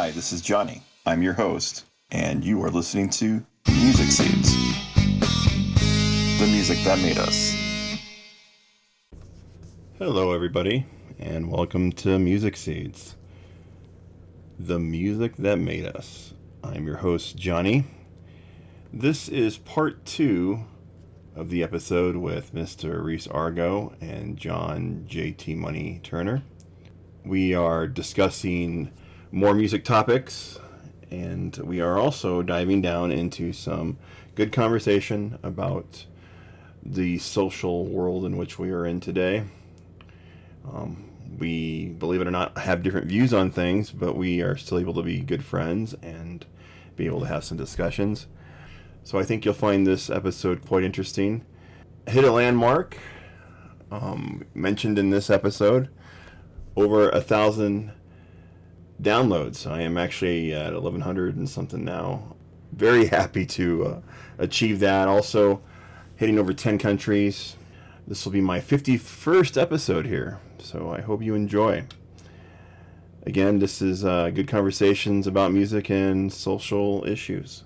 [0.00, 0.82] Hi, this is Johnny.
[1.04, 4.54] I'm your host, and you are listening to Music Seeds.
[6.38, 7.52] The music that made us.
[9.98, 10.86] Hello, everybody,
[11.18, 13.16] and welcome to Music Seeds.
[14.56, 16.32] The music that made us.
[16.62, 17.84] I'm your host, Johnny.
[18.92, 20.60] This is part two
[21.34, 23.02] of the episode with Mr.
[23.02, 26.44] Reese Argo and John JT Money Turner.
[27.24, 28.92] We are discussing
[29.30, 30.58] more music topics,
[31.10, 33.98] and we are also diving down into some
[34.34, 36.06] good conversation about
[36.82, 39.44] the social world in which we are in today.
[40.72, 44.78] Um, we, believe it or not, have different views on things, but we are still
[44.78, 46.46] able to be good friends and
[46.96, 48.26] be able to have some discussions.
[49.04, 51.44] So I think you'll find this episode quite interesting.
[52.06, 52.96] Hit a landmark
[53.90, 55.88] um, mentioned in this episode
[56.76, 57.92] over a thousand
[59.02, 59.70] downloads.
[59.70, 62.36] I am actually at 1100 and something now.
[62.72, 64.00] Very happy to uh,
[64.38, 65.08] achieve that.
[65.08, 65.60] Also,
[66.16, 67.56] hitting over 10 countries.
[68.06, 71.84] This will be my 51st episode here, so I hope you enjoy.
[73.24, 77.64] Again, this is uh, good conversations about music and social issues.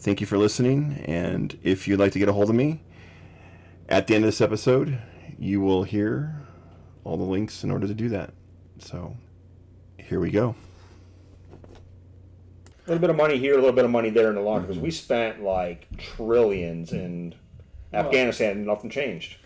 [0.00, 2.82] Thank you for listening, and if you'd like to get a hold of me,
[3.88, 4.98] at the end of this episode,
[5.38, 6.42] you will hear
[7.04, 8.34] all the links in order to do that.
[8.80, 9.16] So,
[10.12, 10.54] here we go.
[12.86, 14.60] A little bit of money here, a little bit of money there in the long
[14.60, 14.84] because mm-hmm.
[14.84, 17.34] we spent like trillions in
[17.94, 19.36] Afghanistan and nothing changed.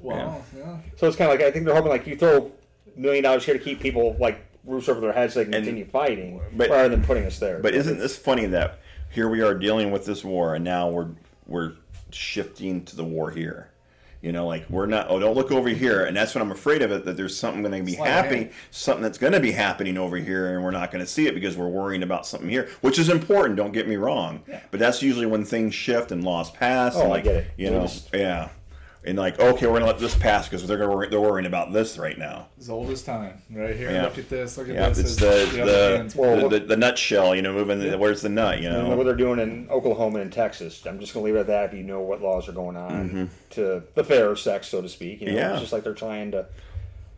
[0.00, 0.78] Well, yeah.
[0.96, 2.50] So it's kind of like I think they're hoping like you throw
[2.96, 5.54] a million dollars here to keep people like roofs over their heads so they can
[5.54, 7.60] And- continue fighting but- rather than putting us there.
[7.60, 8.80] But isn't this funny that
[9.12, 11.10] here we are dealing with this war, and now we're
[11.46, 11.74] we're
[12.10, 13.70] shifting to the war here?
[14.26, 15.06] You know, like we're not.
[15.08, 16.90] Oh, don't look over here, and that's what I'm afraid of.
[16.90, 20.16] It that there's something going to be happening, something that's going to be happening over
[20.16, 22.98] here, and we're not going to see it because we're worrying about something here, which
[22.98, 23.54] is important.
[23.54, 24.62] Don't get me wrong, Yeah.
[24.72, 26.96] but that's usually when things shift and laws pass.
[26.96, 27.50] Oh, and I like, get it.
[27.56, 28.48] You know, just- yeah,
[29.06, 31.72] and like okay, we're going to let this pass because they're gonna, they're worrying about
[31.72, 32.48] this right now.
[32.58, 33.90] As old as time, right here.
[33.90, 34.04] Yeah.
[34.04, 34.58] Look at this.
[34.58, 34.98] Look at Yeah, this.
[34.98, 37.34] it's is the other the, Well, the, the, the nutshell.
[37.34, 37.78] You know, moving.
[37.78, 38.60] The, where's the nut?
[38.60, 38.96] You I don't know know.
[38.96, 40.84] what they're doing in Oklahoma and Texas.
[40.86, 41.64] I'm just going to leave it at that.
[41.70, 45.20] If you know what laws are going on to the fairer sex, so to speak,
[45.20, 45.38] you know, Mm-hmm.
[45.38, 45.52] Yeah.
[45.52, 46.46] it's just like they're trying to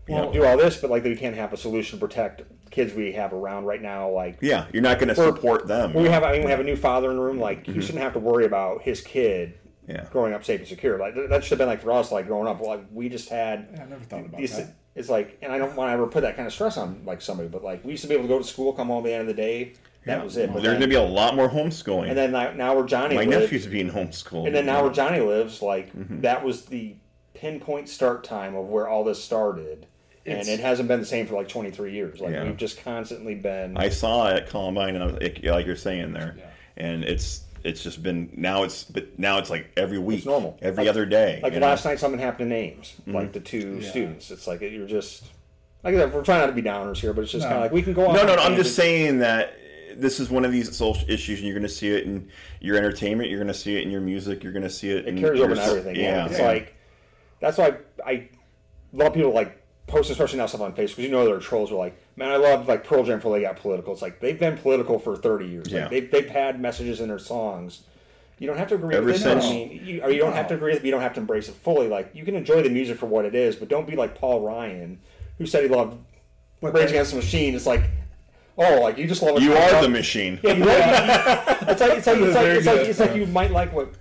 [0.07, 2.43] you Well- know, do all this, but like they can't have a solution to protect
[2.71, 4.11] kids we have around right now.
[4.11, 5.95] Like Yeah, you're not going to support them.
[5.95, 7.39] We have, I mean, we have a new father in the room.
[7.41, 7.73] Like, Mm-hmm.
[7.73, 9.55] he shouldn't have to worry about his kid
[9.89, 10.05] Yeah.
[10.13, 10.99] growing up safe and secure.
[10.99, 12.61] Like, that should have been like for us, like growing up.
[12.61, 13.69] Like, we just had.
[13.73, 14.75] Yeah, I never thought about these- that.
[14.95, 17.23] It's like, and I don't want to ever put that kind of stress on like
[17.23, 19.09] somebody, but like we used to be able to go to school, come home at
[19.09, 19.73] the end of the day.
[20.07, 20.25] That Yeah.
[20.25, 20.49] was it.
[20.53, 22.09] But There's going to be a lot more homeschooling.
[22.09, 24.47] and then now, now where Johnny My lives, nephew's being homeschooled.
[24.47, 26.23] and then now where Johnny lives, like Mm-hmm.
[26.23, 26.97] that was the
[27.35, 29.87] pinpoint start time of where all this started.
[30.25, 32.21] It's- and it hasn't been the same for like 23 years.
[32.21, 32.45] Like Yeah.
[32.45, 33.77] we've just constantly been.
[33.77, 36.45] I saw it at Columbine, and I was like, like you're saying there, Yeah.
[36.77, 40.59] and it's it's just been now it's but now it's like every week, normal.
[40.63, 41.41] every Like- other day.
[41.43, 41.67] Like you know?
[41.67, 43.15] last night, something happened to Ames, Mm-hmm.
[43.15, 43.91] like the two Yeah.
[43.91, 44.31] students.
[44.31, 45.25] It's like you're just
[45.85, 47.49] like I said, we're trying not to be downers here, but it's just No.
[47.51, 48.15] kind of like we can go on.
[48.15, 48.43] No, no, no.
[48.43, 49.55] I'm just saying that
[49.97, 52.29] this is one of these social issues, and you're going to see it in
[52.61, 53.31] your entertainment.
[53.31, 54.43] You're going to see it in your music.
[54.45, 54.99] You're going to see it.
[54.99, 55.97] it in carries over to everything.
[55.97, 56.47] Yeah, Yeah, it's yeah.
[56.47, 56.75] like
[57.41, 57.75] that's why
[58.07, 58.29] I
[58.93, 61.71] love people like post, especially now stuff on Facebook because you know there are trolls
[61.71, 63.93] who are like, man, I love like Pearl Jam before they got political.
[63.93, 65.69] It's like they've been political for 30 years.
[65.69, 65.83] Yeah.
[65.83, 67.83] Like, they've they've had messages in their songs.
[68.39, 69.19] You don't have to agree Ever with it.
[69.19, 70.81] since- I mean, you, or you don't have to agree with it.
[70.83, 71.89] but You don't have to embrace it fully.
[71.89, 74.43] Like you can enjoy the music for what it is, but don't be like Paul
[74.43, 75.01] Ryan,
[75.39, 75.99] who said he loved
[76.63, 77.55] Rage Against the Machine.
[77.57, 77.83] It's like,
[78.57, 79.43] oh, like you just love it.
[79.43, 80.39] you are the machine.
[80.43, 80.79] Yeah, you like,
[81.69, 83.93] it's like it's like it's like it's like, it's like you might like what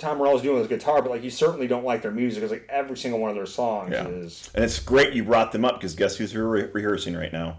[0.00, 2.42] Tom Morello's doing with his guitar, but like you certainly don't like their music.
[2.42, 4.08] It's like every single one of their songs Yeah.
[4.08, 4.50] is.
[4.54, 7.58] And it's great you brought them up because guess who's re- rehearsing right now?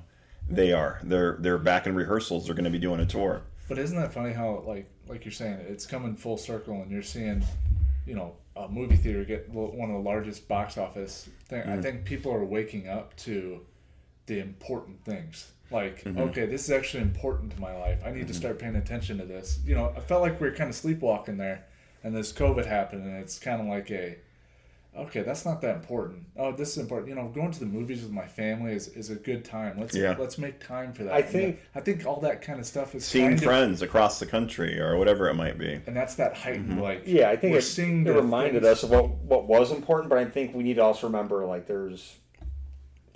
[0.50, 1.00] They are.
[1.03, 2.46] They're they're back in rehearsals.
[2.46, 3.44] They're going to be doing a tour.
[3.69, 7.02] But isn't that funny how, like, like you're saying, it's coming full circle, and you're
[7.02, 7.41] seeing,
[8.06, 11.62] you know, a movie theater get one of the largest box office thing.
[11.62, 11.81] I mm-hmm.
[11.81, 13.61] think people are waking up to
[14.26, 15.52] the important things.
[15.72, 16.20] Like, mm-hmm.
[16.20, 18.02] okay, this is actually important to my life.
[18.05, 18.34] I need to mm-hmm.
[18.34, 19.59] start paying attention to this.
[19.66, 21.66] You know, I felt like we were kind of sleepwalking there,
[22.03, 24.18] and this COVID happened, and it's kind of like a,
[24.98, 26.26] okay, that's not that important.
[26.36, 27.09] Oh, this is important.
[27.09, 29.80] You know, going to the movies with my family is, is a good time.
[29.80, 30.16] Let's Yeah.
[30.20, 31.14] let's make time for that.
[31.14, 33.82] I And think- I think all that kind of stuff is Seeing kind of- friends
[33.82, 35.80] across the country or whatever it might be.
[35.88, 36.82] and that's that heightened mm-hmm.
[36.82, 39.72] like Yeah, I think we're it, seeing it reminded things- us of what what was
[39.72, 42.18] important, but I think we need to also remember like there's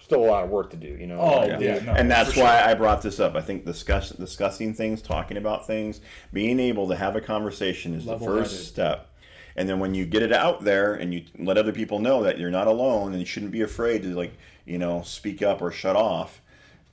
[0.05, 0.87] still a lot of work to do.
[0.87, 1.19] You know.
[1.19, 1.79] Oh, Like, yeah.
[1.83, 2.69] no, and that's why sure.
[2.69, 3.35] I brought this up.
[3.35, 5.99] I think discuss, discussing things, talking about things,
[6.31, 8.43] being able to have a conversation is the Level-headed.
[8.49, 9.09] first step.
[9.57, 12.37] And then when you get it out there and you let other people know that
[12.37, 14.33] you're not alone and you shouldn't be afraid to like
[14.65, 16.41] you know speak up or shut off,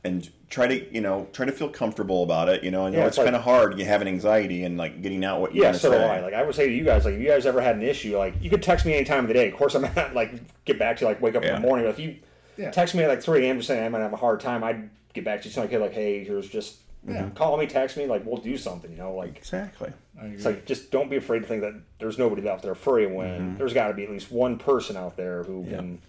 [0.05, 2.63] and try to you know try to feel comfortable about it.
[2.65, 3.79] You know, and Yeah, it's, it's like- kind of hard.
[3.79, 5.99] You have an anxiety and like getting out what you Yeah, want to so say.
[5.99, 6.21] do I.
[6.21, 8.17] Like I would say to you guys, like if you guys ever had an issue,
[8.17, 9.49] like you could text me any time of the day.
[9.49, 10.33] Of course, I'm not like
[10.65, 11.85] get back to you, like wake up in the morning.
[11.85, 12.17] But if you
[12.57, 12.71] Yeah.
[12.71, 13.57] text me at like 3 a.m.
[13.59, 15.53] just saying I might have a hard time, I'd get back to you.
[15.55, 16.77] So like, like hey, here's just
[17.07, 17.31] Yeah.
[17.31, 18.91] call me, text me, like we'll do something.
[18.91, 19.93] You know, like exactly.
[20.23, 23.09] It's like just don't be afraid to think that there's nobody out there for you
[23.09, 23.59] when Mm-hmm.
[23.59, 26.01] there's got to be at least one person out there who can.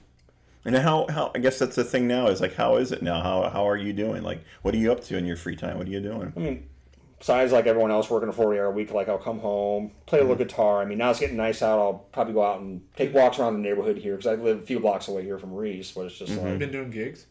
[0.66, 3.22] And how, how I guess that's the thing now is like how is it now?
[3.22, 4.24] How how are you doing?
[4.24, 5.78] Like what are you up to in your free time?
[5.78, 6.32] What are you doing?
[6.36, 6.70] I mean,
[7.24, 10.22] besides like everyone else working a 40 hour week, like I'll come home, play a
[10.24, 10.32] Mm-hmm.
[10.32, 10.82] little guitar.
[10.82, 11.80] I mean, now it's getting nice out.
[11.80, 14.66] I'll probably go out and take walks around the neighborhood here because I live a
[14.66, 16.46] few blocks away here from Reese, but it's just Mm-hmm.
[16.46, 16.60] like.
[16.60, 17.28] been doing gigs.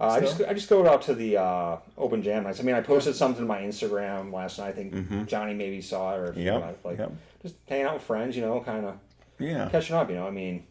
[0.00, 2.58] Uh, I just I just go out to the uh, open jam nights.
[2.58, 4.68] I mean, I posted something to my Instagram last night.
[4.68, 6.40] I think Johnny maybe saw it, or Mm-hmm.
[6.40, 7.12] Yep, like yep.
[7.42, 8.96] just hanging out with friends, you know, kind of
[9.38, 9.68] Yeah.
[9.70, 10.08] catching up.
[10.10, 10.66] You know, I mean,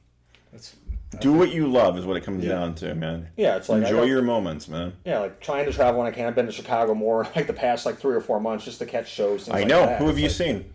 [0.51, 0.75] That's
[1.21, 3.29] Do what you love is what it comes down to, man.
[3.37, 4.93] yeah, it's like Enjoy don't- your moments, man.
[5.05, 6.25] yeah, like trying to travel when I can.
[6.27, 8.85] I've been to Chicago more like the past like three or four months just to
[8.85, 9.47] catch shows.
[9.49, 9.85] I like know.
[9.85, 9.99] that.
[9.99, 10.73] Who have It's you like- seen?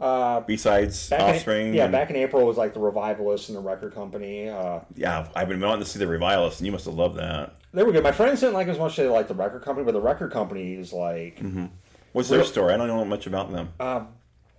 [0.00, 1.68] Uh, Besides Offspring?
[1.68, 4.48] in, yeah, and- back in April was like the Revivalists and the record company.
[4.48, 7.54] Uh, Yeah, I've been wanting to see the Revivalists, and you must have loved that.
[7.74, 8.02] they were good.
[8.04, 10.32] My friends didn't like as much as they liked the record company, but the record
[10.32, 11.40] company is like
[12.12, 12.72] What's their story?
[12.72, 13.70] I don't know much about them.
[13.80, 14.04] uh,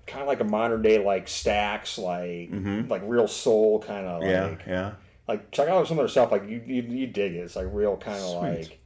[0.06, 4.70] kind of like a modern day like Stax, like like real soul kind of Mm-hmm.
[4.70, 4.92] yeah, yeah.
[5.28, 6.32] Like check out some of their stuff.
[6.32, 7.40] Like you you, you dig it.
[7.40, 8.80] It's like real kind of like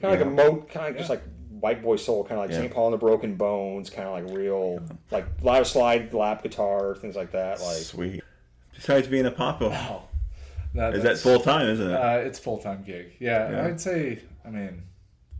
[0.00, 2.50] kind of like a mo kind of just like white boy soul, kind of like
[2.50, 2.58] Yeah.
[2.62, 2.72] St.
[2.72, 6.42] Paul and the Broken Bones, kind of like real like a lot of slide lap
[6.42, 7.60] guitar things like that.
[7.60, 8.22] Like Sweet.
[8.74, 10.04] Besides being a popo, wow.
[10.74, 11.66] That, is that full time?
[11.68, 11.94] Isn't it?
[11.94, 13.16] Uh, it's full time gig.
[13.18, 13.66] Yeah, Yeah.
[13.66, 14.20] I'd say.
[14.44, 14.82] I mean,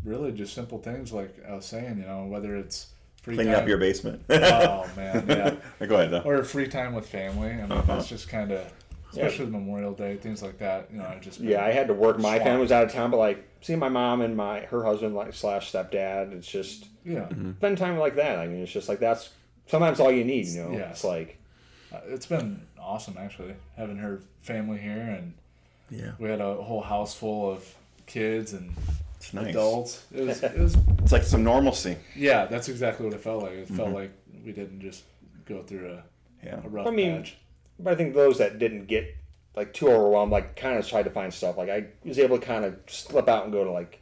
[0.05, 1.99] really, just simple things like I was saying.
[1.99, 2.89] You know, whether it's
[3.23, 3.63] free Cleaning time.
[3.63, 4.23] up your basement.
[4.29, 5.55] oh man, yeah.
[5.87, 6.21] Go ahead though.
[6.29, 7.51] Or free time with family.
[7.51, 7.83] I mean, Uh-huh.
[7.95, 8.71] that's just kind of,
[9.11, 10.89] especially with Memorial Day, things like that.
[10.93, 12.17] You know, I just yeah, I had to work.
[12.19, 12.45] My Swamped.
[12.45, 15.35] family was out of town, but like seeing my mom and my her husband like
[15.35, 17.21] slash stepdad, it's just yeah.
[17.21, 17.53] Mm-hmm.
[17.59, 18.39] spend time like that.
[18.39, 19.31] I mean, it's just like that's
[19.67, 20.47] sometimes all you need.
[20.47, 20.91] You know, Yeah.
[20.91, 21.39] it's like
[21.93, 25.35] Uh, It's been awesome actually having her family here, and
[25.91, 27.75] Yeah, we had a whole house full of
[28.07, 28.73] kids and
[29.17, 29.49] it's nice.
[29.49, 30.05] adults.
[30.15, 31.97] It was, it was It's like some normalcy.
[32.17, 33.53] yeah, that's exactly what it felt like.
[33.53, 33.77] It Mm-hmm.
[33.77, 34.13] felt like
[34.45, 35.03] we didn't just
[35.47, 36.03] go through a,
[36.47, 36.61] Yeah.
[36.65, 37.37] a rough I mean, patch.
[37.83, 39.17] But I think those that didn't get
[39.57, 41.57] like too overwhelmed, like kind of tried to find stuff.
[41.57, 44.01] Like I was able to kind of slip out and go to like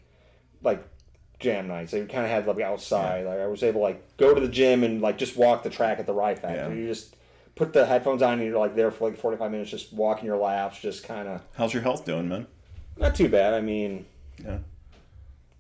[0.63, 0.85] like
[1.41, 1.93] jam nights.
[1.93, 3.25] They kind of had like outside.
[3.25, 5.71] Like I was able to like go to the gym and like just walk the
[5.71, 6.77] track at the Rye Factory.
[6.77, 6.83] Yeah.
[6.83, 7.15] You just
[7.55, 10.37] put the headphones on and you're like there for like 45 minutes, just walking your
[10.37, 12.47] laps, just kind of How's your health doing, man?
[12.97, 13.55] not too bad.
[13.55, 14.05] I mean,
[14.45, 14.59] Yeah.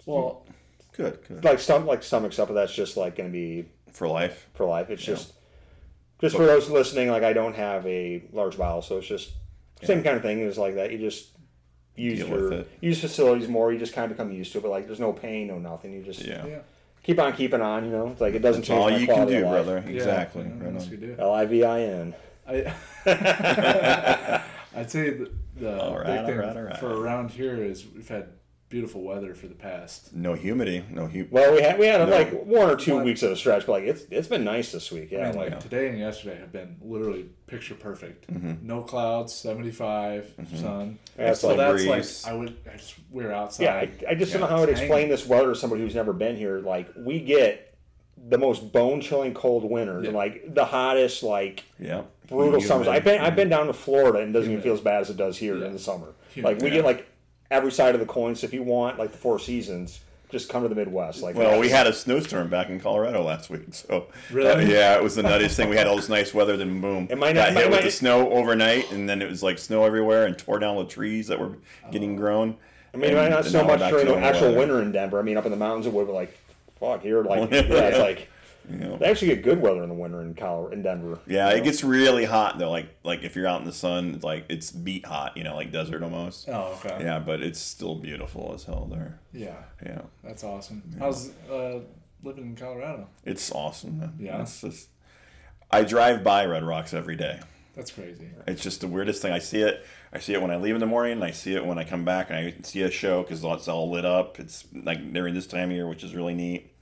[0.06, 0.44] Well,
[0.96, 1.18] Good.
[1.28, 1.44] Good.
[1.44, 4.48] like stomach like stomach stuff, but that's just like going to be For life.
[4.54, 4.90] for life.
[4.90, 5.32] It's just
[6.20, 9.32] just for those listening, like I don't have a large bowel, so it's just
[9.82, 10.90] same kind of thing It's like that.
[10.92, 11.28] You just
[11.94, 13.72] use Deal your use facilities more.
[13.72, 14.62] You just kind of become used to it.
[14.62, 15.92] But like, there's no pain, no nothing.
[15.92, 16.46] You just Yeah.
[16.46, 16.58] yeah.
[17.02, 17.84] keep on keeping on.
[17.84, 19.78] You know, it's like it doesn't That's change all my you can do, brother.
[19.86, 20.42] Exactly.
[20.44, 20.90] yeah, Right yes, on.
[20.90, 21.16] we do.
[21.18, 22.14] L I V I N.
[22.46, 22.74] I,
[24.76, 26.78] I'd say the, the All right, big thing all right, all right.
[26.78, 28.28] for around here is we've had
[28.68, 30.14] beautiful weather for the past.
[30.14, 30.84] No humidity.
[30.90, 32.14] No hu- Well, we had we had No.
[32.14, 34.72] like one or two One- weeks of a stretch, but like it's it's been nice
[34.72, 35.10] this week.
[35.10, 38.30] Yeah, I mean, like like today and yesterday have been literally picture perfect.
[38.32, 38.66] Mm-hmm.
[38.66, 40.98] No clouds, seventy sun.
[41.16, 42.24] That's so like that's breeze.
[42.24, 43.64] like I would I just we're outside.
[43.64, 43.74] yeah.
[44.08, 46.12] I, I just don't know how to it's explain this weather to somebody who's never
[46.12, 46.58] been here.
[46.60, 47.64] Like we get
[48.28, 50.08] the most bone chilling cold winters Yeah.
[50.08, 52.02] and like the hottest like Yeah.
[52.26, 52.66] brutal Humid.
[52.68, 52.88] summers.
[52.88, 55.08] I've been I've been down to Florida and it doesn't even feel as bad as
[55.10, 55.66] it does here Yeah.
[55.68, 56.08] in the summer.
[56.34, 56.44] Humid.
[56.52, 56.74] Like we Yeah.
[56.76, 57.06] get like
[57.50, 58.34] every side of the coin.
[58.34, 60.00] So if you want like the four seasons,
[60.30, 61.22] just come to the Midwest.
[61.22, 64.50] Like Well, we had a snowstorm back in Colorado last week, so Really?
[64.50, 65.70] uh, yeah, it was the nuttiest thing.
[65.70, 67.82] We had all this nice weather, then boom, It might got not- hit it with
[67.84, 71.28] the snow overnight, and then it was like snow everywhere and tore down the trees
[71.28, 71.52] that were
[71.90, 72.56] getting grown.
[72.92, 74.58] I mean, And- not so much during the actual weather.
[74.58, 75.18] winter in Denver.
[75.18, 76.36] I mean, up in the mountains it would be like
[76.78, 77.22] fuck here.
[77.22, 78.28] Like yeah, it's like
[78.70, 78.96] You know?
[78.98, 81.18] they actually get good weather in the winter in Colorado in Denver.
[81.26, 82.70] Yeah, you it gets really hot though.
[82.70, 85.54] Like like if you're out in the sun, it's like it's beat hot, you know,
[85.54, 86.48] like desert almost.
[86.48, 87.02] Oh, okay.
[87.04, 89.18] Yeah, but it's still beautiful as hell there.
[89.32, 90.82] Yeah, Yeah, that's awesome.
[90.98, 91.80] How's uh,
[92.22, 93.08] living in Colorado?
[93.24, 94.00] it's awesome.
[94.00, 94.14] Man.
[94.18, 94.42] Yeah.
[94.42, 94.88] It's just,
[95.70, 97.40] I drive by Red Rocks every day.
[97.78, 98.28] That's crazy.
[98.48, 99.32] It's just the weirdest thing.
[99.32, 99.86] I see it.
[100.12, 101.12] I see it when I leave in the morning.
[101.12, 103.68] And I see it when I come back, and I see a show because it's
[103.68, 104.40] all lit up.
[104.40, 106.72] It's like during this time of year, which is really neat.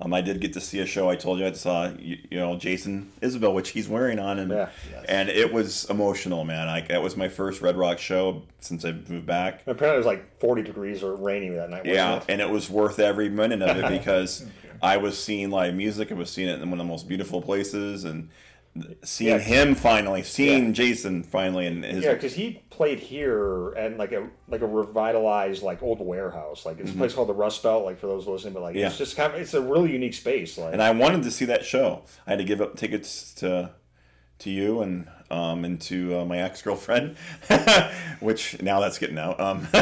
[0.00, 1.08] Um, I did get to see a show.
[1.08, 4.50] I told you I saw you, you know Jason Isbell, which he's wearing on, and
[4.50, 4.68] Yeah.
[5.08, 6.68] and it was emotional, man.
[6.68, 9.60] I, that was my first Red Rock show since I moved back.
[9.66, 11.86] Apparently, it was like 40 degrees or rainy that night.
[11.86, 12.24] Yeah, it?
[12.28, 14.44] and it was worth every minute of it because
[14.82, 16.10] I was seeing live music.
[16.10, 18.28] I was seeing it in one of the most beautiful places, and
[19.02, 19.38] seeing Yeah.
[19.38, 20.72] him finally, seeing Yeah.
[20.72, 25.62] Jason finally, and his Yeah, because he played here and like a like a revitalized
[25.62, 26.66] like old warehouse.
[26.66, 27.84] Like it's a place called the Rust Belt.
[27.84, 28.80] Like for those listening, but like Mm-hmm.
[28.80, 28.86] Yeah.
[28.88, 30.58] it's just kind of it's a really unique space.
[30.58, 32.02] Like and I wanted to see that show.
[32.26, 33.70] I had to give up tickets to
[34.40, 37.16] to you and um and to uh, my ex girlfriend,
[38.20, 39.38] which now that's getting out.
[39.40, 39.66] Um,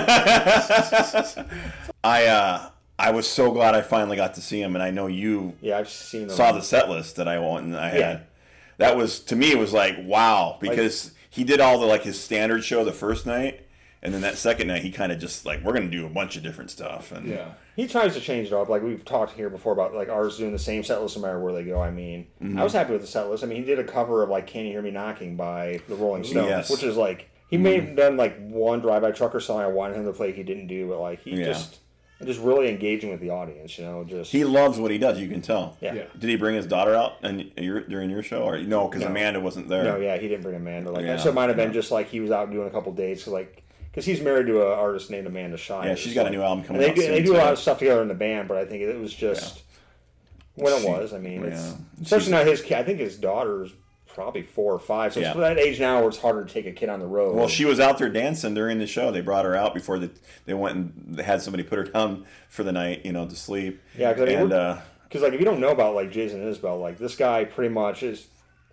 [2.05, 2.69] I uh
[2.99, 5.79] I was so glad I finally got to see him, and I know you yeah,
[5.79, 8.27] I've seen saw the set list that I want and I had.
[8.83, 12.21] That was to me it was like wow because he did all the like his
[12.21, 13.67] standard show the first night,
[14.03, 16.37] and then that second night he kind of just like we're gonna do a bunch
[16.37, 17.53] of different stuff and Yeah.
[17.75, 18.69] He tries to change it up.
[18.69, 21.41] Like we've talked here before about like ours doing the same set list no matter
[21.41, 21.81] where they go.
[21.81, 22.59] I mean, Mm-hmm.
[22.59, 23.43] I was happy with the set list.
[23.43, 25.95] I mean, he did a cover of like "Can You Hear Me Knocking" by the
[25.95, 26.65] Rolling Stones, Yes.
[26.67, 26.75] Mm-hmm.
[26.75, 30.05] which is like he may have done like one drive-by trucker song I wanted him
[30.05, 30.33] to play.
[30.33, 31.47] He didn't do, but like he Yeah.
[31.47, 31.79] just
[32.25, 33.79] just really engaging with the audience.
[33.79, 35.19] You know, just He loves what he does.
[35.19, 35.77] You can tell.
[35.81, 35.95] yeah.
[35.95, 36.03] Yeah.
[36.19, 38.89] Did he bring his daughter out and your, during your show, or no?
[38.89, 39.09] Because No.
[39.09, 39.85] Amanda wasn't there.
[39.85, 40.91] No, yeah, he didn't bring Amanda.
[40.91, 41.75] Like Yeah, that show might have been yeah.
[41.75, 44.79] just like he was out doing a couple dates, like because he's married to an
[44.79, 45.89] artist named Amanda Shire.
[45.89, 47.39] Yeah, she's got a new album coming and they out do, soon, they do a
[47.39, 49.63] lot of stuff together in the band, but I think it was just
[50.55, 51.13] when it She- was.
[51.13, 52.73] I mean, it's, especially She's- now his.
[52.73, 53.71] I think his daughter's
[54.15, 55.33] probably four or five, so Yeah.
[55.33, 57.35] for that age now where it's harder to take a kid on the road.
[57.35, 59.11] Well, she was out there dancing during the show.
[59.11, 60.11] They brought her out before the,
[60.45, 63.81] they went and had somebody put her down for the night, you know, to sleep.
[63.97, 64.77] Yeah, 'cause I mean, and uh,
[65.09, 68.03] Because like if you don't know about like Jason Isbell, like this guy pretty much
[68.03, 68.29] is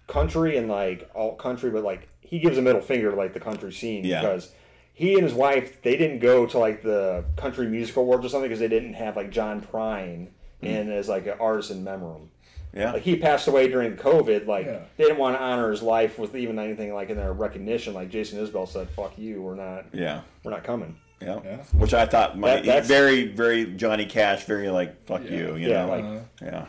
[0.08, 3.39] country and like alt country, but like he gives a middle finger to like the
[3.39, 4.22] country scene Yeah.
[4.22, 4.51] because
[4.93, 8.50] he and his wife they didn't go to like the country music awards or something
[8.50, 10.27] because they didn't have like John Prine
[10.62, 12.29] in as like an artist in memoriam.
[12.73, 14.45] Yeah, Like he passed away during COVID.
[14.47, 14.79] Like Yeah.
[14.97, 17.93] they didn't want to honor his life with even anything like in their recognition.
[17.93, 21.57] Like Jason Isbell said, "Fuck you, we're not, yeah, we're not coming." yeah, Yeah.
[21.77, 25.31] Which I thought might That- very, very Johnny Cash, very like fuck Yeah.
[25.31, 26.65] you, you Yeah, know, like- Uh, yeah.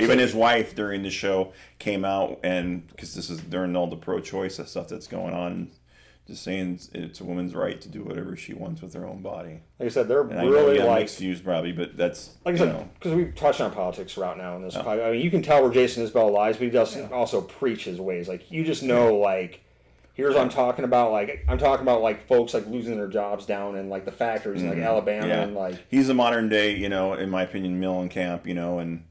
[0.00, 3.94] Even his wife during the show came out and because this is during all the
[3.96, 5.68] pro-choice stuff that's going on,
[6.26, 9.60] just saying it's a woman's right to do whatever she wants with her own body.
[9.78, 12.30] Like I said, they're And I know really you like mixed views probably, but that's
[12.44, 14.74] like I said, because we've touched on politics right now in this.
[14.74, 15.06] podcast.
[15.06, 18.00] I mean, you can tell where Jason Isbell lies, but he doesn't also preach his
[18.00, 18.26] ways.
[18.28, 19.60] Like you just know, like
[20.14, 21.12] here's what I'm talking about.
[21.12, 24.62] Like I'm talking about like folks like losing their jobs down in like the factories
[24.62, 25.28] in like Alabama Mm-hmm.
[25.30, 25.42] yeah.
[25.42, 29.04] and like he's a modern day, you know, in my opinion, Mellencamp, you know, and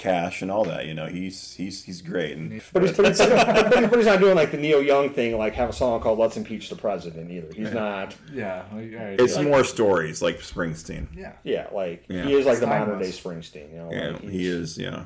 [0.00, 0.86] Cash and all that.
[0.86, 2.36] You know, he's he's he's great.
[2.36, 5.10] And But he's, but, he's, but he's- but he's not doing like the Neil Young
[5.10, 7.52] thing, like have a song called "Let's Impeach the President" either.
[7.54, 8.16] He's not.
[8.32, 8.64] yeah.
[8.74, 9.42] it's yeah.
[9.42, 11.06] more stories like Springsteen.
[11.14, 11.32] Yeah.
[11.44, 12.24] Yeah, like Yeah.
[12.24, 13.10] he is like the modern day.
[13.10, 13.70] Springsteen.
[13.72, 14.78] You know, Yeah, like, he is.
[14.78, 15.04] Yeah,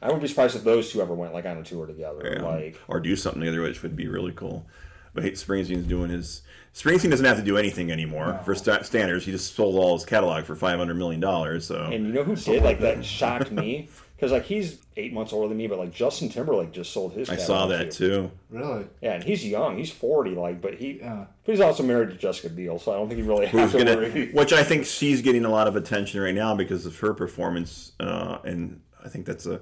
[0.00, 2.36] I wouldn't be surprised if those two ever went like on a tour together.
[2.38, 2.42] yeah.
[2.44, 4.64] Like or do something together, which would be really cool.
[5.12, 6.42] But hey, Springsteen's doing his.
[6.74, 8.38] Springsteen doesn't have to do anything anymore No.
[8.44, 9.24] for sta standards.
[9.24, 11.66] He just sold all his catalog for five hundred million dollars.
[11.66, 15.32] So And you know who did like that shocked me because like he's eight months
[15.32, 17.28] older than me, but like Justin Timberlake just sold his.
[17.30, 18.30] I saw that too.
[18.50, 18.86] Really?
[19.02, 19.76] Yeah, and he's young.
[19.76, 21.26] He's forty, like, but he Yeah.
[21.44, 23.72] but he's also married to Jessica Biel, so I don't think he really Who's has
[23.72, 23.96] to gonna?
[23.96, 24.30] worry.
[24.32, 27.92] Which I think she's getting a lot of attention right now because of her performance,
[28.00, 29.60] uh, and I think that's a,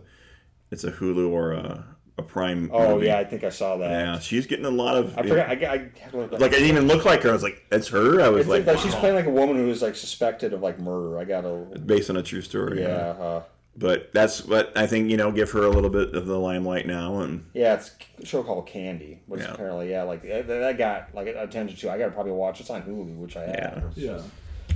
[0.70, 1.84] it's a Hulu or a,
[2.16, 2.70] a Prime.
[2.72, 3.06] Oh movie.
[3.06, 3.90] yeah, I think I saw that.
[3.90, 5.18] Yeah, she's getting a lot of.
[5.18, 5.48] I forgot.
[5.50, 7.30] I, I, I like I didn't even look like her.
[7.30, 9.56] I was like, "That's her." I was It's like, like, she's playing like a woman
[9.56, 11.18] who is like suspected of like murder.
[11.18, 11.66] I gotta.
[11.84, 12.82] based on a true story.
[12.82, 13.42] Yeah, uh,
[13.76, 15.10] but that's what I think.
[15.10, 17.74] You know, give her a little bit of the limelight now, and yeah.
[17.74, 19.52] It's a show called Candy, which Yeah.
[19.54, 21.90] apparently, yeah, like that, that got like attention to.
[21.90, 22.60] I gotta probably watch.
[22.60, 23.54] It's on Hulu, which I have.
[23.54, 23.80] Yeah.
[23.88, 24.20] It's Yeah.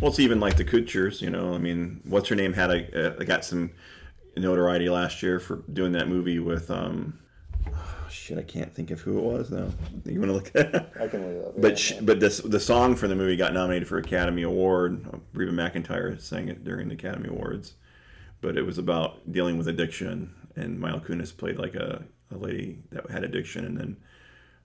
[0.01, 1.21] well, it's even like the Kutchers.
[1.23, 3.71] You know, I mean, what's her name had a uh, got some
[4.37, 7.19] notoriety last year for doing that movie with um.
[7.75, 9.69] oh, shit, I can't think of who it was now.
[10.05, 10.93] You want to look at it?
[11.01, 11.61] I can leave that.
[11.61, 15.05] But sh but this the song for the movie got nominated for Academy Award.
[15.35, 17.75] Reba McEntire sang it during the Academy Awards,
[18.41, 20.35] but it was about dealing with addiction.
[20.57, 22.03] And Mila Kunis played like a,
[22.33, 23.97] a lady that had addiction, and then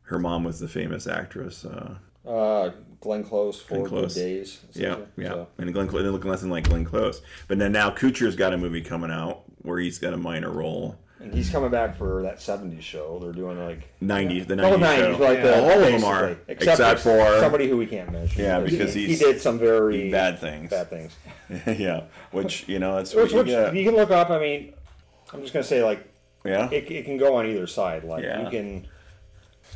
[0.03, 1.65] her mom was the famous actress.
[1.65, 1.95] Uh,
[2.27, 4.13] uh, Glenn Close for Glenn Close.
[4.15, 4.59] Good Days.
[4.73, 5.45] yeah, So- yeah.
[5.57, 7.21] And Glenn Close, it looked nothing like Glenn Close.
[7.47, 10.97] But then now Kutcher's got a movie coming out where he's got a minor role.
[11.23, 13.17] And he's coming back for that '70s show.
[13.19, 15.23] They're doing like 90s, the 90s, Oh, 90s, show.
[15.23, 15.43] like Yeah.
[15.43, 18.43] the, All of them are, except, except for- somebody who we can't mention.
[18.43, 20.69] Yeah, because he, he's- he did some very bad things.
[20.69, 21.15] bad things.
[21.79, 23.73] yeah, which you know that's what Which, you which get.
[23.75, 24.29] you can look up.
[24.31, 24.73] I mean,
[25.31, 26.05] I'm just gonna say like
[26.43, 28.03] Yeah, it, it can go on either side.
[28.03, 28.43] Like Yeah.
[28.43, 28.87] you can.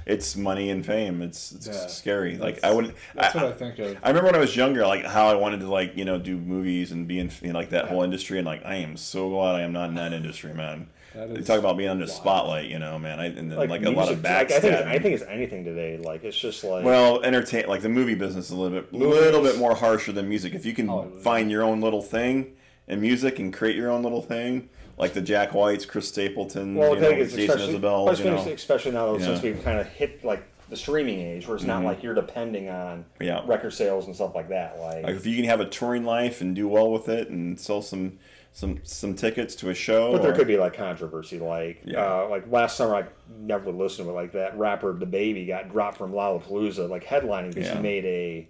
[0.06, 1.22] it's money and fame.
[1.22, 1.88] It's, it's Yeah.
[1.88, 2.38] scary.
[2.38, 2.94] Like That's- I wouldn't.
[3.16, 3.98] That's I, what I think of.
[4.04, 6.36] I remember when I was younger, like how I wanted to like you know do
[6.38, 9.30] movies and be in you know, like that whole industry, and like I am so
[9.30, 10.88] glad I am not in that industry, man.
[11.16, 13.20] That They talk about being under the spotlight, you know, man.
[13.20, 14.74] I, and then, like, a lot of music- like, I think.
[14.76, 15.98] I think it's anything today.
[15.98, 19.08] Like it's just like well, entertain like the movie business is a little bit, Movies.
[19.22, 20.54] little bit more harsher than music.
[20.54, 21.22] If you can oh, Hollywood.
[21.22, 22.54] find your own little thing
[22.88, 26.96] in music and create your own little thing, like the Jack Whites, Chris Stapleton, Well,
[26.96, 28.06] you know, Jason especially, Isbell.
[28.06, 28.34] but You know.
[28.36, 29.26] especially, especially now Yeah.
[29.26, 32.68] since we've kind of hit like the streaming age, where it's not like you're depending
[32.70, 33.42] on Yeah.
[33.46, 34.80] record sales and stuff like that.
[34.80, 37.60] Like, Like if you can have a touring life and do well with it and
[37.60, 38.20] sell some
[38.54, 40.12] some some tickets to a show.
[40.14, 42.00] but there could be like controversy, like Yeah.
[42.24, 43.04] uh, like last summer I
[43.40, 47.68] never listened to it, like that rapper DaBaby got dropped from Lollapalooza, like headlining because
[47.70, 47.76] Yeah.
[47.76, 48.48] he made a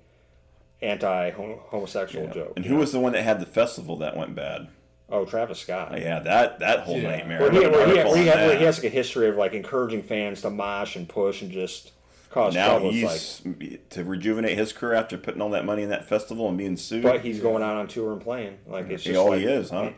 [0.81, 2.53] anti homosexual joke.
[2.55, 4.67] And who was the one that had the festival that went bad?
[5.09, 5.99] Oh, Travis Scott.
[5.99, 7.11] Yeah, that that whole Yeah.
[7.11, 7.39] nightmare.
[7.41, 9.53] Where I he, read he, article he, had- he has like a history of like
[9.53, 11.91] encouraging fans to mosh and push and just
[12.29, 12.91] cause now trouble.
[12.93, 16.47] It's like, he's to rejuvenate his career after putting all that money in that festival
[16.49, 17.03] and being sued.
[17.03, 18.57] but he's going out on tour and playing.
[18.67, 19.91] Like it's just oh, like, he is, huh?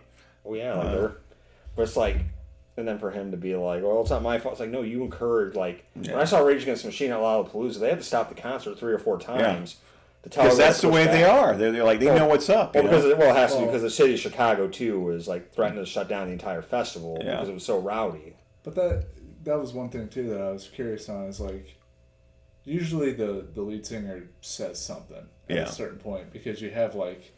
[0.46, 0.92] Oh yeah, like uh.
[0.92, 1.18] they're,
[1.76, 2.18] but it's like,
[2.78, 4.54] and then for him to be like, well, it's not my fault.
[4.54, 5.56] It's like, no, you encouraged.
[5.56, 8.36] Like when I saw Rage Against the Machine at Lollapalooza, they had to stop the
[8.36, 9.78] concert three or four times
[10.24, 10.44] to tell.
[10.44, 11.56] Because that's the push way they are.
[11.56, 12.74] They're, they're like they know what's up.
[12.74, 13.12] Well, because know?
[13.12, 15.84] it, well, it has to be because the city of Chicago too was like threatening
[15.84, 17.32] to shut down the entire festival Yeah.
[17.32, 18.36] because it was so rowdy.
[18.64, 19.06] But that
[19.44, 21.76] that was one thing too that I was curious on is like
[22.66, 25.64] usually the the lead singer says something at Yeah.
[25.64, 27.32] a certain point because you have like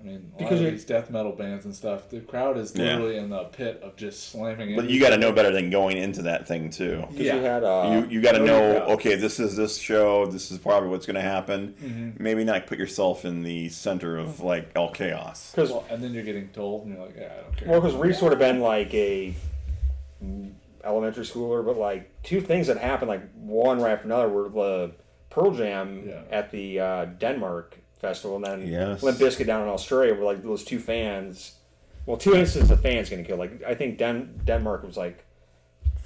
[0.00, 2.72] I mean a Because lot of these death metal bands and stuff the crowd is
[2.74, 2.96] Yeah.
[2.96, 5.96] literally in the pit of just slamming but you got to know better than going
[5.98, 7.04] into that thing too.
[7.10, 7.36] Because Yeah.
[7.36, 8.80] you had uh, you you got to know know.
[8.80, 8.90] crowd.
[8.92, 10.26] Okay, this is this show.
[10.26, 11.74] This is probably what's going to happen.
[11.80, 12.22] Mm-hmm.
[12.22, 15.52] Maybe not put yourself in the center of like all chaos.
[15.52, 17.80] because well, and then you're getting told and you're like yeah I don't care Well,
[17.80, 19.34] because Reese sort of been like a
[20.84, 24.92] elementary schooler, but like two things that happened, like one right after another, were the
[25.30, 26.22] Pearl Jam Yeah.
[26.30, 29.02] at the uh, Denmark festival, and then Yes.
[29.02, 31.56] Limp Bizkit down in Australia, were like those two fans.
[32.06, 33.38] Well, two instances of fans getting killed.
[33.40, 35.24] Like I think Den- Denmark was like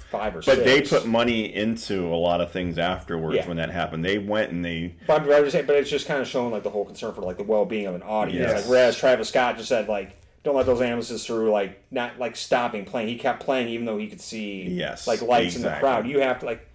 [0.09, 0.63] five or But six.
[0.63, 3.47] they put money into a lot of things afterwards Yeah.
[3.47, 4.03] when that happened.
[4.03, 6.63] They went and they But I'm just saying, but it's just kind of showing like
[6.63, 8.47] the whole concern for like the well being of an audience.
[8.49, 8.61] Yes.
[8.61, 11.51] Like whereas Travis Scott just said like, don't let those ambulances through.
[11.51, 13.07] Like not like stopping playing.
[13.09, 16.07] He kept playing even though he could see Yes, like lights in the crowd.
[16.07, 16.67] You have to like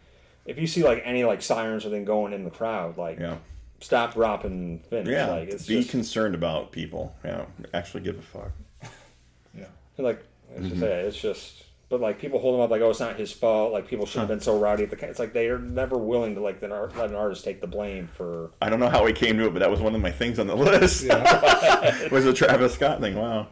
[0.46, 3.36] if you see like any like sirens or anything going in the crowd, like yeah
[3.80, 5.08] stop, drop, and finish.
[5.12, 7.14] yeah like it's be just concerned about people.
[7.24, 8.50] Yeah, actually give a fuck.
[9.56, 9.64] yeah
[9.98, 10.24] like
[10.54, 10.80] it's Mm-hmm.
[10.80, 11.64] just it's just.
[11.94, 14.28] But like people hold him up like oh it's not his fault like people shouldn't
[14.28, 16.72] have been so rowdy at the it's like they are never willing to like then
[16.72, 19.46] art- let an artist take the blame for I don't know how we came to
[19.46, 21.04] it, but that was one of my things on the list.
[22.10, 23.14] was the Travis Scott thing.
[23.14, 23.46] Wow.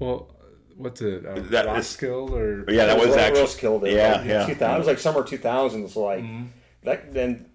[0.00, 0.34] well
[0.76, 3.92] what's it uh, That rock is- skill or Yeah, that was Ro- actually Roskilde it.
[3.94, 4.46] Yeah, like, yeah.
[4.46, 5.94] 2000, it was like summer two thousands.
[5.94, 6.44] Like Mm-hmm.
[6.82, 7.12] that.
[7.12, 7.46] Then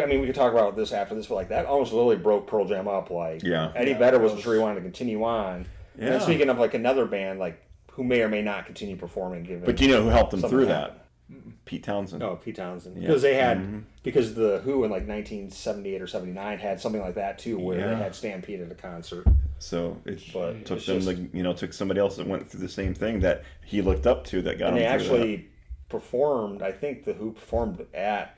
[0.00, 2.46] I mean, we could talk about this after this, but like that almost literally broke
[2.46, 3.10] Pearl Jam up.
[3.10, 3.72] Like Yeah.
[3.74, 5.66] Eddie Yeah, Vedder that wasn't sure he wanted to continue on.
[5.96, 6.10] And Yeah.
[6.10, 7.60] then speaking of like another band, like
[7.94, 10.40] who may or may not continue performing, given But do you know who helped them
[10.40, 10.98] through happened.
[10.98, 11.00] that?
[11.64, 12.20] Pete Townshend.
[12.20, 12.96] No, Pete Townshend.
[12.96, 13.06] Yeah.
[13.06, 13.78] Because they had Mm-hmm.
[14.02, 17.88] because the Who in like 1978 or 79 had something like that too, where Yeah.
[17.90, 19.26] they had Stampede at a concert.
[19.58, 22.60] So it But took them, just- the, you know, took somebody else that went through
[22.60, 25.48] the same thing that he looked up to that got and they actually
[25.88, 26.60] performed.
[26.60, 28.36] I think the Who performed at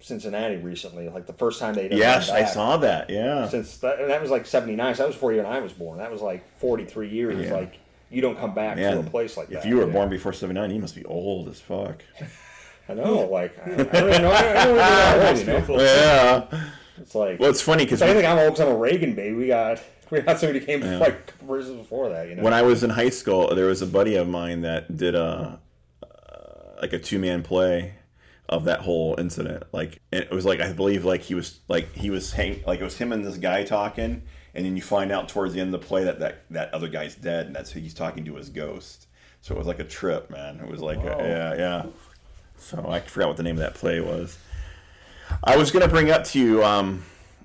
[0.00, 1.88] Cincinnati recently, like the first time they.
[1.88, 1.96] that.
[1.96, 3.10] Yes, I saw that.
[3.10, 3.48] Yeah.
[3.48, 5.98] Since that, and that was like '79, so that was before even I was born.
[5.98, 7.46] That was like 43 years.
[7.46, 7.54] Yeah.
[7.54, 9.58] Like you don't come back to a place like if that.
[9.60, 9.92] If you were Yeah.
[9.92, 12.02] born before '79, you must be old as fuck.
[12.88, 14.32] I know, like I, I don't even know.
[14.32, 15.82] I don't even know you know?
[15.82, 16.68] yeah.
[16.98, 19.36] It's like Well, it's funny because I think I'm I'm a Reagan baby.
[19.36, 22.28] We got we got somebody who came like a couple years before that.
[22.28, 22.42] You know.
[22.42, 25.60] when I was in high school, there was a buddy of mine that did a
[26.02, 27.94] uh, like a two man play
[28.48, 29.64] of that whole incident.
[29.72, 32.84] Like it was like I believe like he was like he was hang like it
[32.84, 34.22] was him and this guy talking,
[34.58, 36.88] and then you find out towards the end of the play that that, that other
[36.88, 39.06] guy's dead, and that's who he's talking to his ghost.
[39.40, 40.58] So it was like a trip, man.
[40.58, 41.86] It was like a, yeah, yeah.
[42.56, 44.36] So I forgot what the name of that play was.
[45.44, 46.64] I was gonna bring up to you.
[46.64, 47.04] Um,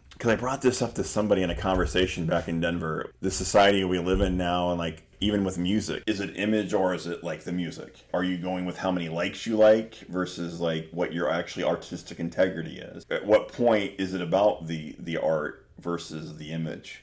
[0.10, 3.12] because I brought this up to somebody in a conversation back in Denver.
[3.22, 6.94] The society we live in now, and like even with music, is it image or
[6.94, 8.06] is it like the music?
[8.14, 12.20] Are you going with how many likes you like versus like what your actually artistic
[12.20, 13.06] integrity is?
[13.12, 17.03] At what point is it about the the art versus the image?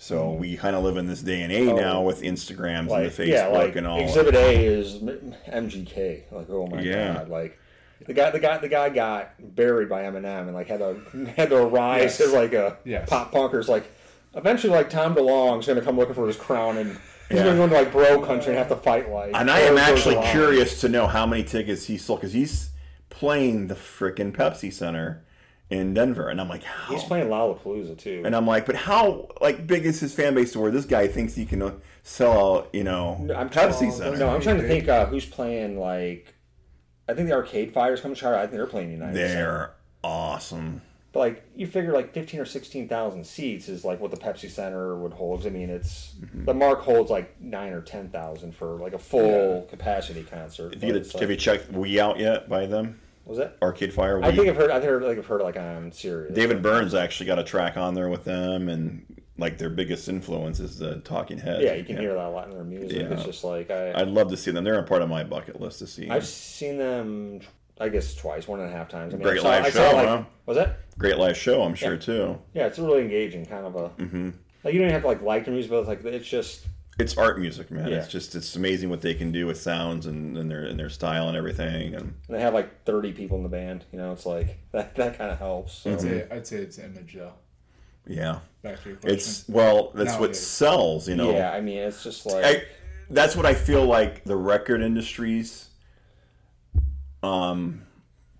[0.00, 3.02] So we kind of live in this day and age oh, now with Instagrams like
[3.04, 4.00] and the Facebook yeah, like and all.
[4.00, 6.22] Exhibit A is MGK.
[6.32, 7.14] Like oh my Yeah.
[7.14, 7.58] god, like.
[8.06, 11.00] The guy, the guy, the guy got buried by Eminem and like had to
[11.36, 12.20] had to arise Yes.
[12.20, 13.08] as like a Yes.
[13.08, 13.66] pop punkers.
[13.66, 13.90] Like
[14.34, 16.90] eventually, like Tom DeLonge's gonna come looking for his crown and
[17.28, 17.44] he's Yeah.
[17.44, 19.32] gonna go into like bro country and have to fight like.
[19.34, 22.70] And I am actually curious to know how many tickets he sold because he's
[23.10, 25.24] playing the freaking Pepsi Center
[25.70, 26.92] in Denver, and I'm like, how?
[26.94, 28.22] He's playing Lollapalooza too.
[28.24, 31.06] And I'm like, but how like big is his fan base to where this guy
[31.08, 34.16] thinks he can uh, sell out, you know, I'm Pepsi Center?
[34.16, 36.34] No, I'm trying to think uh, who's playing like.
[37.08, 38.38] I think the Arcade Fighters come to Charlotte.
[38.38, 39.14] I think they're playing United.
[39.16, 39.72] They're
[40.04, 40.82] awesome.
[41.12, 44.50] But like you figure like fifteen or sixteen thousand seats is like what the Pepsi
[44.50, 45.46] Center would hold.
[45.46, 46.44] I mean, it's Mm-hmm.
[46.44, 50.74] the Mark holds like nine or ten thousand for like a full capacity concert.
[50.74, 53.00] Have you, have you like- checked We Out yet by them?
[53.28, 53.56] Was it?
[53.62, 54.22] Arcade Fire.
[54.24, 54.70] I think I've heard.
[54.70, 56.34] I've heard like I've heard like on Sirius.
[56.34, 59.04] David Byrne's actually got a track on there with them, and
[59.36, 61.62] like their biggest influence is the Talking Heads.
[61.62, 62.98] Yeah, you can hear that a lot in their music.
[62.98, 63.12] Yeah.
[63.12, 63.92] It's just like I.
[64.00, 64.64] I'd love to see them.
[64.64, 66.08] They're a part of my bucket list to see.
[66.08, 67.40] I've seen them.
[67.80, 69.12] I guess twice, one and a half times.
[69.14, 70.22] I mean, Great I saw, live saw, show, like, huh?
[70.46, 70.78] Was that?
[70.98, 71.98] Great live show, I'm sure Yeah.
[72.00, 72.38] too.
[72.54, 73.88] Yeah, it's really engaging, kind of a.
[73.90, 74.30] hmm
[74.64, 76.66] Like you don't even have to like like the music, but it's like it's just
[76.98, 77.88] It's art music, man.
[77.88, 77.98] Yeah.
[77.98, 80.90] It's just it's amazing what they can do with sounds and, and their and their
[80.90, 81.94] style and everything.
[81.94, 83.84] And and they have like thirty people in the band.
[83.92, 84.96] You know, it's like that.
[84.96, 85.74] That kind of helps.
[85.74, 85.92] So.
[85.92, 87.32] I'd say I'd say it's image though.
[88.06, 89.16] yeah, Back to your question.
[89.16, 91.08] it's well, that's what sells.
[91.08, 92.62] You know, Yeah, I mean, it's just like I,
[93.10, 95.68] that's what I feel like the record industries
[97.22, 97.82] um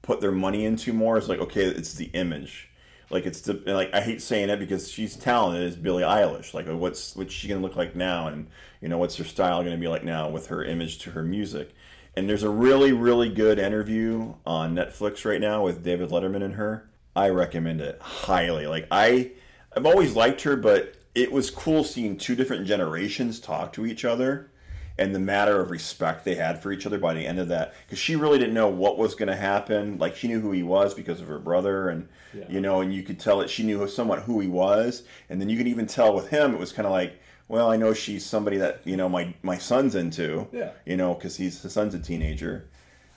[0.03, 2.67] put their money into more is like okay it's the image
[3.11, 6.53] like it's the like I hate saying it because she's talented as Billie Eilish.
[6.53, 8.29] Like oh, what's what's she gonna look like now?
[8.29, 8.49] And
[8.81, 11.75] you know what's her style gonna be like now with her image to her music?
[12.16, 16.55] And there's a really really good interview on Netflix right now with David Letterman and
[16.55, 16.88] her.
[17.16, 18.66] I recommend it highly.
[18.66, 19.33] Like I
[19.75, 24.05] I've always liked her but it was cool seeing two different generations talk to each
[24.05, 24.51] other
[24.98, 27.74] and the matter of respect they had for each other by the end of that
[27.87, 30.62] because she really didn't know what was going to happen like she knew who he
[30.62, 32.44] was because of her brother and Yeah.
[32.48, 35.48] you know and you could tell that she knew somewhat who he was and then
[35.48, 38.26] you could even tell with him it was kind of like well i know she's
[38.26, 40.70] somebody that you know my my son's into Yeah.
[40.84, 42.68] you know because he's his son's a teenager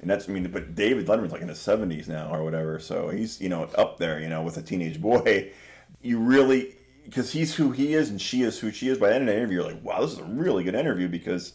[0.01, 3.09] and that's I mean, but David Letterman's like in his seventies now or whatever, so
[3.09, 5.51] he's you know up there, you know, with a teenage boy.
[6.01, 6.73] You really
[7.05, 8.97] because he's who he is and she is who she is.
[8.97, 11.07] By the end of the interview, you're like, wow, this is a really good interview
[11.07, 11.53] because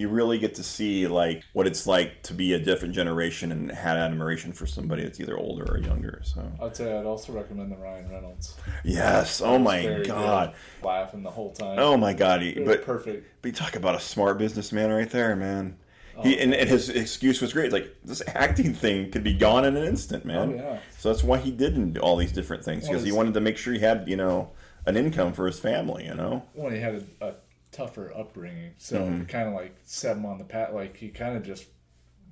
[0.00, 3.70] you really get to see like what it's like to be a different generation and
[3.70, 6.22] had admiration for somebody that's either older or younger.
[6.24, 8.56] So I'd say I'd also recommend the Ryan Reynolds.
[8.82, 10.86] yes, oh my god, good.
[10.86, 11.78] laughing the whole time.
[11.78, 13.26] oh my god, he, but perfect.
[13.42, 15.76] But you talk about a smart businessman right there, man.
[16.22, 16.42] He, oh.
[16.44, 17.70] and, and his excuse was great.
[17.70, 20.54] Like this acting thing could be gone in an instant, man.
[20.54, 20.78] Oh, yeah.
[20.96, 23.40] So that's why he didn't do all these different things Well, because he wanted to
[23.40, 24.50] make sure he had, you know,
[24.86, 26.06] an income for his family.
[26.06, 26.44] You know.
[26.54, 27.34] When he had a, a
[27.72, 29.22] tougher upbringing, so Mm-hmm.
[29.22, 30.72] it kind of like set him on the path.
[30.72, 31.66] Like he kind of just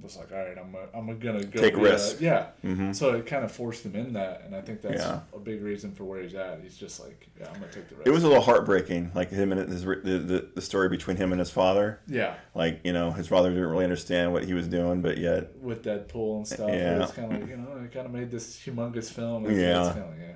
[0.00, 2.20] was like, "All right, I'm a, I'm gonna go Take be a-" risks.
[2.20, 2.92] yeah.
[2.92, 5.20] So it kind of forced him in that, and I think that's Yeah.
[5.34, 6.60] a big reason for where he's at.
[6.62, 9.30] He's just like, "Yeah, I'm gonna take the risk." It was a little heartbreaking, like
[9.30, 11.98] him and his the, the, the story between him and his father.
[12.06, 15.56] yeah, Like you know, his father didn't really understand what he was doing, but yet,
[15.58, 16.68] with Deadpool and stuff.
[16.70, 17.02] Yeah.
[17.02, 19.44] It's kind of like you know, it kind of made this humongous film.
[19.50, 19.80] Yeah.
[19.82, 20.32] like, yeah.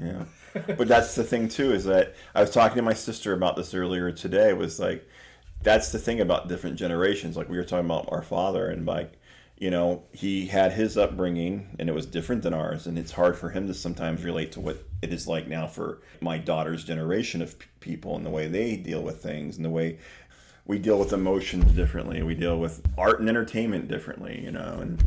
[0.00, 0.24] Yeah.
[0.76, 3.74] but that's the thing too is that I was talking to my sister about this
[3.74, 4.52] earlier today.
[4.52, 5.08] Was like,
[5.62, 7.36] that's the thing about different generations.
[7.36, 9.18] Like we were talking about our father and like,
[9.58, 13.36] you know, he had his upbringing and it was different than ours, and it's hard
[13.36, 17.40] for him to sometimes relate to what it is like now for my daughter's generation
[17.40, 19.98] of p- people and the way they deal with things and the way
[20.66, 22.22] we deal with emotions differently.
[22.22, 25.02] We deal with art and entertainment differently, you know, and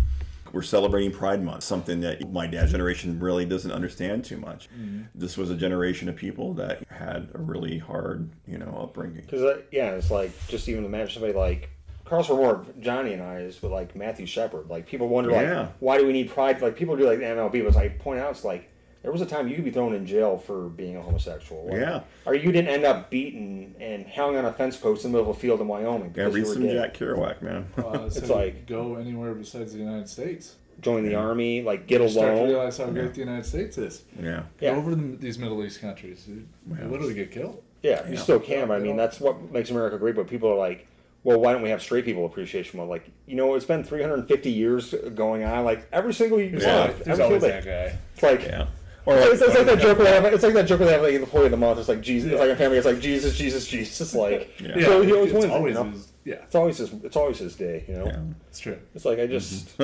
[0.52, 4.70] we're celebrating Pride Month, something that my dad's generation really doesn't understand too much.
[5.16, 9.22] This was a generation of people that had a really hard, you know, upbringing.
[9.22, 11.70] Because uh, yeah, it's like just even imagine somebody like
[12.06, 14.70] Carlos more Johnny and I is with like Matthew Shepard.
[14.70, 16.62] Like people wonder like why do we need pride?
[16.62, 18.69] Like people do like the MLB, but like point out it's like
[19.02, 21.66] there was a time you could be thrown in jail for being a homosexual.
[21.68, 22.02] Like, Yeah.
[22.26, 25.32] Or you didn't end up beaten and hung on a fence post in the middle
[25.32, 26.74] of a field in Wyoming Gotta because read you were some gay.
[26.74, 27.68] Jack Kerouac, man.
[27.78, 30.56] Uh, It's so like- go anywhere besides the United States.
[30.82, 32.48] Join the army, like get You start to alone.
[32.50, 34.04] realize how great the United States is.
[34.18, 34.44] yeah.
[34.62, 34.72] Yeah.
[34.72, 36.88] Go over to these Middle East countries, you Yeah.
[36.88, 37.62] literally get killed.
[37.84, 38.20] Yeah, you Yeah.
[38.22, 38.70] still can.
[38.70, 40.16] But I mean, that's what makes America great.
[40.16, 40.88] But people are like,
[41.26, 42.90] well, why don't we have straight people appreciation month?
[42.90, 45.66] Like, you know, it's been 350 years going on.
[45.66, 46.76] Like every single There's Yeah.
[46.80, 47.50] always, every there's single always day.
[47.50, 47.98] that guy.
[48.14, 48.68] It's like Yeah.
[49.10, 49.84] Or It's, it's like that Yeah.
[49.84, 50.34] joke where they have.
[50.34, 51.80] It's like that joke where they have like the employee of the month.
[51.80, 52.32] It's like Jesus.
[52.32, 52.78] It's like a family.
[52.78, 54.14] It's like Jesus, Jesus, Jesus.
[54.14, 54.78] Like Yeah.
[54.78, 55.46] Yeah, so he always it's wins.
[55.46, 55.90] it, always you know?
[55.92, 56.94] his, yeah, It's always his.
[57.04, 57.86] It's always his day.
[57.88, 58.06] You know.
[58.06, 58.20] Yeah.
[58.50, 58.78] it's true.
[58.94, 59.32] It's like I mm-hmm.
[59.32, 59.80] just.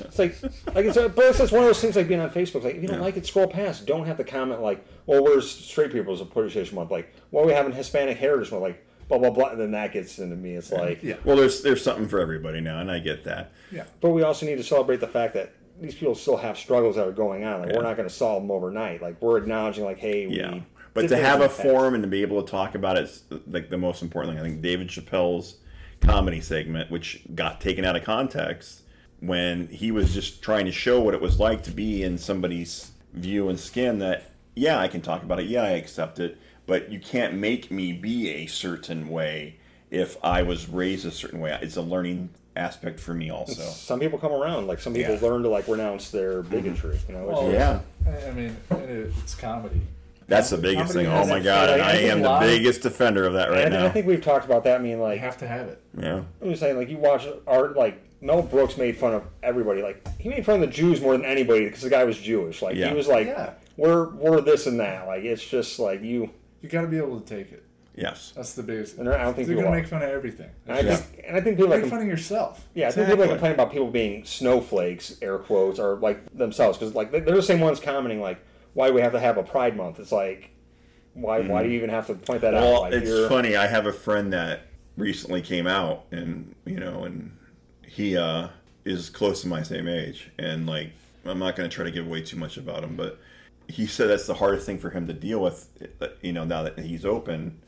[0.00, 0.42] it's like
[0.74, 2.64] like it's, but it's just one of those things like being on Facebook.
[2.64, 3.04] Like if you don't Yeah.
[3.04, 3.86] like it, scroll past.
[3.86, 6.90] Don't have to comment like, well, where's straight people's appreciation month?
[6.90, 8.62] Like, why well, are we having Hispanic Heritage Month.
[8.62, 9.48] Like blah blah blah.
[9.50, 10.54] And then that gets into me.
[10.54, 13.52] It's like, Yeah, Well, there's there's something for everybody now, and I get that.
[13.70, 13.84] yeah.
[14.00, 15.52] but we also need to celebrate the fact that.
[15.80, 17.60] These people still have struggles that are going on.
[17.60, 17.76] Like Yeah.
[17.78, 19.02] we're not going to solve them overnight.
[19.02, 20.52] Like we're acknowledging, like, hey, Yeah.
[20.54, 20.62] we.
[20.94, 23.68] But to have a forum and to be able to talk about it is like
[23.68, 24.44] the most important thing.
[24.44, 25.56] I think David Chappelle's
[26.00, 28.82] comedy segment, which got taken out of context
[29.20, 32.92] when he was just trying to show what it was like to be in somebody's
[33.12, 35.46] view and skin that, yeah, I can talk about it.
[35.46, 36.38] Yeah, I accept it.
[36.66, 39.56] But you can't make me be a certain way
[39.90, 41.58] if I was raised a certain way.
[41.60, 43.62] It's a learning aspect for me also.
[43.62, 45.20] Some people come around, like some people Yeah.
[45.20, 46.98] learn to like renounce their bigotry.
[47.08, 47.80] You know, Well, Yeah.
[48.06, 49.80] I I mean, it's comedy.
[50.26, 51.14] That's the biggest Comedy thing.
[51.14, 51.82] Oh my god, and.
[51.82, 53.84] I I am the lot biggest defender of that right now.
[53.84, 54.76] I think we've talked about that.
[54.80, 55.80] I mean, You like have to have it.
[55.98, 56.22] Yeah.
[56.40, 59.82] I'm just saying, like you watch art, like Mel Brooks made fun of everybody.
[59.82, 62.62] Like he made fun of the Jews more than anybody because the guy was Jewish.
[62.62, 62.88] Like Yeah.
[62.88, 63.50] he was like, Yeah.
[63.76, 65.06] we're we're this and that.
[65.06, 66.30] Like it's just like you.
[66.62, 67.62] You got to be able to take it.
[67.96, 68.32] Yes.
[68.34, 68.98] That's the biggest.
[68.98, 69.80] And I don't think You're people gonna are.
[69.80, 70.50] make fun of everything.
[70.66, 70.96] And I Yeah.
[70.96, 72.66] think, and I think people like Make fun of yourself.
[72.74, 73.28] Yeah, I think people that Exactly.
[73.36, 77.60] complain about people being snowflakes, air quotes, or like themselves, because like they're the same
[77.60, 78.38] ones commenting like,
[78.74, 80.50] "Why do we have to have a Pride Month?" It's like,
[81.14, 82.62] why why do you even have to point that out?
[82.62, 83.54] Well, Like it's you're, funny.
[83.56, 84.62] I have a friend that
[84.96, 87.36] recently came out, and you know, and
[87.86, 88.48] he uh,
[88.84, 90.90] is close to my same age, and like,
[91.24, 93.20] I'm not going to try to give away too much about him, but
[93.68, 95.68] he said that's the hardest thing for him to deal with.
[96.02, 97.60] uh, You know, now that he's open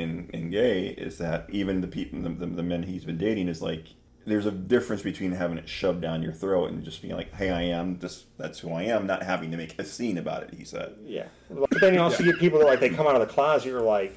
[0.00, 3.48] and and gay, is that even the people, the, the, the men he's been dating,
[3.48, 3.84] is like.
[4.26, 7.50] There's a difference between having it shoved down your throat and just being like, "Hey,
[7.50, 8.26] I am this.
[8.36, 10.52] That's who I am," not having to make a scene about it.
[10.54, 10.94] He said.
[11.06, 11.24] yeah.
[11.48, 13.68] But then you also get people that like they come out of the closet.
[13.68, 14.16] You're like,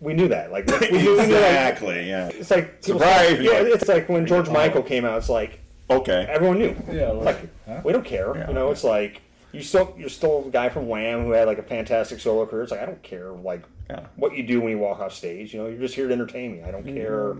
[0.00, 0.52] we knew that.
[0.52, 2.08] Like we knew, we knew like, exactly.
[2.08, 2.28] Yeah.
[2.28, 3.36] it's like people Surprise!
[3.38, 5.18] say- yeah, it's like when George Michael came out.
[5.18, 5.58] It's like
[5.90, 6.26] Okay.
[6.28, 6.76] everyone knew.
[6.88, 7.80] Yeah, we're- like huh?
[7.84, 8.34] we don't care.
[8.36, 8.48] Yeah.
[8.48, 9.20] You know, it's like
[9.52, 12.62] you still you're still a guy from Wham who had like a fantastic solo career.
[12.62, 14.06] It's like I don't care like Yeah.
[14.16, 15.52] what you do when you walk off stage.
[15.52, 16.62] You know, you're just here to entertain me.
[16.62, 16.96] I don't mm-hmm.
[16.96, 17.36] care.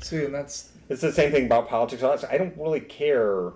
[0.00, 2.02] See, and that's It's the same thing about politics.
[2.02, 2.32] all that stuff.
[2.32, 3.52] I don't really care.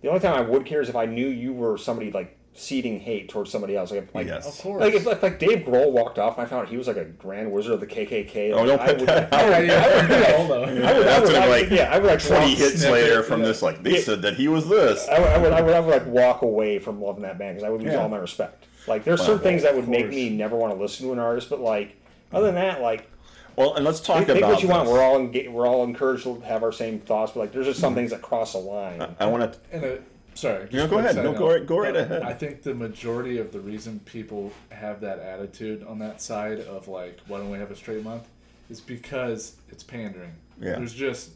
[0.00, 3.00] The only time I would care is if I knew you were somebody like seeding
[3.00, 3.90] hate towards somebody else.
[3.90, 4.46] Like, like, Yes.
[4.46, 4.80] of course.
[4.80, 6.96] like if, if like Dave Grohl walked off and I found out he was like
[6.96, 8.52] a grand wizard of the KKK.
[8.52, 10.90] Oh, don't I put would, that I would, yeah, I would, yeah.
[10.90, 13.22] I would, I would, gonna I would- like yeah, I would like 20 hits later
[13.22, 13.46] from yeah.
[13.48, 14.02] this, like, they Yeah.
[14.02, 15.06] said that he was this.
[15.08, 17.56] I would, I would, I would, I would like walk away from loving that band
[17.56, 18.02] because I would lose Yeah.
[18.02, 18.66] all my respect.
[18.86, 21.18] Like there's Well, certain things that would make me never want to listen to an
[21.18, 21.96] artist, but like
[22.32, 23.10] other than that, like
[23.56, 24.88] Well, and let's talk think, about think what you want.
[24.88, 27.80] We're all enga- we're all encouraged to have our same thoughts, but like there's just
[27.80, 28.00] some mm-hmm.
[28.00, 29.02] things that cross a line.
[29.18, 30.02] I want to.
[30.34, 30.62] And a, sorry.
[30.64, 31.16] just No, go ahead.
[31.16, 32.22] No, go right- go right ahead.
[32.22, 36.88] I think the majority of the reason people have that attitude on that side of
[36.88, 38.28] like, why don't we have a straight month,
[38.70, 40.32] is because it's pandering.
[40.60, 40.76] Yeah.
[40.76, 41.30] There's just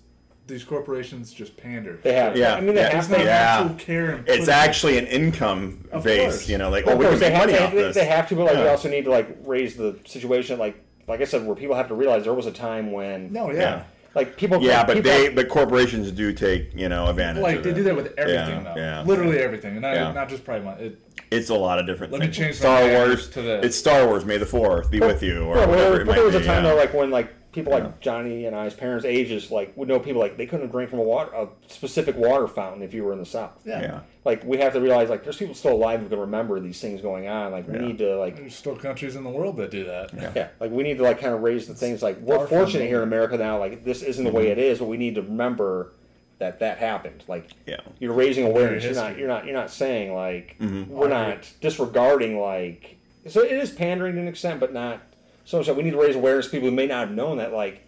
[0.46, 1.98] these corporations just pander.
[2.02, 3.12] They have, Yeah, I mean, they yeah, have to.
[3.12, 3.58] not Yeah.
[3.61, 4.11] actual care.
[4.12, 6.48] in It's putting- actually an income Of base, course.
[6.48, 7.82] you know, like, oh, of we course, can they make have, money to, off they,
[7.82, 7.94] this.
[7.96, 10.58] they have to, but like we also need to like raise the situation.
[10.58, 13.50] Like, like I said, where people have to realize there was a time when, No,
[13.50, 13.58] yeah.
[13.58, 13.82] Yeah.
[14.18, 17.40] Like people, Yeah, like, but people, they, but corporations do take, you know, advantage.
[17.42, 17.74] Like they it.
[17.74, 18.76] do that with everything Yeah, now.
[18.76, 19.02] yeah.
[19.02, 20.11] Literally everything, and not, Yeah.
[20.12, 20.81] not just Pride Month.
[20.81, 20.98] It,
[21.31, 22.37] It's a lot of different Let me things.
[22.37, 24.24] change Star Wars to the- It's Star Wars.
[24.24, 26.35] May the Fourth be with you, or Well, whatever there, it but might there was
[26.35, 26.70] a time yeah.
[26.70, 27.33] though, like when like
[27.64, 27.84] people Yeah.
[27.84, 30.98] like Johnny and I's parents' ages, like would know people like they couldn't drink from
[31.00, 33.52] a water a specific water fountain if you were in the South.
[33.64, 33.80] yeah.
[33.82, 36.80] yeah, Like we have to realize like there's people still alive who can remember these
[36.80, 37.52] things going on.
[37.52, 37.86] Like we Yeah.
[37.86, 40.10] need to like There's still countries in the world that do that.
[40.36, 42.58] yeah, like we need to like kind of raise the things like we're Far from
[42.58, 43.08] fortunate here in.
[43.08, 43.58] America now.
[43.58, 45.92] Like this isn't the way it is, but we need to remember
[46.38, 47.24] that that happened.
[47.26, 47.80] Like yeah.
[47.98, 48.84] you're raising awareness.
[48.84, 49.18] You're not.
[49.18, 49.44] You're not.
[49.44, 50.90] You're not saying like Mm-hmm.
[50.92, 52.96] we're not disregarding like.
[53.26, 55.02] So it is pandering to an extent, but not
[55.48, 56.46] so that We need to raise awareness.
[56.46, 57.80] to People who may not have known that like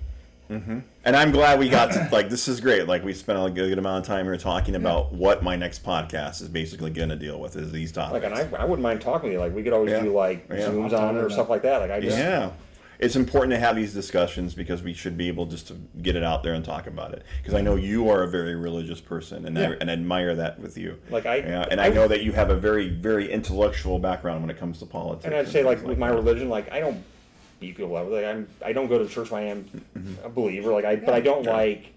[0.49, 0.79] mm-hmm.
[1.05, 2.87] And I'm glad we got to, like this is great.
[2.89, 6.41] Like we spent a good amount of time here talking about what my next podcast
[6.41, 8.15] is basically going to deal with is these topics.
[8.15, 9.41] like, and I, I wouldn't mind talking to you.
[9.41, 10.01] Like we could always Yeah.
[10.01, 10.69] do like Yeah.
[10.69, 11.79] zooms on it or stuff like that.
[11.81, 12.51] Like I just Yeah.
[12.99, 16.23] It's important to have these discussions because we should be able just to get it
[16.23, 17.23] out there and talk about it.
[17.43, 20.59] Because I know you are a very religious person, and I, and I admire that
[20.61, 20.99] with you.
[21.09, 24.43] Like, I- yeah, and I, I- know that you have a very very intellectual background
[24.43, 25.25] when it comes to politics.
[25.25, 27.03] And I'd say things like with my religion, like I don't
[27.61, 28.09] beat people up.
[28.11, 29.87] Like I'm, I don't go to church when I am
[30.25, 30.73] a believer.
[30.73, 31.53] Like I, but I don't Yeah.
[31.53, 31.93] like.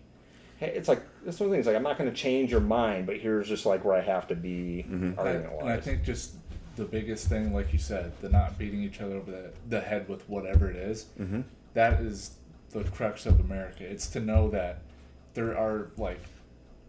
[0.59, 1.65] Hey, it's like it's one of the things.
[1.67, 4.27] Like I'm not going to change your mind, but here's just like where I have
[4.27, 5.19] to be Mm-hmm.
[5.19, 6.35] argument And I think just
[6.75, 10.07] the biggest thing, like you said, the not beating each other over the, the head
[10.09, 11.41] with whatever it is, Mm-hmm.
[11.73, 12.35] that is
[12.71, 13.83] the crux of America.
[13.83, 14.79] It's to know that
[15.33, 16.21] there are like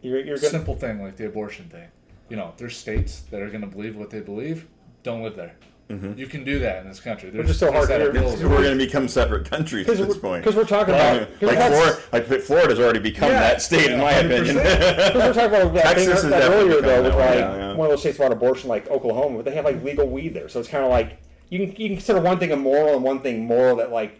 [0.03, 1.89] You're, you're gonna, simple thing like the abortion thing.
[2.31, 4.67] You know, there's states that are going to believe what they believe.
[5.03, 5.53] Don't live there.
[5.91, 6.19] Mm-hmm.
[6.19, 7.29] You can do that in this country.
[7.29, 8.13] There's just so hard to hear.
[8.49, 10.43] we're going to become separate countries at this point.
[10.43, 13.41] because we're talking Well, about 'cause like, that's- Florida, like Florida's already become Yeah.
[13.41, 14.57] that state, in my opinion.
[14.57, 14.65] opinion.
[15.13, 17.57] 'cause we're talking about that Texas thing is that earlier though becoming with like yeah,
[17.57, 17.75] yeah.
[17.75, 20.49] one of those states about abortion, like Oklahoma, but they have like legal weed there.
[20.49, 21.19] So it's kind of like
[21.51, 24.19] you can you can consider one thing immoral and one thing moral that like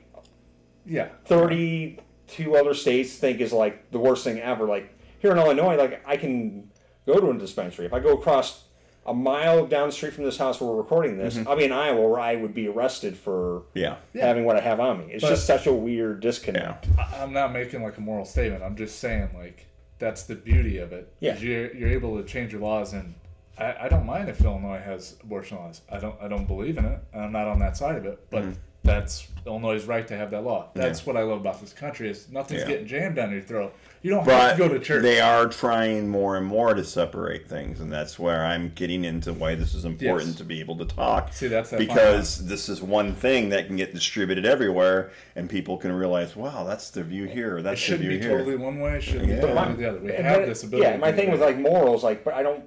[0.85, 1.09] Yeah.
[1.27, 4.67] 32 other states think is like the worst thing ever.
[4.67, 6.69] Like here in Illinois, like I can
[7.07, 7.87] go to a dispensary.
[7.87, 8.65] If I go across
[9.07, 11.49] a mile down the street from this house where we're recording this, Mm-hmm.
[11.49, 14.27] I'll be in Iowa where I would be arrested for yeah, Yeah.
[14.27, 15.13] having what I have on me.
[15.13, 16.87] It's But- just such a weird disconnect.
[16.99, 18.63] I- I'm not making like a moral statement.
[18.63, 19.67] I'm just saying like
[19.99, 21.13] that's the beauty of it.
[21.21, 21.37] Yeah.
[21.39, 23.15] You're, you're able to change your laws, and
[23.59, 25.83] I, I don't mind if Illinois has abortion laws.
[25.91, 28.19] I don't I don't believe in it, and I'm not on that side of it.
[28.31, 28.45] But
[28.83, 30.69] that's Illinois' right to have that law.
[30.75, 32.69] That's what I love about this country is nothing's Yeah.
[32.69, 33.75] getting jammed down your throat.
[34.05, 35.03] You don't have But to go to church.
[35.03, 39.33] they are trying more and more to separate things, and that's where I'm getting into
[39.33, 40.37] why this is important Yes.
[40.37, 41.33] to be able to talk.
[41.33, 45.49] See, that's that fine because this is one thing that can get distributed everywhere, and
[45.49, 48.37] people can realize, wow, that's the view here, or it shouldn't be here.
[48.37, 48.97] totally one way.
[48.97, 49.37] It shouldn't Yeah.
[49.37, 49.99] be totally my- the other.
[50.01, 50.87] We And have then- this ability.
[50.87, 52.63] Yeah, my thing with like morals, like, but I don't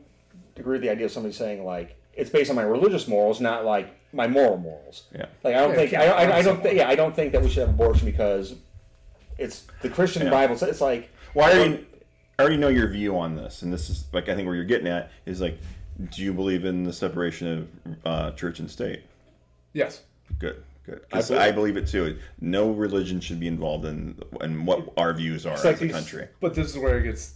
[0.58, 3.64] agree with the idea of somebody saying like it's based on my religious morals, not
[3.64, 5.04] like my moral morals.
[5.14, 5.28] Yeah.
[5.44, 6.64] Like I don't Yeah, think I, I, I don't someone.
[6.64, 8.56] think yeah I don't think that we should have abortion because
[9.38, 10.32] it's the Christian Yeah.
[10.32, 10.58] Bible.
[10.58, 11.86] says It's like Well, I already,
[12.40, 14.66] I already know your view on this, and this is like I think where you're
[14.66, 15.60] getting at is like,
[16.12, 19.04] do you believe in the separation of uh, church and state?
[19.74, 20.02] yes.
[20.40, 21.02] Good, Good.
[21.14, 22.18] I I believe- believe, it too.
[22.42, 26.28] No religion should be involved in in what our views are as a country.
[26.42, 27.36] But this is where it gets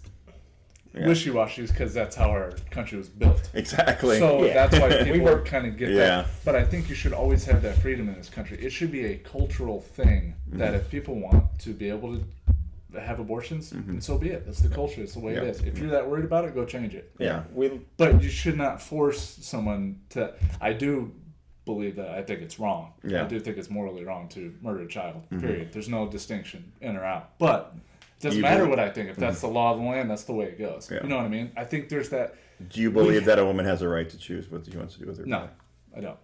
[0.94, 1.08] Yeah.
[1.08, 3.50] wishy-washy because that's how our country was built.
[3.54, 4.18] Exactly.
[4.20, 4.54] So Yeah.
[4.68, 5.96] that's why We people were- kind of get Yeah.
[6.24, 6.28] that.
[6.44, 8.58] But I think you should always have that freedom in this country.
[8.60, 12.24] It should be a cultural thing that if people want to be able to
[13.00, 14.46] have abortions, then so be it.
[14.46, 15.02] That's the culture.
[15.02, 15.42] It's the way Yeah.
[15.42, 15.62] it is.
[15.62, 17.12] If you're that worried about it, go change it.
[17.20, 17.44] yeah.
[17.54, 20.34] we But you should not force someone to.
[20.60, 21.12] I do
[21.66, 22.10] believe that.
[22.10, 22.94] I think it's wrong.
[23.04, 23.10] Yeah.
[23.20, 23.26] Mm-hmm.
[23.26, 25.24] I do think it's morally wrong to murder a child.
[25.30, 25.72] Period.
[25.72, 27.38] There's no distinction in or out.
[27.38, 27.74] But
[28.20, 29.10] it doesn't You matter believe- what I think.
[29.10, 30.90] If that's the law of the land, that's the way it goes.
[30.92, 31.04] Yeah.
[31.04, 31.52] You know what I mean?
[31.56, 32.36] I think there's that.
[32.70, 35.00] Do you believe that a woman has a right to choose what she wants to
[35.00, 35.52] do with her No, body?
[35.98, 36.18] I don't.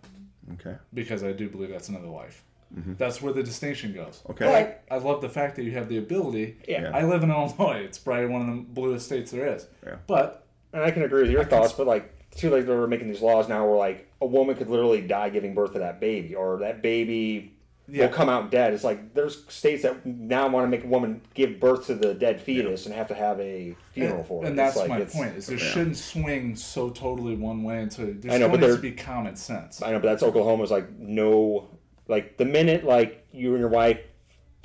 [0.54, 0.76] Okay.
[0.94, 2.44] because I do believe that's another life.
[2.76, 2.94] Mm-hmm.
[2.98, 4.22] That's where the distinction goes.
[4.30, 4.46] Okay.
[4.46, 6.58] But I love the fact that you have the ability.
[6.68, 6.92] Yeah.
[6.94, 7.82] I live in Illinois.
[7.86, 9.66] It's probably one of the bluest states there is.
[9.86, 9.96] Yeah.
[10.08, 13.22] But and I can agree with your thoughts, but like too like they're making these
[13.22, 16.58] laws now where like a woman could literally die giving birth to that baby, or
[16.60, 17.54] that baby
[17.88, 18.08] Yeah.
[18.08, 18.74] will come out dead.
[18.74, 22.14] It's like there's states that now want to make a woman give birth to the
[22.14, 24.50] dead fetus and have to have a funeral and, for it.
[24.50, 25.38] and It's that's like, my point.
[25.38, 25.64] Is there Yeah.
[25.72, 28.92] shouldn't swing so totally one way until there I know, still but needs to be
[28.92, 29.82] common sense.
[29.82, 31.70] I know, but that's Oklahoma's like no,
[32.08, 34.00] like the minute like you and your wife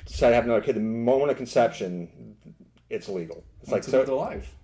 [0.05, 2.35] decide to have another kid, the moment of conception,
[2.89, 3.43] it's legal.
[3.61, 3.99] It's like It's so.
[3.99, 4.55] another life.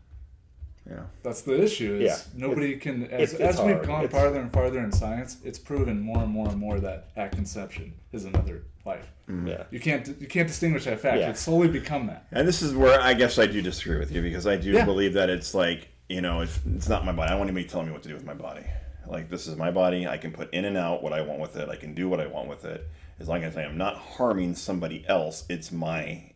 [0.90, 1.04] Yeah.
[1.24, 1.96] That's the issue.
[1.96, 2.02] Is
[2.36, 2.48] Yeah.
[2.48, 5.60] nobody can as, it's- it's as we've gone It's- farther and farther in science, it's
[5.60, 9.12] proven more and more and more that at conception is another life.
[9.30, 9.48] Mm-hmm.
[9.48, 9.64] Yeah.
[9.70, 11.20] You can't you can't distinguish that fact.
[11.20, 11.30] Yeah.
[11.30, 12.26] It's slowly become that.
[12.32, 14.86] And this is where I guess I do disagree with you because I do Yeah.
[14.86, 17.28] believe that it's like, you know, it's, it's not my body.
[17.28, 18.64] I don't want anybody telling me what to do with my body.
[19.10, 20.08] Like, this is my body.
[20.08, 21.68] I can put in and out what I want with it.
[21.70, 22.88] I can do what I want with it.
[23.20, 26.32] As long as I am not harming somebody else, it's my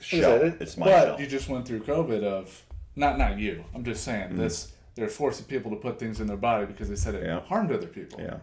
[0.00, 0.32] shell.
[0.42, 0.56] it?
[0.60, 1.20] It's my But shell.
[1.20, 2.62] you just went through COVID of
[2.94, 3.64] not not you.
[3.74, 4.38] I'm just saying Mm-hmm.
[4.38, 4.72] this.
[4.96, 7.40] They're forcing people to put things in their body because they said it Yeah.
[7.40, 8.20] harmed other people.
[8.20, 8.38] Yeah.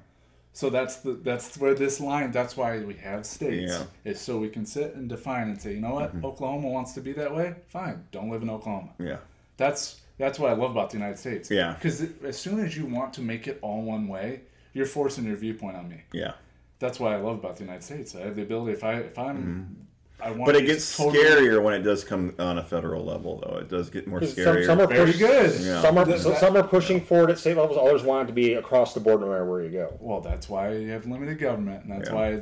[0.53, 2.31] So that's the that's where this line.
[2.31, 3.71] That's why we have states.
[3.71, 4.11] Yeah.
[4.11, 7.01] Is so we can sit and define and say, you know what, Oklahoma wants to
[7.01, 7.55] be that way.
[7.67, 8.91] Fine, don't live in Oklahoma.
[8.99, 9.17] Yeah.
[9.57, 11.49] That's that's what I love about the United States.
[11.49, 11.73] Yeah.
[11.73, 14.41] Because as soon as you want to make it all one way,
[14.73, 16.01] you're forcing your viewpoint on me.
[16.13, 16.33] Yeah.
[16.79, 18.15] That's what I love about the United States.
[18.15, 18.73] I have the ability.
[18.73, 19.87] If I if I'm,
[20.21, 20.35] I want.
[20.41, 20.45] Mm-hmm.
[20.45, 23.57] But it gets totally- scarier when it does come on a federal level, though.
[23.59, 24.43] It does get more scary.
[24.45, 24.65] Some, scarier.
[24.65, 25.61] some are Very push- good.
[25.61, 25.81] Yeah.
[25.81, 27.77] Some are that- some are pushing forward at state levels.
[27.77, 29.95] Others want it to be across the board, no matter where you go.
[29.99, 32.15] Well, that's why you have limited government, and that's Yeah.
[32.15, 32.41] why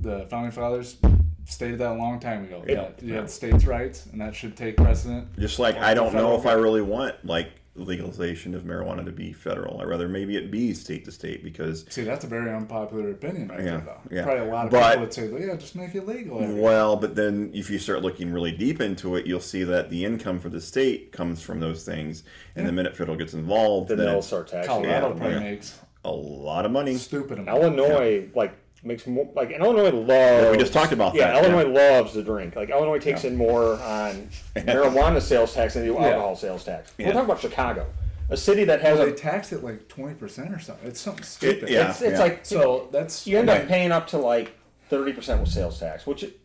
[0.00, 0.96] the founding fathers
[1.44, 2.64] stated that a long time ago.
[2.66, 2.74] Yeah.
[2.74, 5.38] that you have states' rights, and that should take precedent.
[5.38, 9.02] Just like Like I don't know federal if I really want like legalization of marijuana
[9.04, 9.80] to be federal.
[9.80, 13.48] I'd rather maybe it be state to state because See, that's a very unpopular opinion
[13.48, 14.14] right Yeah, there, though.
[14.14, 14.22] yeah.
[14.24, 16.96] Probably a lot of But- people would say, "Yeah, just make it legal." everywhere." well,
[16.96, 20.38] but then if you start looking really deep into it, you'll see that the income
[20.38, 22.24] for the state comes from those things,
[22.56, 24.68] and the minute federal gets involved, Then then they'll start taxing.
[24.68, 25.40] Colorado Yeah, probably yeah.
[25.40, 26.96] makes a lot of money.
[26.96, 27.62] stupid amount.
[27.62, 28.52] Illinois like
[28.84, 30.50] makes more like and Illinois loves.
[30.50, 32.56] we just talked about yeah, that, Illinois loves to drink.
[32.56, 36.08] Like Illinois takes in more on marijuana sales tax than they do Yeah.
[36.08, 36.92] alcohol sales tax.
[36.98, 37.06] Yeah.
[37.06, 37.86] We're talking about Chicago,
[38.30, 39.10] a city that has Well, a.
[39.10, 40.88] they tax it like twenty percent or something.
[40.88, 41.68] It's something stupid.
[41.68, 41.90] yeah.
[41.90, 44.52] it's it's like So that's you end up paying up to like
[44.88, 46.38] thirty percent with sales tax, which it-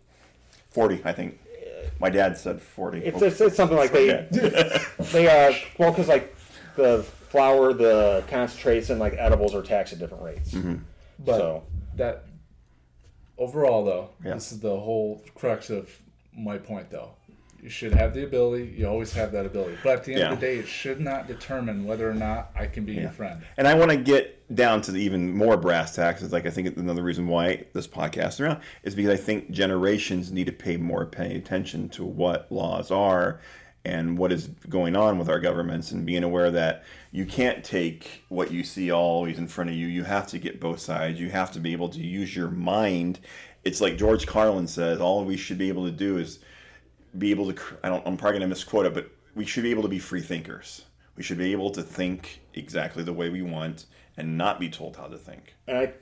[0.70, 1.40] Forty, I think.
[2.00, 3.00] My dad said forty.
[3.00, 4.28] it's it's, it's something like they
[5.12, 6.36] they are well because like
[6.76, 10.52] the flour, the concentrates, and like edibles are taxed at different rates.
[10.52, 10.76] Mm-hmm.
[11.26, 11.64] But so
[11.96, 12.26] that
[13.38, 14.34] overall, though, Yeah.
[14.36, 15.90] this is the whole crux of
[16.36, 17.12] my point, though.
[17.62, 18.76] You should have the ability.
[18.78, 19.78] You always have that ability.
[19.84, 22.68] But at the end of the day, it should not determine whether or not I
[22.68, 23.02] can be Yeah.
[23.02, 23.42] your friend.
[23.58, 26.22] And I want to get down to the even more brass tacks.
[26.22, 29.50] It's like I think another reason why this podcast is around is because I think
[29.50, 33.42] generations need to pay more pay attention to what laws are
[33.84, 38.24] and what is going on with our governments and being aware that you can't take
[38.30, 39.88] what you see always in front of you.
[39.88, 41.20] You have to get both sides.
[41.20, 43.20] You have to be able to use your mind.
[43.64, 46.40] It's like George Carlin says, all we should be able to do is
[47.18, 49.72] be able to I don't I'm probably going to misquote it, but we should be
[49.72, 50.84] able to be free thinkers.
[51.16, 53.86] We should be able to think exactly the way we want
[54.18, 55.56] and not be told how to think.
[55.68, 55.94] and I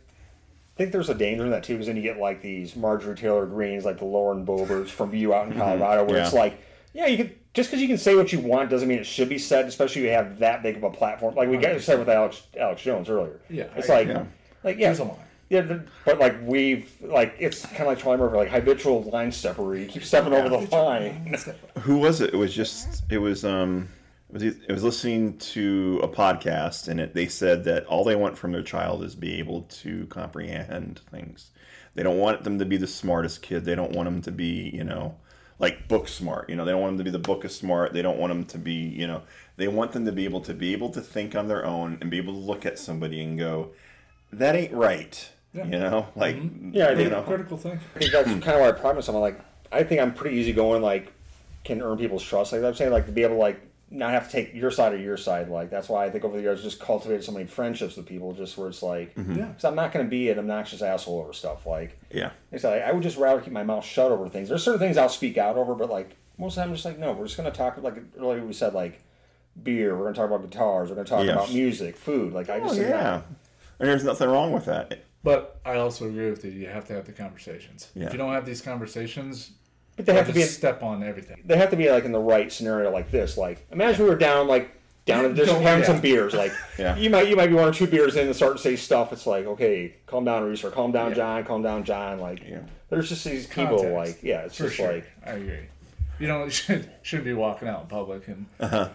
[0.78, 3.46] think there's a danger in that too, because then you get like these Marjorie Taylor
[3.46, 5.62] Greens, like the Lauren Boeberts from you out in mm-hmm.
[5.62, 6.62] Colorado, where it's like,
[6.94, 9.30] yeah, you could just because you can say what you want doesn't mean it should
[9.30, 11.34] be said, especially if you have that big of a platform.
[11.34, 13.40] Like we got said with Alex Alex Jones earlier.
[13.50, 14.26] Yeah, it's I- like, Yeah.
[14.64, 15.18] like yeah, There's a line.
[15.50, 19.32] yeah, the- but like we've like it's kind of like Charlie Murphy, like habitual line
[19.32, 19.82] steppery.
[19.84, 21.36] You keep stepping over the line.
[21.80, 22.34] Who was it?
[22.34, 23.88] It was just it was um
[24.30, 28.16] it was it was listening to a podcast and it, they said that all they
[28.16, 31.52] want from their child is be able to comprehend things.
[31.94, 33.64] They don't want them to be the smartest kid.
[33.64, 35.16] They don't want them to be you know
[35.60, 36.50] like book smart.
[36.50, 37.94] You know they don't want them to be the book of smart.
[37.94, 39.24] They don't want them to be you know
[39.58, 42.12] they want them to be able to be able to think on their own and
[42.12, 43.72] be able to look at somebody and go
[44.34, 45.30] that ain't right.
[45.54, 45.66] Yeah.
[45.66, 46.20] You know mm-hmm.
[46.20, 46.36] like
[46.74, 47.82] Yeah, I you think know Critical thinking.
[47.96, 49.40] I think that's kind of why I pride myself on like
[49.72, 50.82] I think I'm pretty easy-going.
[50.82, 51.14] Like
[51.64, 52.54] can earn people's trust.
[52.54, 53.60] Like I'm saying, like to be able to like
[53.96, 55.50] not have to take your side or your side.
[55.50, 58.34] Like that's why I think over the years just cultivated so many friendships with people.
[58.34, 59.36] Just where it's like, mm-hmm.
[59.36, 59.46] Yeah.
[59.46, 61.66] because I'm not going to be an obnoxious asshole over stuff.
[61.66, 64.50] Like yeah it's like I would just rather keep my mouth shut over things.
[64.50, 66.86] There's certain things I'll speak out over, but like most of the time, I'm just
[66.86, 67.78] like, no, we're just going to talk.
[67.82, 69.02] Like earlier we said, like
[69.62, 69.96] beer.
[69.96, 70.90] We're going to talk about guitars.
[70.90, 71.34] We're going to talk Yes.
[71.34, 72.34] about music, food.
[72.34, 73.22] Like I oh just yeah
[73.80, 75.04] and there's nothing wrong with that.
[75.24, 76.52] But I also agree with you.
[76.52, 77.90] You have to have the conversations.
[77.96, 78.06] Yeah.
[78.06, 79.52] If you don't have these conversations,
[79.96, 80.42] But they have to be.
[80.44, 81.42] step on everything.
[81.46, 83.38] they have to be like in the right scenario like this.
[83.38, 84.72] Like imagine we were down like
[85.06, 85.88] down and just Don't- having yeah.
[85.88, 86.34] some beers.
[86.34, 86.96] Like Yeah.
[86.98, 89.14] you might you might be one or two beers in and start to say stuff.
[89.14, 91.16] It's like okay, calm down, Reese, or calm down, Yeah.
[91.16, 92.20] John, calm down, John.
[92.20, 92.60] Like Yeah.
[92.90, 93.78] there's just these people.
[93.78, 93.94] Context.
[94.16, 94.92] Like yeah, it's For just sure.
[94.94, 95.60] like I agree.
[96.20, 98.46] You know, should, shouldn't be walking out in public and.
[98.60, 98.90] Uh-huh.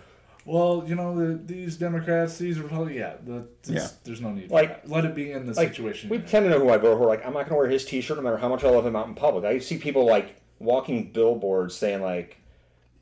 [0.47, 2.99] Well, you know the, these Democrats, these Republicans.
[2.99, 3.89] Yeah, the, this, Yeah.
[4.05, 4.51] there's no need.
[4.51, 4.95] Like- for that.
[4.95, 6.09] let it be in the like situation.
[6.09, 6.31] we you're in.
[6.31, 7.07] tend to know who I vote for.
[7.07, 9.07] Like I'm not gonna wear his T-shirt no matter how much I love him out
[9.07, 9.45] in public.
[9.45, 12.37] I see people like walking billboards saying like,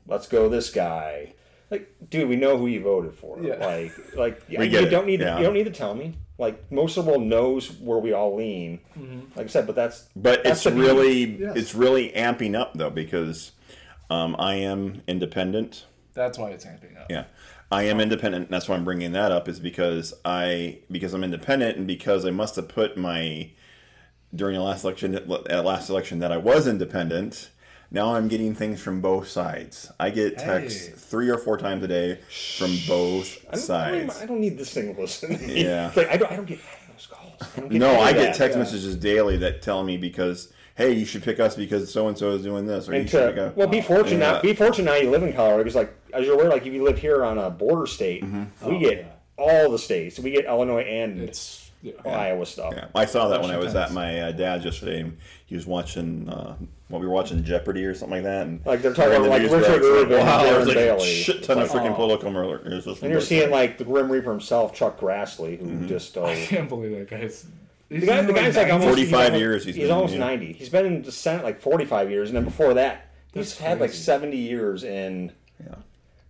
[0.07, 1.33] "Let's go this guy."
[1.69, 3.39] Like, dude, we know who you voted for.
[3.39, 3.63] Yeah.
[3.63, 5.33] Like, like We you get it, don't need yeah.
[5.35, 6.15] to, you don't need to tell me.
[6.39, 8.79] Like most of the world knows where we all lean.
[9.35, 11.55] Like I said, but that's But That's it's really Yes.
[11.55, 13.51] it's really amping up though because
[14.09, 15.85] um, I am independent.
[16.13, 17.07] That's why it's amping up.
[17.09, 17.25] Yeah,
[17.71, 18.45] I am independent.
[18.45, 22.25] And that's why I'm bringing that up is because I because I'm independent and because
[22.25, 23.51] I must have put my
[24.33, 25.27] during the last election at
[25.65, 27.49] last election that I was independent.
[27.91, 29.91] Now I'm getting things from both sides.
[29.99, 30.93] I get texts Hey.
[30.95, 32.19] three or four times a day
[32.57, 33.59] from both I don't, I don't,
[34.11, 34.21] sides.
[34.21, 35.39] I don't need this thing to listen.
[35.41, 35.91] Yeah.
[35.95, 36.59] Like I don't, I don't get
[36.93, 37.33] those calls.
[37.41, 38.35] I don't get No, I get that.
[38.35, 38.63] text Yeah.
[38.63, 42.31] messages daily that tell me because hey, you should pick us because so and so
[42.31, 43.55] is doing this, or you And should to, pick us.
[43.57, 44.19] well, be fortunate.
[44.19, 44.31] Yeah.
[44.33, 46.71] Now, be fortunate now you live in Colorado because, like, as you're aware, like if
[46.73, 48.69] you live here on a border state, Mm-hmm.
[48.69, 49.05] we Oh, get yeah.
[49.37, 50.19] all the states.
[50.19, 51.93] We get Illinois and It's yeah.
[52.05, 52.73] Iowa stuff.
[52.75, 55.01] Yeah, I saw that when I was at my uh, dad's yesterday.
[55.01, 56.55] And he was watching, uh,
[56.89, 58.47] well, we were watching Jeopardy or something like that.
[58.47, 60.67] And Like, they're talking in the about, like, Richard reports, Irvin and wow, Darren there's
[60.67, 61.05] like Bailey.
[61.13, 61.95] shit ton It's of like, freaking oh.
[61.95, 62.57] political murder.
[62.65, 65.87] And you're like- seeing like the Grim Reaper himself, Chuck Grassley, who Mm-hmm.
[65.87, 67.45] just uh, I can't believe that guy's.
[67.89, 70.19] the, guy, the guy's like almost 45 he's years He's, he's been, almost yeah.
[70.19, 70.53] ninety.
[70.53, 73.57] He's been in the Senate like forty five years, and then before that, he's That's
[73.57, 75.31] had like seventy years in.
[75.63, 75.75] Yeah.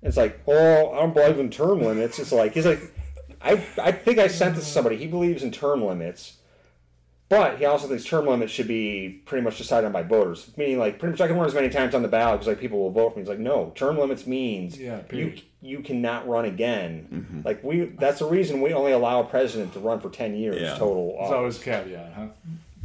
[0.02, 2.18] It's like, oh, I don't believe in term limits.
[2.20, 2.80] It's like he's like,
[3.42, 4.98] I I think I sent this to somebody.
[4.98, 6.38] He believes in term limits,
[7.30, 10.52] but he also thinks term limits should be pretty much decided on by voters.
[10.58, 12.60] Meaning, like, pretty much I can run as many times on the ballot because like
[12.60, 13.22] people will vote for me.
[13.22, 17.08] He's like, no, term limits means Yeah, you you cannot run again.
[17.12, 17.42] Mm-hmm.
[17.46, 20.62] Like we, that's the reason we only allow a president to run for ten years
[20.62, 20.76] Yeah.
[20.78, 21.10] total.
[21.14, 21.36] There's office.
[21.36, 22.28] always a caveat, huh?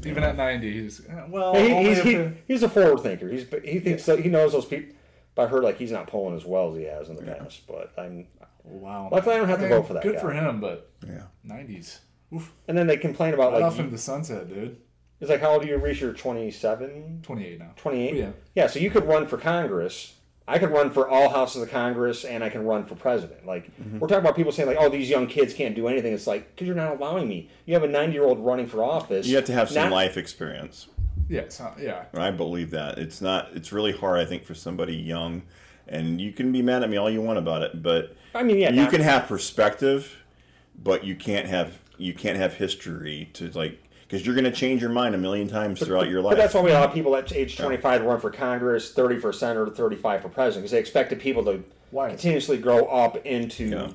[0.04, 1.54] Even at 90, he's uh, well.
[1.54, 3.28] He, he's, he, he's a forward thinker.
[3.28, 4.94] He's he thinks that he knows those people.
[5.34, 7.66] But I heard like he's not polling as well as he has in the past.
[7.66, 8.26] But I'm,
[8.64, 9.08] wow.
[9.12, 10.20] Luckily, I don't have to Man, vote for that Good guy.
[10.20, 11.22] for him, but Yeah.
[11.46, 12.00] 90s.
[12.66, 14.78] And then they complain about Right like off into the sunset, dude.
[15.20, 16.00] it's like how old do you reach?
[16.00, 17.70] You're 27, 28 now.
[17.76, 18.14] 28?
[18.16, 18.30] Yeah.
[18.54, 20.14] Yeah, so you could run for Congress.
[20.46, 23.46] I could run for all houses of Congress, and I can run for president.
[23.46, 23.98] Like Mm-hmm.
[23.98, 26.50] we're talking about people saying like, "Oh, these young kids can't do anything." It's like
[26.54, 27.48] because you're not allowing me.
[27.64, 29.26] You have a 90 year old running for office.
[29.26, 30.88] You have to have some not- life experience.
[31.30, 32.04] Yeah, so, yeah.
[32.14, 32.98] I believe that.
[32.98, 35.42] It's not, it's really hard, I think, for somebody young.
[35.86, 38.58] And you can be mad at me all you want about it, but I mean,
[38.58, 40.22] yeah, you can have perspective,
[40.82, 44.80] but you can't have you can't have history to like because you're going to change
[44.80, 46.32] your mind a million times throughout your life.
[46.32, 49.32] But that's why we allow people at age 25 to run for Congress, 30 for
[49.32, 52.10] senator, 35 for president, because they expected people to Why?
[52.10, 53.64] continuously grow up into.
[53.66, 53.88] Yeah.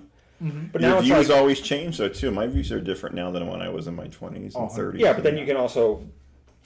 [0.43, 0.67] Mm-hmm.
[0.71, 2.31] But Your now views like, always change though too.
[2.31, 5.01] My views are different now than when I was in my twenties and Oh, thirties.
[5.01, 6.07] yeah, but then you can also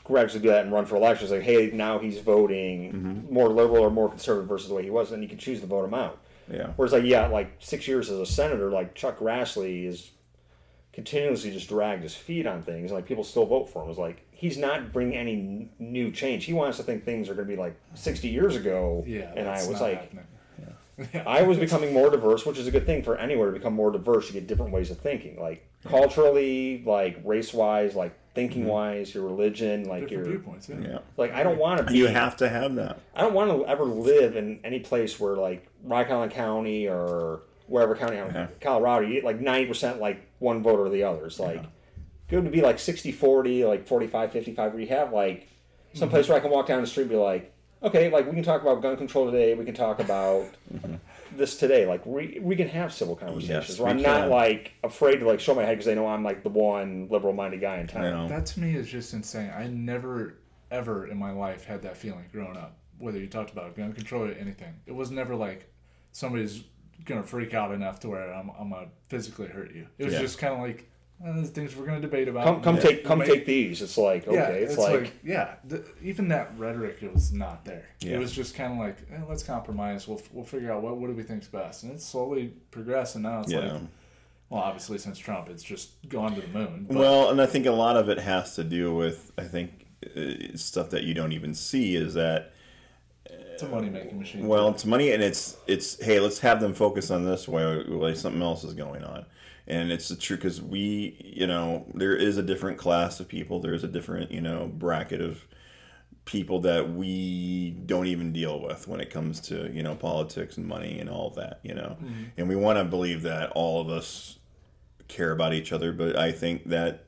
[0.03, 1.31] gradually do that and run for elections.
[1.31, 3.33] Like, hey, now he's voting Mm-hmm.
[3.33, 5.65] more liberal or more conservative versus the way he was, and you can choose to
[5.65, 6.19] vote him out.
[6.51, 10.11] yeah, Whereas, like, yeah, like six years as a senator, like Chuck Grassley is
[10.91, 13.89] continuously just dragged his feet on things, and like people still vote for him.
[13.89, 16.45] It's like he's not bringing any new change.
[16.45, 19.03] He wants to think things are going to be like 60 years ago.
[19.07, 19.31] Yeah.
[19.35, 20.25] and I was like, happening.
[21.25, 23.91] I was becoming more diverse, which is a good thing for anywhere to become more
[23.91, 24.27] diverse.
[24.27, 29.23] You get different ways of thinking, like culturally, like race wise, like thinking wise, your
[29.23, 30.69] religion, like Different your viewpoints.
[30.69, 30.77] Yeah.
[30.81, 30.97] Yeah.
[31.17, 31.33] like.
[31.33, 31.97] I don't want to be.
[31.97, 32.99] You have to have that.
[33.15, 37.41] I don't want to ever live in any place where like Rock Island County or
[37.67, 38.47] wherever county, Yeah.
[38.61, 41.25] Colorado, you get like 90% like one vote or the other.
[41.25, 41.63] It's like
[42.27, 45.47] good to be like 60 40, like 45 55, where you have like
[45.93, 46.15] some mm-hmm.
[46.15, 47.52] place where I can walk down the street and be like,
[47.83, 50.45] okay, like we can talk about gun control today, we can talk about
[51.35, 51.85] this today.
[51.85, 55.27] Like we, we can have civil conversations Yes, where we I'm not like afraid to
[55.27, 57.87] like show my head because they know I'm like the one liberal minded guy in
[57.87, 58.29] town.
[58.29, 59.51] That to me is just insane.
[59.55, 60.35] I never,
[60.71, 62.77] ever in my life had that feeling growing up.
[62.99, 65.69] Whether you talked about gun control or anything, it was never like
[66.11, 66.63] somebody's
[67.05, 69.87] gonna freak out enough to where I'm, I'm gonna physically hurt you.
[69.97, 70.21] It was Yeah.
[70.21, 70.89] just kind of like
[71.23, 72.45] eh, there's things we're gonna debate about.
[72.45, 72.81] Come, come Yeah.
[72.81, 73.81] take, come take these.
[73.81, 75.55] It's like okay, Yeah, it's, like, yeah.
[75.67, 77.85] The, even that rhetoric it was not there.
[77.99, 78.15] Yeah.
[78.15, 80.07] It was just kind of like eh, let's compromise.
[80.07, 83.41] We'll we'll figure out what what do we think's best, and it's slowly progressing now
[83.41, 83.73] it's Yeah.
[83.73, 83.81] like,
[84.49, 86.85] well, obviously since Trump, it's just gone to the moon.
[86.87, 89.87] But Well, and I think a lot of it has to do with I think
[90.15, 92.51] uh, stuff that you don't even see is that
[93.25, 94.47] it's a money making machine.
[94.47, 98.13] well it's money and it's it's hey let's have them focus on this while, while
[98.15, 99.25] something else is going on
[99.67, 103.59] and it's the truth because we you know there is a different class of people.
[103.59, 105.45] There's a different you know bracket of
[106.25, 110.65] people that we don't even deal with when it comes to you know politics and
[110.65, 111.97] money and all that you know?
[112.01, 112.23] Mm-hmm.
[112.37, 114.39] And we want to believe that all of us
[115.07, 117.05] care about each other but i think that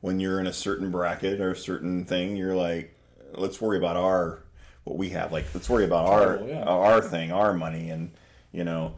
[0.00, 2.94] when you're in a certain bracket or a certain thing you're like
[3.34, 4.42] let's worry about our
[4.84, 6.62] what we have like let's worry about our yeah.
[6.64, 8.10] our thing our money and
[8.50, 8.96] you know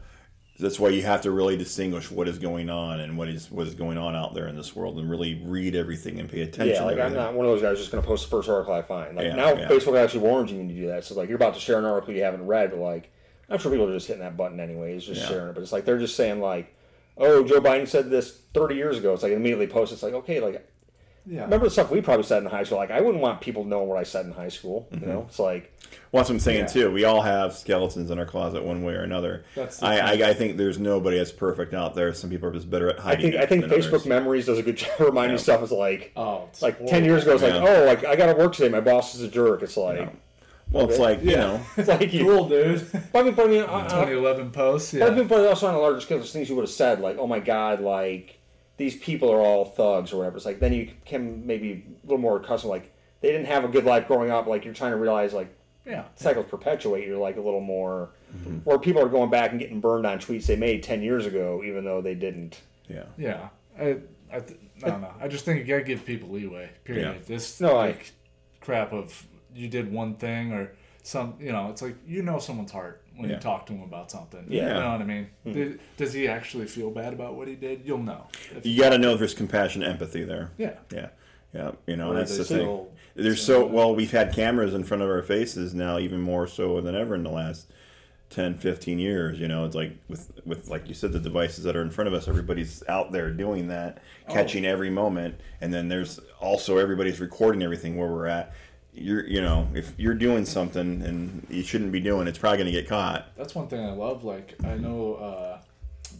[0.61, 3.67] that's why you have to really distinguish what is going on and what is what
[3.67, 6.75] is going on out there in this world and really read everything and pay attention
[6.75, 8.73] Yeah, like I'm not one of those guys just going to post the first article
[8.73, 9.17] I find.
[9.17, 9.67] Like Yeah, now, yeah.
[9.67, 11.03] Facebook actually warns you when you do that.
[11.03, 13.11] So like you're about to share an article you haven't read, but like
[13.49, 15.27] I'm sure people are just hitting that button anyways, just Yeah.
[15.27, 15.55] sharing it.
[15.55, 16.73] But it's like they're just saying like,
[17.17, 19.91] "Oh, Joe Biden said this 30 years ago." It's like immediately post.
[19.91, 20.65] It's like okay, like
[21.25, 21.43] yeah.
[21.43, 22.77] remember the stuff we probably said in high school.
[22.77, 24.87] Like I wouldn't want people knowing what I said in high school.
[24.91, 25.03] Mm-hmm.
[25.03, 25.73] You know, it's like
[26.11, 26.65] Well, that's what I'm saying Yeah.
[26.67, 26.91] too.
[26.91, 29.43] We all have skeletons in our closet one way or another.
[29.55, 30.11] That's I, I.
[30.29, 32.13] I think there's nobody that's perfect out there.
[32.13, 34.05] Some people are just better at I hiding think I think than Facebook others.
[34.05, 35.43] Memories does a good job reminding Yeah.
[35.43, 35.63] stuff.
[35.63, 36.91] Is like oh, it's like horrible.
[36.91, 37.65] 10 years ago, it's like Yeah.
[37.81, 38.69] oh, like I got to work today.
[38.69, 39.63] My boss is a jerk.
[39.63, 39.99] It's like.
[39.99, 40.09] Yeah.
[40.71, 41.35] Well, it's like you Yeah.
[41.37, 42.87] know, It's like you, cool, dude.
[43.11, 44.93] but I mean, uh, uh, but I mean, I- I- 2011 post.
[44.93, 45.15] But I Yeah.
[45.15, 47.27] think, but also on a larger scale, there's things you would have said, like, "Oh
[47.27, 48.39] my God, like
[48.77, 50.37] these people are all thugs" or whatever.
[50.37, 52.89] It's like then you can maybe a little more accustomed, like
[53.19, 54.47] they didn't have a good life growing up.
[54.47, 55.53] Like you're trying to realize, like
[55.85, 56.03] Yeah.
[56.15, 57.07] cycles perpetuate.
[57.07, 58.59] You're like a little more, Mm-hmm.
[58.63, 61.63] or people are going back and getting burned on tweets they made ten years ago,
[61.65, 62.61] even though they didn't.
[62.87, 63.03] yeah.
[63.17, 63.49] Yeah.
[63.77, 63.97] I,
[64.31, 65.13] I, th- I don't know.
[65.19, 66.69] I just think you gotta give people leeway.
[66.85, 67.15] Period.
[67.17, 67.21] Yeah.
[67.25, 68.11] This No, I- like
[68.61, 70.71] crap of you did one thing or
[71.03, 71.33] some.
[71.41, 73.35] You know, it's like you know someone's heart when Yeah.
[73.35, 74.45] you talk to him about something.
[74.47, 74.61] Yeah.
[74.75, 75.27] You know what I mean?
[75.45, 77.81] Did- Does he actually feel bad about what he did?
[77.83, 78.27] You'll know.
[78.55, 80.51] If- You got to know if there's compassion, empathy there.
[80.57, 80.75] yeah.
[80.93, 81.09] Yeah,
[81.53, 81.71] yeah.
[81.85, 82.85] You know, Or that's the thing.
[83.15, 83.93] There's so well.
[83.95, 87.23] We've had cameras in front of our faces now, even more so than ever in
[87.23, 87.67] the last
[88.29, 89.39] 10, 15 years.
[89.39, 92.07] You know, it's like with with like you said, the devices that are in front
[92.07, 92.27] of us.
[92.27, 93.99] Everybody's out there doing that,
[94.29, 94.33] Oh.
[94.33, 98.53] catching every moment, and then there's also everybody's recording everything where we're at.
[98.93, 102.73] You're, you know, if you're doing something and you shouldn't be doing, it's probably going
[102.73, 103.27] to get caught.
[103.37, 104.23] That's one thing I love.
[104.25, 105.61] Like I know uh,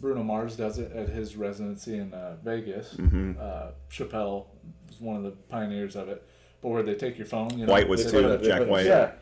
[0.00, 2.94] Bruno Mars does it at his residency in uh, Vegas.
[2.94, 3.32] Mm-hmm.
[3.38, 4.46] Uh, Chappelle
[4.90, 6.26] is one of the pioneers of it.
[6.62, 8.86] But where they take your phone, you know, White was too, Jack But- White.
[8.86, 9.12] Yeah,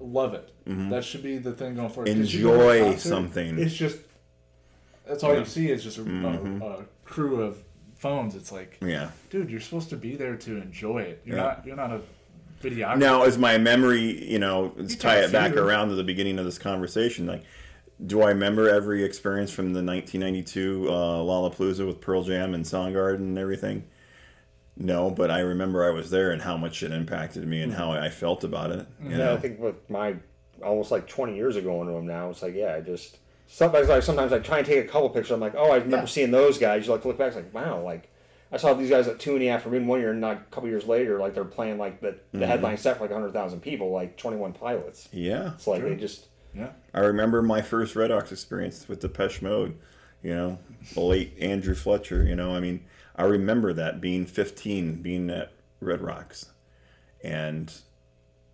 [0.00, 0.52] Love it.
[0.66, 2.08] That should be the thing going forward.
[2.10, 2.20] Mm-hmm.
[2.20, 3.58] Enjoy go to a concert, something.
[3.58, 3.98] It's just
[5.06, 5.40] that's all Yeah.
[5.40, 6.60] you see is just a, Mhm.
[6.62, 7.58] a, a crew of
[7.96, 8.36] phones.
[8.36, 9.10] It's like, Yeah.
[9.30, 11.22] dude, you're supposed to be there to enjoy it.
[11.24, 11.42] You're Yeah.
[11.42, 11.66] not.
[11.66, 12.00] You're not a
[12.62, 12.98] videographer.
[12.98, 15.64] Now, is my memory, you know, let's You tie it back fear.
[15.64, 17.26] around to the beginning of this conversation.
[17.26, 17.42] Like,
[18.06, 23.16] do I remember every experience from the 1992 uh, Lollapalooza with Pearl Jam and Soundgarden
[23.16, 23.84] and everything?
[24.78, 27.76] No, but I remember I was there and how much it impacted me and mm.
[27.76, 28.86] how I felt about it.
[29.02, 29.32] You yeah.
[29.32, 30.16] I think with my
[30.62, 33.18] almost like 20 years ago going to them now, it's like yeah, I just
[33.48, 35.32] sometimes like sometimes I try and take a couple pictures.
[35.32, 36.04] I'm like, oh, I remember Yeah.
[36.04, 36.86] seeing those guys.
[36.86, 38.10] You like look back, it's like wow, like.
[38.50, 40.70] I saw these guys at two in the afternoon one year, and not a couple
[40.70, 42.48] years later, like they're playing like the, the mm-hmm.
[42.48, 45.06] headline set for like hundred thousand people, like twenty one pilots.
[45.12, 45.52] Yeah.
[45.52, 45.90] It's like True.
[45.90, 46.70] they just Yeah.
[46.94, 49.76] I remember my first Red Rocks experience with Depeche Mode,
[50.22, 50.58] you know,
[50.94, 52.86] the late Andrew Fletcher, you know, I mean,
[53.18, 56.46] I remember that being 15, being at Red Rocks.
[57.22, 57.72] And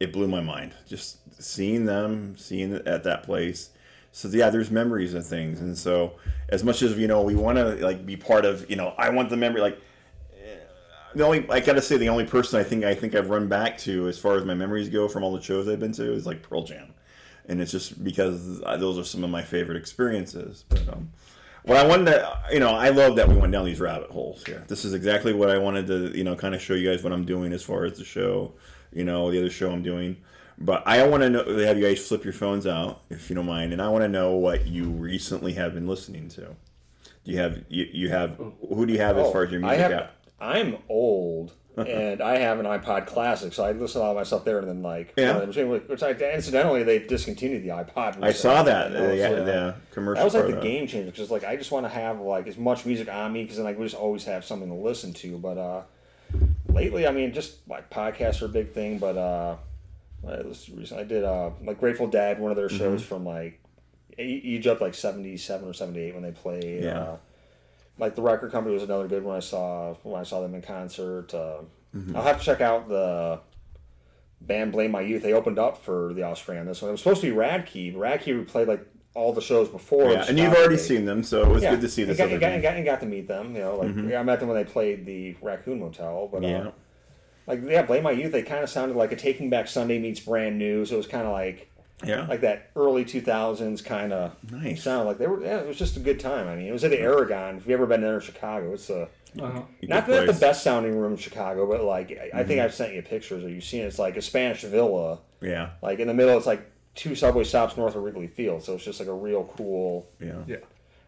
[0.01, 0.73] it blew my mind.
[0.89, 3.71] Just seeing them, seeing it at that place.
[4.11, 5.61] So yeah, there's memories of things.
[5.61, 6.15] And so
[6.49, 9.11] as much as, you know, we want to like be part of, you know, I
[9.11, 9.81] want the memory, like,
[11.15, 13.79] the only I gotta say the only person I think I think I've run back
[13.79, 16.27] to as far as my memories go from all the shows I've been to is
[16.27, 16.93] like Pearl Jam.
[17.47, 20.65] and it's just because those are some of my favorite experiences.
[20.69, 21.11] But um,
[21.65, 24.45] what I wanted to, you know, I love that we went down these rabbit holes
[24.47, 24.65] here.
[24.69, 27.13] This is exactly what I wanted to, you know, kind of show you guys what
[27.13, 28.53] I'm doing as far as the show,
[28.93, 30.19] you know, the other show I'm doing.
[30.57, 33.47] But I want to know, have you guys flip your phones out, if you don't
[33.47, 36.55] mind, and I want to know what you recently have been listening to.
[37.25, 38.37] Do you have you, you have
[38.69, 39.79] who do you have as Oh, far as your music?
[39.79, 40.15] I have, app?
[40.41, 44.17] I'm old, and I have an iPod Classic, so I listen to a lot of
[44.17, 45.39] my stuff there, and then like, Yeah.
[45.45, 48.23] which I, incidentally they discontinued the iPod.
[48.23, 48.93] I saw that.
[48.93, 50.21] That was, yeah, uh, the commercial.
[50.21, 52.57] That was like the game changer because like I just want to have like as
[52.57, 55.37] much music on me because then like we just always have something to listen to.
[55.39, 55.83] But uh
[56.69, 58.99] lately, I mean, just like podcasts are a big thing.
[58.99, 59.57] But uh,
[60.29, 63.09] I recently I did uh like Grateful Dead, one of their shows Mm-hmm.
[63.09, 63.61] from like
[64.17, 66.85] Egypt, like seventy seven or seventy eight when they played.
[66.85, 67.01] Yeah.
[67.01, 67.17] Uh,
[67.99, 70.63] like the record company was another good one I saw when I saw them in
[70.63, 71.33] concert.
[71.35, 71.59] Uh,
[71.95, 72.17] Mm-hmm.
[72.17, 73.39] I'll have to check out the
[74.41, 75.23] band Blame My Youth.
[75.23, 76.89] They opened up for the Offspring on this one.
[76.89, 77.93] It was supposed to be Radkey.
[77.95, 78.85] but Radkey played like
[79.15, 80.11] all the shows before.
[80.13, 82.19] Yeah, and you've already seen them, so it was Yeah, good to see and this
[82.19, 83.55] got, other and got, and got, and got to meet them.
[83.55, 86.29] You know, like yeah, I met them when they played the Raccoon Motel.
[86.33, 86.59] But Yeah.
[86.59, 86.73] uh,
[87.47, 88.33] like yeah, Blame My Youth.
[88.33, 90.85] They kind of sounded like a Taking Back Sunday meets brand new.
[90.85, 91.71] So it was kind of like
[92.05, 92.27] Yeah.
[92.27, 94.83] like that early 2000s kind of Nice.
[94.83, 95.07] sound.
[95.07, 95.43] Like they were.
[95.43, 96.49] Yeah, it was just a good time.
[96.49, 97.57] I mean, it was at the Aragon.
[97.57, 99.03] If you've ever been there in Chicago, it's a
[99.41, 99.43] Uh-huh.
[99.43, 100.13] Not, not the.
[100.13, 100.39] Mm-hmm.
[100.41, 103.49] best sounding room in Chicago, but like I, I think I've sent you pictures or
[103.49, 103.87] you've seen it.
[103.87, 105.21] It's like a Spanish villa.
[105.41, 105.71] Yeah.
[105.83, 108.63] Like in the middle, it's like two subway stops north of Wrigley Field.
[108.65, 110.09] So it's just like a real cool.
[110.21, 110.43] Yeah.
[110.47, 110.57] Yeah.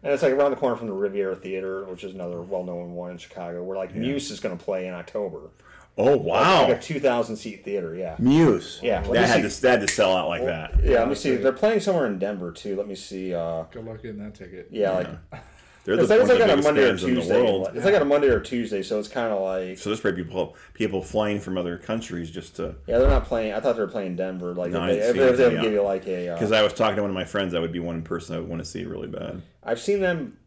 [0.03, 2.93] And it's like around the corner from the Riviera Theater, which is another well known
[2.93, 5.39] one in Chicago, where like Muse is going to play in October.
[5.97, 6.71] Oh Like wow.
[6.71, 8.15] a 2,000 seat theater, yeah.
[8.19, 8.79] Muse.
[8.83, 10.83] Yeah, let That had to that had to sell out like that.
[10.83, 11.35] Yeah, let me see.
[11.35, 12.75] They're playing somewhere in Denver too.
[12.75, 13.33] Let me see.
[13.33, 14.67] Uh, Good luck getting that ticket.
[14.71, 15.07] yeah, like
[15.85, 17.21] They're the, it's, like, it's like the on a biggest Monday or bands in the
[17.21, 17.41] Tuesday.
[17.41, 17.69] world.
[17.73, 20.23] It's like on a Monday or Tuesday, so it's kind of like So there's probably
[20.23, 22.75] people people flying from other countries just to.
[22.85, 23.53] yeah, they're not playing.
[23.53, 24.53] I thought they were playing Denver.
[24.53, 25.61] Like No, if they, didn't if they was it, able to yeah.
[25.63, 26.33] give you like a.
[26.33, 28.35] Because Uh, I was talking to one of my friends, that would be one person
[28.35, 29.41] I would want to see really bad.
[29.63, 30.37] I've seen them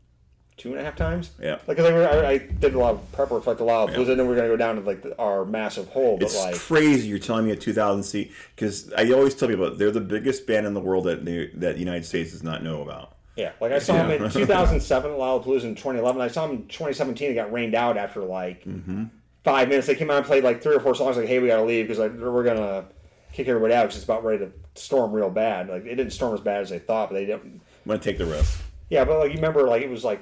[0.61, 1.30] two and a half times.
[1.42, 1.56] Yeah.
[1.66, 3.88] Like 'cause were, I, I did a lot of prep work for like the Loud
[3.88, 3.96] Yeah.
[3.96, 6.18] Blues, and then we're gonna go down to like the, our massive hole.
[6.18, 7.08] But It's like, crazy.
[7.08, 10.66] You're telling me a 2,000 seat because I always tell people they're the biggest band
[10.66, 13.16] in the world that they, that the United States does not know about.
[13.36, 14.06] yeah, like I saw Yeah.
[14.08, 16.20] them in 2007 at Blues in 2011.
[16.20, 17.30] I saw them in 2017.
[17.30, 19.04] It got rained out after like Mm-hmm.
[19.44, 19.86] five minutes.
[19.86, 21.16] They came out and played like three or four songs.
[21.16, 22.84] Like, hey, we gotta leave because like, we're gonna
[23.32, 25.68] kick everybody out because it's about ready to storm real bad.
[25.70, 27.62] Like it didn't storm as bad as they thought, but they didn't.
[27.84, 28.61] I'm gonna take the risk.
[28.90, 30.20] Yeah, but like you remember, like it was like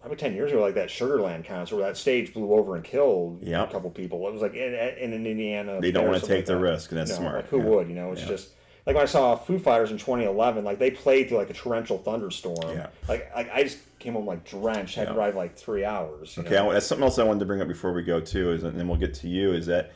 [0.00, 3.42] probably ten years ago, like that Sugarland concert where that stage blew over and killed
[3.42, 3.68] Yep.
[3.68, 4.26] a couple people.
[4.28, 5.78] It was like in, in, in Indiana.
[5.80, 6.60] They don't wanna something take the that.
[6.60, 7.34] risk, and that's No, smart.
[7.36, 7.64] Like who Yeah.
[7.64, 7.88] would?
[7.88, 8.28] You know, it's Yeah.
[8.28, 8.50] just
[8.86, 10.64] like when I saw Foo Fighters in 2011.
[10.64, 12.56] Like they played through like a torrential thunderstorm.
[12.76, 12.88] Yeah.
[13.08, 14.94] Like like I just came home like drenched.
[14.94, 15.08] Had Yeah.
[15.10, 16.36] to drive like three hours.
[16.36, 16.70] you Okay, know?
[16.70, 18.78] I, that's something else I wanted to bring up before we go too, is and
[18.78, 19.52] then we'll get to you.
[19.52, 19.92] Is that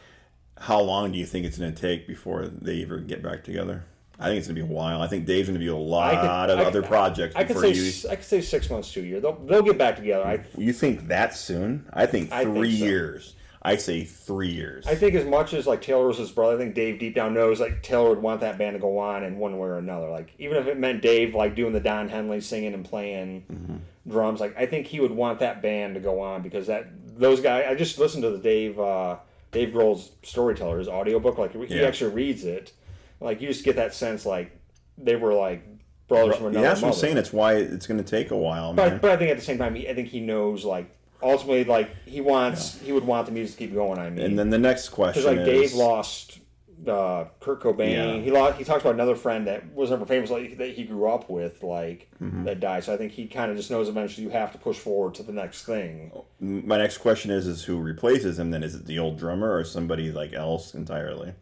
[0.59, 3.85] how long do you think it's going to take before they ever get back together?
[4.19, 5.03] I think it's going to be a while.
[5.03, 6.13] I think Dave's going to be a lot
[6.49, 7.93] could- of other projects I could say you.
[8.11, 9.21] I could say six months to a year.
[9.21, 10.25] They'll they'll get back together.
[10.25, 11.87] I You think that soon?
[11.93, 12.85] I think I think three so.
[12.85, 13.35] years.
[13.67, 14.87] I say three years.
[14.87, 17.33] I think as much as like Taylor was his brother, I think Dave deep down
[17.33, 20.11] knows like Taylor would want that band to go on in one way or another.
[20.11, 23.77] Like even if it meant Dave like doing the Don Henley singing and playing Mm-hmm.
[24.11, 26.89] drums, like I think he would want that band to go on because that
[27.19, 27.65] those guys.
[27.69, 29.17] I just listened to the Dave uh,
[29.51, 31.39] Dave Grohl's Storyteller, his audiobook.
[31.39, 31.87] Like he Yeah.
[31.87, 32.73] actually reads it.
[33.21, 34.57] Like you just get that sense like
[34.99, 35.67] they were like
[36.09, 37.01] brothers from yeah, another that's what I'm mother.
[37.01, 37.17] saying.
[37.17, 38.91] It's why it's going to take a while, man.
[38.91, 40.91] But, but I think at the same time, I think he knows like
[41.23, 43.99] ultimately like he wants he would want the music to keep going.
[43.99, 46.41] I mean, and then the next question because like is Dave lost
[46.87, 48.17] uh, Kurt Cobain.
[48.17, 48.23] Yeah.
[48.23, 48.59] He lost.
[48.59, 51.63] He talks about another friend that was never famous, like that he grew up with,
[51.63, 52.45] like Mm-hmm.
[52.45, 52.85] that died.
[52.85, 55.23] So I think he kind of just knows eventually you have to push forward to
[55.23, 56.11] the next thing.
[56.41, 58.51] my next question is: is who replaces him?
[58.51, 61.35] Then is it the old drummer or somebody like else entirely?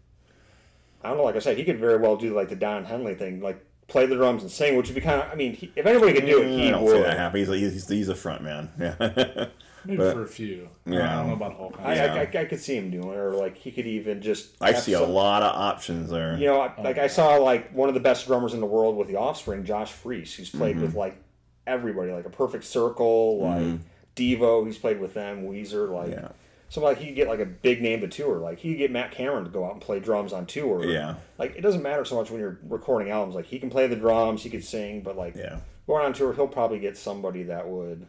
[1.05, 1.25] I don't know.
[1.25, 4.07] Like I said, he could very well do like the Don Henley thing, like play
[4.07, 5.31] the drums and sing, which would be kind of.
[5.31, 7.05] I mean, he, if anybody could do it, Mm, I he don't see would.
[7.05, 7.41] that happen.
[7.41, 8.71] He's, he's, he's a front man.
[8.79, 9.47] Yeah.
[9.85, 10.69] Maybe But- for a few.
[10.87, 11.13] Yeah.
[11.13, 12.11] I don't know about the whole I, concert.
[12.37, 14.55] I, I, I could see him doing it, or like he could even just.
[14.61, 16.37] I have see a lot of options there.
[16.37, 18.97] You know, I- like I saw like one of the best drummers in the world
[18.97, 20.35] with the Offspring, Josh Freese.
[20.37, 20.85] He's played Mm-hmm.
[20.85, 21.17] with like
[21.67, 23.81] everybody, like a Perfect Circle, like
[24.15, 24.65] Devo.
[24.67, 26.11] He's played with them, Weezer, like.
[26.11, 26.29] Yeah.
[26.73, 28.39] So like he could get like a big name to tour.
[28.39, 30.87] Like he could get Matt Cameron to go out and play drums on tour.
[30.87, 31.17] Yeah.
[31.37, 33.35] Like it doesn't matter so much when you're recording albums.
[33.35, 35.59] Like he can play the drums, he could sing, but like Yeah.
[35.87, 38.07] going on tour, he'll probably get somebody that would.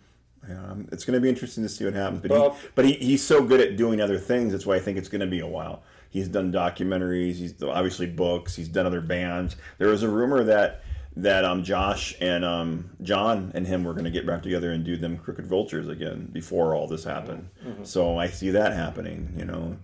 [0.48, 2.22] Yeah, um, it's going to be interesting to see what happens.
[2.22, 4.54] But Well- he, but he, he's so good at doing other things.
[4.54, 5.84] That's why I think it's going to be a while.
[6.10, 7.36] He's done documentaries.
[7.36, 8.56] He's obviously books.
[8.56, 9.58] He's done other bands.
[9.78, 10.84] There was a rumor that
[11.16, 14.84] that um, Josh and um, John and him were going to get back together and
[14.84, 17.50] do them Crooked Vultures again before all this happened.
[17.84, 19.34] So I see that happening.
[19.38, 19.78] You know.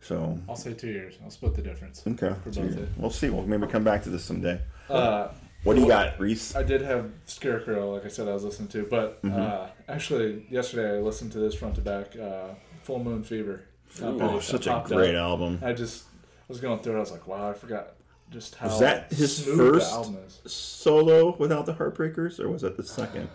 [0.00, 1.14] So I'll say two years.
[1.24, 2.02] I'll split the difference.
[2.06, 3.30] okay, For both we'll see.
[3.30, 4.60] We'll maybe come back to this someday.
[4.90, 5.28] Uh,
[5.62, 6.54] What do you got, Reese?
[6.54, 9.40] I did have Scarecrow, like I said, I was listening to, but Mm-hmm.
[9.40, 12.48] uh, actually yesterday I listened to this front to back, uh,
[12.82, 13.62] Full Moon Fever.
[13.98, 14.28] Not bad.
[14.28, 15.22] Oh, That such a great up.
[15.22, 15.60] album.
[15.62, 16.96] I just I was going through it.
[16.96, 17.94] I was like, wow, I forgot
[18.34, 20.52] just how Was that his first the album is.
[20.52, 23.28] solo without the Heartbreakers, or was that the second?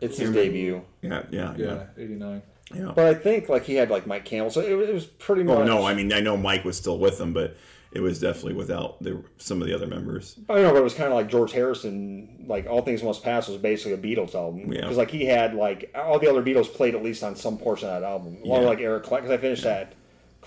[0.00, 0.82] It's his debut.
[1.02, 2.42] Yeah, yeah, yeah, Yeah, eighty nine.
[2.74, 2.92] yeah.
[2.94, 5.58] But I think like he had like Mike Campbell, so it, it was pretty much.
[5.58, 7.56] Oh no, I mean I know Mike was still with them, but
[7.90, 10.38] it was definitely without the, some of the other members.
[10.50, 12.44] I don't know, but it was kind of like George Harrison.
[12.46, 14.82] Like All Things Must Pass was basically a Beatles album Yeah.
[14.82, 17.88] because like he had like all the other Beatles played at least on some portion
[17.88, 18.36] of that album.
[18.44, 18.68] Along with Yeah.
[18.68, 19.94] like Eric Clapton, because I finished that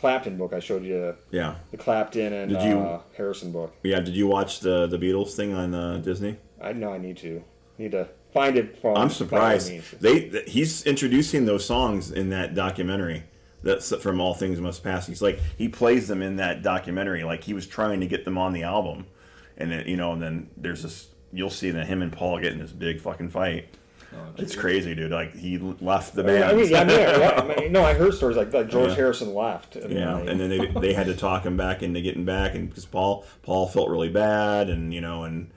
[0.01, 3.71] Clapton book I showed you, Yeah, the Clapton and Did you- uh, Harrison book.
[3.83, 3.99] yeah.
[3.99, 6.37] Did you watch the the Beatles thing on uh, Disney?
[6.59, 7.43] I know I need to
[7.77, 8.97] need to find it from.
[8.97, 9.71] I'm surprised.
[10.01, 13.23] They th- he's introducing those songs in that documentary.
[13.63, 15.05] That's from All Things Must Pass.
[15.05, 18.39] He's like he plays them in that documentary, like he was trying to get them
[18.39, 19.05] on the album,
[19.55, 21.09] and then you know, and then there's this.
[21.31, 23.69] You'll see that him and Paul get in this big fucking fight.
[24.37, 25.11] It's crazy, dude.
[25.11, 26.43] Like he left the band.
[26.45, 28.67] I mean, yeah, I mean, yeah, I mean, no, I heard stories like that.
[28.69, 28.95] George Yeah.
[28.95, 29.75] Harrison left.
[29.75, 32.55] And Yeah, like- and then they they had to talk him back into getting back,
[32.55, 35.51] and because Paul Paul felt really bad, and you know, and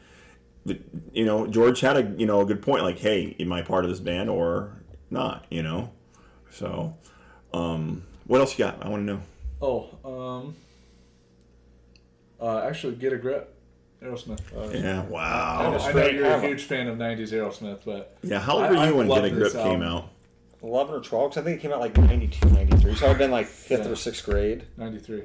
[0.67, 0.79] but,
[1.13, 3.85] you know George had a you know a good point, like, hey, am I part
[3.85, 4.71] of this band or
[5.11, 5.47] not?
[5.51, 5.91] You know,
[6.51, 6.97] so
[7.53, 8.85] um, what else you got?
[8.85, 9.21] I want to know.
[9.63, 10.57] Oh, um,
[12.41, 13.54] uh, actually, get a grip,
[14.05, 14.41] Aerosmith.
[14.55, 15.73] Uh, Yeah, I, wow.
[15.73, 18.71] know, I know you're a huge fan of '90s Aerosmith, but Yeah, how old I-
[18.71, 20.11] were I you when Get a Grip this came out?
[20.63, 22.95] 11 or 12, 'cause I think it came out like 92, 93.
[22.95, 23.93] So I've been like fifth Yeah.
[23.93, 24.65] or sixth grade.
[24.77, 25.23] '93.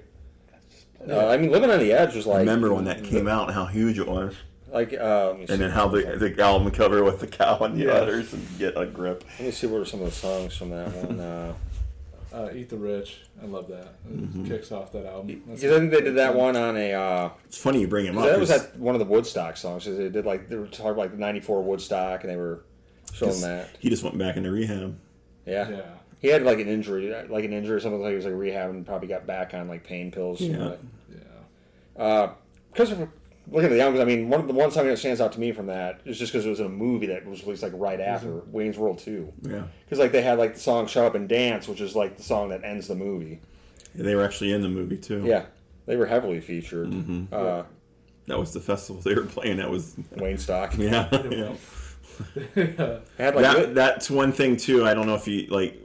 [1.10, 2.38] Uh, I mean, Living on the Edge was like.
[2.38, 4.34] I remember when that came out and how huge it was,
[4.72, 5.56] Like, uh, let me and see.
[5.56, 7.92] then how the the album cover with the cow and the Yeah.
[7.92, 9.24] others and Get a Grip.
[9.40, 11.20] Let me see what are some of the songs from that one.
[11.30, 11.54] Uh,
[12.34, 13.22] Uh, Eat the Rich.
[13.42, 13.94] I love that.
[14.08, 14.46] It Mm-hmm.
[14.48, 15.42] kicks off that album.
[15.48, 16.94] That's because I think they did that one on a.
[16.94, 18.26] Uh, It's funny you bring him up.
[18.26, 19.86] that was at one of the Woodstock songs.
[19.86, 22.62] They did like they were talking about like the '94 Woodstock, and they were
[23.14, 23.70] showing that.
[23.80, 24.96] he just went back into rehab.
[25.48, 25.70] Yeah.
[25.70, 25.82] Yeah.
[26.20, 28.00] he had like an injury, like an injury or something.
[28.02, 30.40] Like he was like rehab and probably got back on like pain pills.
[30.40, 30.74] Yeah.
[31.12, 32.04] Yeah.
[32.04, 32.34] Uh,
[32.72, 32.94] because
[33.52, 35.40] looking at the albums, I mean, one of the one song that stands out to
[35.40, 37.74] me from that is just because it was in a movie that was released like
[37.76, 39.32] right after Wayne's World Two.
[39.42, 42.18] Yeah, Because like they had like the song "Shut Up and Dance," which is like
[42.18, 43.42] the song that ends the movie.
[43.94, 45.24] And they were actually in the movie too.
[45.26, 45.46] Yeah,
[45.86, 46.90] they were heavily featured.
[46.90, 47.34] Mm-hmm.
[47.34, 47.64] Uh,
[48.28, 49.58] that was the festival they were playing.
[49.58, 50.78] That was Wayne Stock.
[50.78, 51.10] yeah.
[51.32, 51.54] yeah.
[52.54, 54.86] They had like that, that's one thing too.
[54.86, 55.76] I don't know if you like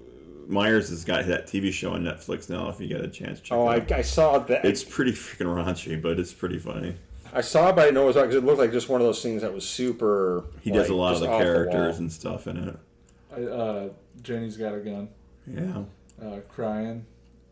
[0.47, 2.69] Myers has got that TV show on Netflix now.
[2.69, 3.93] If you get a chance, check oh, it I, out.
[3.93, 4.65] I saw that.
[4.65, 6.97] It's pretty freaking raunchy, but it's pretty funny.
[7.35, 9.07] I saw it, but I know it was because it looked like just one of
[9.07, 10.45] those things that was super.
[10.61, 11.99] He does a lot of the characters wall.
[11.99, 12.77] and stuff in it.
[13.37, 13.89] I, uh,
[14.23, 15.09] Jenny's got a gun.
[15.47, 15.83] Yeah.
[16.25, 17.05] Uh, crying.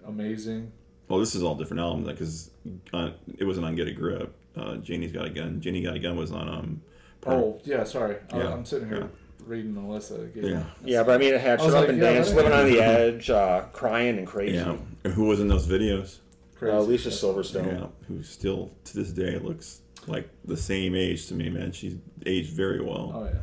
[0.07, 0.73] Amazing.
[1.09, 2.51] Well, this is all different albums because
[2.95, 4.33] uh, it wasn't on Get a Grip.
[4.57, 5.61] Uh, Janie's got a gun.
[5.61, 6.83] Janie got a gun was on um.
[7.21, 8.17] Per- Oh yeah, sorry.
[8.33, 9.07] I- Yeah, I'm sitting here yeah.
[9.47, 10.65] reading the list that it gave Yeah.
[10.85, 12.53] Yeah, but I mean, it had I "Shut Up like, and yeah, Dance," that- "Living
[12.53, 14.77] on the Edge," uh, "Crying" and "Crazy." yeah.
[15.05, 16.19] And who was in those videos?
[16.63, 16.77] Crazy.
[16.77, 17.81] Uh, Alicia Silverstone.
[17.81, 17.87] Yeah.
[18.09, 21.73] Who still to this day looks like the same age to me, man.
[21.73, 21.97] She's
[22.27, 23.13] aged very well.
[23.15, 23.41] Oh yeah.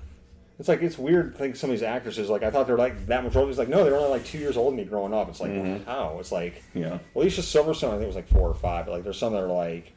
[0.57, 1.34] It's like it's weird.
[1.34, 3.49] to think some of these actresses like I thought they were like that much older.
[3.49, 5.30] It's like no, they were only like two years older than me growing up.
[5.30, 6.17] It's like how?
[6.20, 6.99] It's like Yeah.
[7.15, 7.93] Alicia Silverstone.
[7.93, 8.86] I think was like four or five.
[8.86, 9.93] But like there's some that are like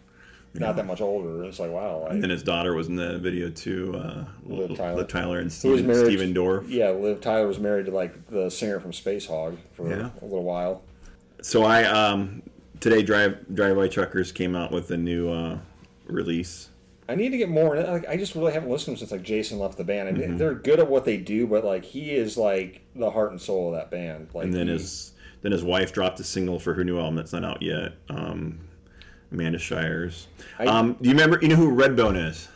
[0.55, 1.45] not that much older.
[1.45, 2.03] It's like wow.
[2.03, 3.97] Like, And then his daughter was in the video too.
[3.97, 4.97] Uh, Liv Tyler.
[4.99, 6.67] Liv Tyler and Steven, married- Steven Dorff.
[6.69, 10.11] yeah, Liv Tyler was married to like the singer from Spacehog for Yeah.
[10.21, 10.83] a little while.
[11.41, 12.43] So I um
[12.83, 15.59] today drive Drive-By Truckers came out with a new uh,
[16.07, 16.69] release.
[17.09, 17.77] I need to get more.
[17.77, 20.09] Like, I just really haven't listened to them since like Jason left the band.
[20.09, 20.37] I Mm-hmm.
[20.37, 23.69] They're good at what they do, but like he is like the heart and soul
[23.69, 24.29] of that band.
[24.35, 25.13] Like And then he- his
[25.43, 27.95] then his wife dropped a single for her new album that's not out yet.
[28.09, 28.61] Um,
[29.33, 30.29] Amanda Shires.
[30.59, 31.39] I- Um, do you remember?
[31.43, 32.49] You know who Redbone is?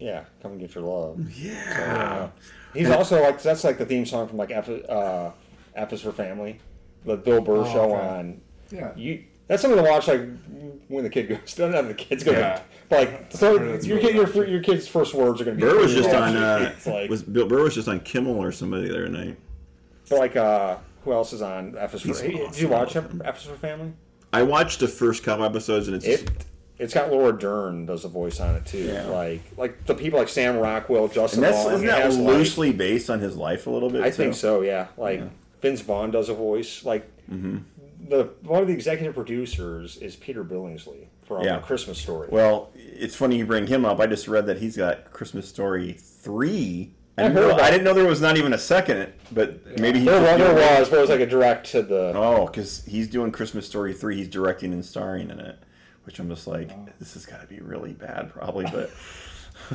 [0.00, 1.30] yeah, come and get your love.
[1.38, 2.28] Yeah.
[2.74, 5.30] He's also like that's like the theme song from like F, uh,
[5.76, 6.58] F is for Family,
[7.04, 8.06] the Bill Burr Oh, show okay.
[8.08, 8.40] on.
[8.72, 8.92] Yeah.
[8.96, 10.20] You that's something to watch like
[10.88, 11.38] when the kid goes.
[11.54, 12.60] Doesn't have the kids go, Yeah.
[12.88, 15.62] but like so your kid, your, your kid's first words are gonna be.
[15.62, 16.36] Burr was just on.
[16.36, 19.36] Uh, It's like, was Bill Burr was just on Kimmel or somebody the other night.
[20.08, 22.08] but like uh, who else is on F is for?
[22.08, 23.92] He's Hey, Did you watch F F is for Family?
[24.32, 26.44] I watched the first couple episodes and it's just, It
[26.78, 28.78] it's got Laura Dern does a voice on it too.
[28.78, 29.04] Yeah.
[29.06, 31.74] Like like the people like Sam Rockwell, Justin and that's Long.
[31.74, 34.02] isn't that has, like- loosely based on his life a little bit?
[34.02, 34.62] I think so.
[34.62, 35.28] Yeah, like Yeah.
[35.60, 36.84] Vince Vaughn does a voice.
[36.84, 37.58] Like Mm-hmm.
[38.08, 41.58] The one of the executive producers is Peter Billingsley from Yeah.
[41.60, 42.28] Christmas Story.
[42.30, 44.00] Well, it's funny you bring him up.
[44.00, 47.70] I just read that he's got Christmas Story three I, I didn't heard know, I
[47.70, 50.96] didn't know there was not even a second, but maybe he There, there was, but
[50.96, 52.12] it was like a direct to the.
[52.14, 54.16] Oh, because he's doing Christmas Story three.
[54.16, 55.58] He's directing and starring in it,
[56.04, 56.86] which I'm just like, oh.
[56.98, 58.66] this has got to be really bad, probably.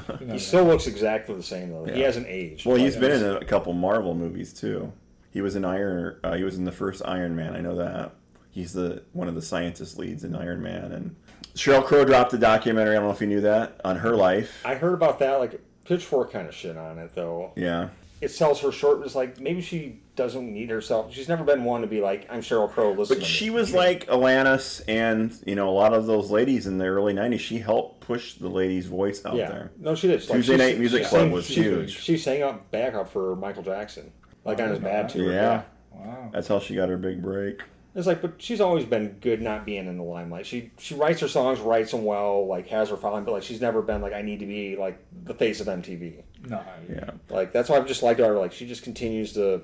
[0.07, 1.85] But He still looks exactly the same though.
[1.85, 2.65] He hasn't aged.
[2.65, 4.91] well, he's been in a couple Marvel movies too.
[5.37, 6.17] He was in Iron.
[6.23, 7.55] Uh, he was in the first Iron Man.
[7.55, 8.15] I know that.
[8.49, 10.91] He's the one of the scientist leads in Iron Man.
[10.91, 11.15] And
[11.53, 12.95] Sheryl Crow dropped a documentary.
[12.95, 14.63] I don't know if you knew that on her life.
[14.65, 15.35] I heard about that.
[15.35, 17.51] Like Pitchfork kind of shit on it though.
[17.55, 17.89] Yeah.
[18.19, 19.05] It sells her short.
[19.05, 21.13] It's like maybe she doesn't need herself.
[21.13, 22.93] She's never been one to be like, I'm Sheryl Crow.
[22.93, 26.79] Listen But she was like Alanis and you know a lot of those ladies in
[26.79, 27.41] the early '90s.
[27.41, 29.49] She helped push the ladies' voice out yeah.
[29.49, 29.71] there.
[29.77, 30.19] No, she did.
[30.23, 31.95] Tuesday she- Night Music Club sang- was she- huge.
[31.95, 34.11] She sang up back up for Michael Jackson,
[34.47, 35.13] like on his I didn't bad that.
[35.13, 35.31] tour.
[35.31, 35.61] Yeah.
[35.91, 36.29] Wow.
[36.33, 37.61] That's how she got her big break.
[37.95, 40.45] It's like, but she's always been good not being in the limelight.
[40.45, 43.59] She she writes her songs, writes them well, like has her following, but like she's
[43.61, 46.21] never been like I need to be like the face of MTV.
[46.47, 46.61] No.
[46.89, 47.09] Yeah.
[47.29, 48.37] Like that's why I've just liked her.
[48.37, 49.61] Like she just continues to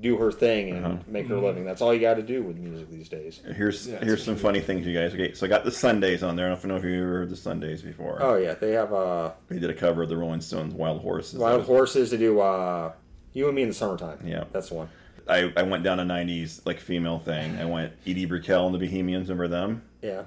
[0.00, 0.96] do her thing and Uh-huh.
[1.08, 1.64] make her living.
[1.64, 3.40] That's all you got to do with music these days.
[3.56, 5.12] Here's Yeah, here's some funny things, you guys.
[5.14, 6.46] Okay, so I got the Sundays on there.
[6.46, 8.18] I don't know if you ever heard the Sundays before.
[8.20, 11.38] Oh yeah, they have uh, They did a cover of the Rolling Stones' "Wild Horses."
[11.38, 12.92] Wild Horses to do uh,
[13.32, 14.18] you and me in the summertime.
[14.24, 14.44] Yeah.
[14.52, 14.88] that's the one.
[15.28, 17.56] I, I went down a '90s like female thing.
[17.58, 19.28] I went Edie Brickell and the Bohemians.
[19.28, 19.82] Remember them?
[20.02, 20.22] Yeah,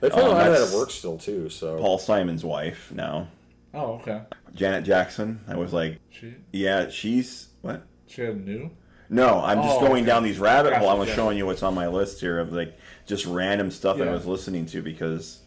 [0.00, 1.48] they play Oh, a that at work still too.
[1.50, 3.28] So Paul Simon's wife now.
[3.74, 4.22] Oh, okay.
[4.54, 5.40] Janet Jackson.
[5.46, 7.82] I was like, She yeah, she's what?
[8.06, 8.70] she had new.
[9.10, 10.06] No, I'm just Oh, going okay.
[10.06, 10.88] down these rabbit Gotcha, hole.
[10.88, 11.16] I was gotcha.
[11.16, 14.26] showing you what's on my list here of like just random stuff that I was
[14.26, 15.40] listening to because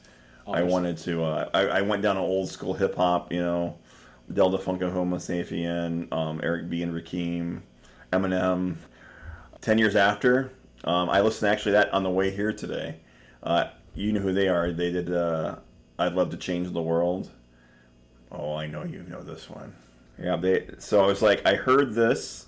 [0.47, 1.23] I wanted to.
[1.23, 3.77] Uh, I, I went down an old school hip hop, you know,
[4.31, 7.61] Del tha Funkee Homosapien, um, Eric B and Rakim,
[8.13, 8.77] Eminem.
[9.61, 10.51] Ten years after,
[10.83, 12.97] um, I listened actually that on the way here today.
[13.43, 14.71] Uh, you know who they are?
[14.71, 15.11] They did.
[15.11, 15.57] Uh,
[15.97, 17.31] I'd love to change the world.
[18.31, 19.75] Oh, I know you know this one.
[20.21, 20.69] Yeah, they.
[20.77, 22.45] So I was like, I heard this,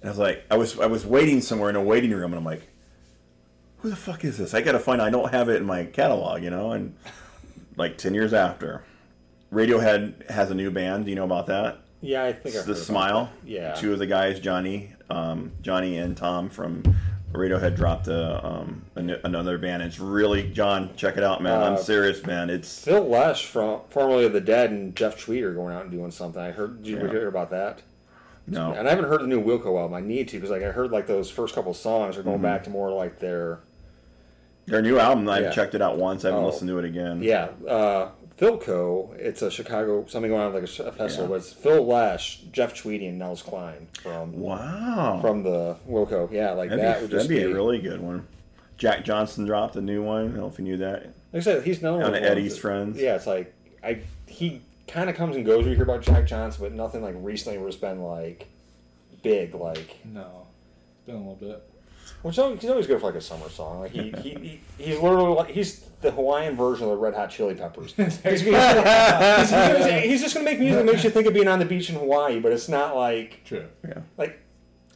[0.00, 2.36] and I was like, I was I was waiting somewhere in a waiting room, and
[2.36, 2.68] I'm like,
[3.78, 4.54] who the fuck is this?
[4.54, 5.02] I gotta find.
[5.02, 6.72] I don't have it in my catalog, you know.
[6.72, 6.94] And
[7.76, 8.84] like ten years after,
[9.52, 11.04] Radiohead has a new band.
[11.04, 11.78] Do you know about that?
[12.00, 13.30] yeah, I think I It's the Smile.
[13.44, 16.82] Yeah, Two of the guys, Johnny, um, Johnny and Tom from
[17.32, 19.82] Radiohead, dropped a, um, an- another band.
[19.82, 20.90] It's really John.
[20.96, 21.60] Check it out, man.
[21.62, 22.50] I'm Uh, serious, man.
[22.50, 25.90] It's Phil Lesh from formerly of the Dead and Jeff Tweedy are going out and
[25.90, 26.40] doing something.
[26.40, 26.82] I heard.
[26.82, 27.10] Did you Yeah.
[27.10, 27.82] hear about that?
[28.46, 28.72] no.
[28.72, 29.92] And I haven't heard the new Wilco album.
[29.94, 32.30] I need to because like I heard like those first couple songs are Mm-hmm.
[32.30, 33.58] going back to more like their
[34.66, 35.28] Their new album.
[35.28, 35.50] I Yeah.
[35.50, 36.24] checked it out once.
[36.24, 36.46] I haven't Oh.
[36.48, 37.22] listened to it again.
[37.22, 37.48] yeah.
[37.68, 38.08] Uh,
[38.38, 41.24] Philco, it's a Chicago something going on like a a festival.
[41.24, 41.28] Yeah.
[41.28, 45.18] But it's Phil Lesh, Jeff Tweedy, and Nels Cline from Wow.
[45.20, 46.30] from the Wilco.
[46.30, 47.42] Yeah, like that'd that be, would that'd just be be.
[47.42, 48.26] a really good one.
[48.76, 50.26] Jack Johnson dropped a new one.
[50.26, 51.02] I don't know if you knew that.
[51.02, 53.00] like I said, he's known One of Eddie's that- friends.
[53.00, 55.64] Yeah, it's like I he kind of comes and goes.
[55.66, 58.46] We hear about Jack Johnson, but nothing like recently where it's been like
[59.22, 59.96] big like.
[60.04, 60.46] No.
[60.98, 61.62] It's been a little bit.
[62.22, 63.80] Which is always, he's always good for like a summer song.
[63.80, 67.28] Like he, he, he he's literally like he's the Hawaiian version of the Red Hot
[67.30, 67.92] Chili Peppers.
[67.96, 71.48] He's, he's, he's- he's- he's just gonna make music that makes you think of being
[71.48, 73.66] on the beach in Hawaii, but it's not like True.
[73.86, 74.00] Yeah.
[74.16, 74.38] like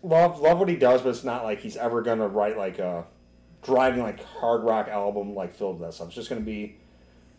[0.02, 3.04] love love what he does, but it's not like he's ever gonna write like a
[3.62, 6.08] driving like hard rock album like filled with that stuff.
[6.08, 6.76] It's just gonna be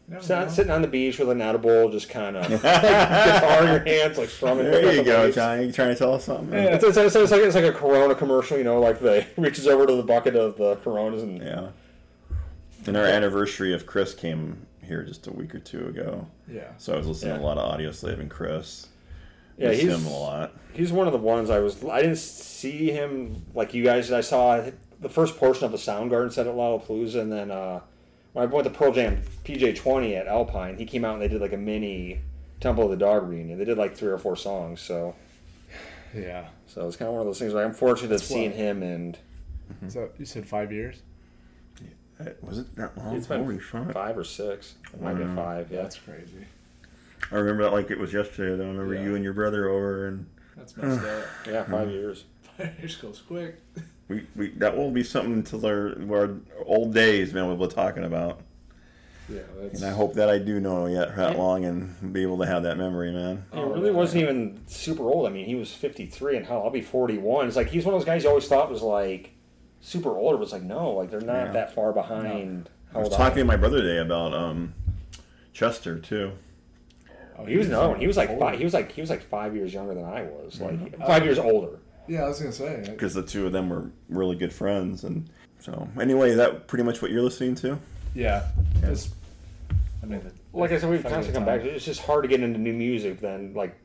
[0.09, 0.47] Never sit- know.
[0.49, 4.28] sitting on the beach with an edible, just kind of guitar in your hands, like
[4.30, 4.66] strumming.
[4.66, 5.36] There you go, bass.
[5.36, 5.66] Johnny.
[5.68, 6.51] You trying to tell us something?
[6.51, 6.76] Yeah.
[6.76, 9.66] It's, it's, it's, it's like it's like a Corona commercial, you know, like they reaches
[9.68, 11.70] over to the bucket of the Coronas and Yeah.
[12.88, 16.28] And our anniversary of Chris came here just a week or two ago.
[16.48, 16.72] Yeah.
[16.78, 18.88] So I was listening to a lot of Audioslave and Chris.
[19.58, 20.54] yeah, Miss he's him a lot.
[20.74, 21.84] he's one of the ones I was.
[21.86, 24.12] I didn't see him like you guys.
[24.12, 24.62] I saw
[25.00, 27.80] the first portion of the Soundgarden set at Lollapalooza, and then uh,
[28.34, 31.28] when I went to Pearl Jam PJ Twenty at Alpine, he came out and they
[31.30, 32.20] did like a mini
[32.60, 33.58] Temple of the Dog reunion.
[33.58, 35.16] They did like three or four songs, so
[36.14, 36.48] Yeah.
[36.68, 37.54] so it's kind of one of those things.
[37.54, 39.18] Where I'm fortunate to have That's seen why- him, and
[39.88, 41.02] So you said five years?
[42.42, 43.16] Was it that long?
[43.16, 43.92] it's been Holy fuck.
[43.94, 44.76] five or six.
[44.94, 45.36] It might be Wow.
[45.36, 45.72] five.
[45.72, 46.46] Yeah, That's crazy.
[47.32, 48.56] I remember that like it was yesterday.
[48.58, 48.66] Though.
[48.66, 49.04] I remember Yeah.
[49.04, 50.26] you and your brother over, and
[50.58, 51.24] That's messed up.
[51.48, 52.26] yeah, five years.
[52.58, 53.62] Five years goes quick.
[54.08, 57.48] we, we that will be something until our, our old days, man.
[57.48, 58.42] We'll be talking about.
[59.30, 59.82] Yeah, that's.
[59.82, 62.64] And I hope that I do know yet that long and be able to have
[62.64, 63.46] that memory, man.
[63.54, 65.26] He Oh, really wasn't even super old.
[65.26, 67.48] I mean, he was 53, and hell, I'll be 41.
[67.48, 69.32] It's like he's one of those guys you always thought was like
[69.84, 70.34] super old.
[70.34, 71.52] It was like, no, like they're not Yeah.
[71.52, 72.70] that far behind.
[72.90, 74.74] I how was old talking to my brother today about um,
[75.54, 76.32] Chester too.
[77.38, 78.00] Oh, He was another one.
[78.00, 78.40] He was like old.
[78.40, 80.60] five, he was like he was like five years younger than I was.
[80.62, 81.04] Like Mm-hmm.
[81.04, 81.80] five years older.
[82.08, 82.84] Yeah, I was gonna say.
[82.86, 85.30] because the two of them were really good friends and
[85.60, 87.80] so anyway is that pretty much what you're listening to
[88.14, 88.48] Yeah.
[88.84, 89.10] It's,
[90.02, 91.60] I mean, the- Like I said, we've Five constantly come back.
[91.62, 91.68] time.
[91.70, 91.76] to it.
[91.78, 93.20] It's just hard to get into new music.
[93.22, 93.76] Then like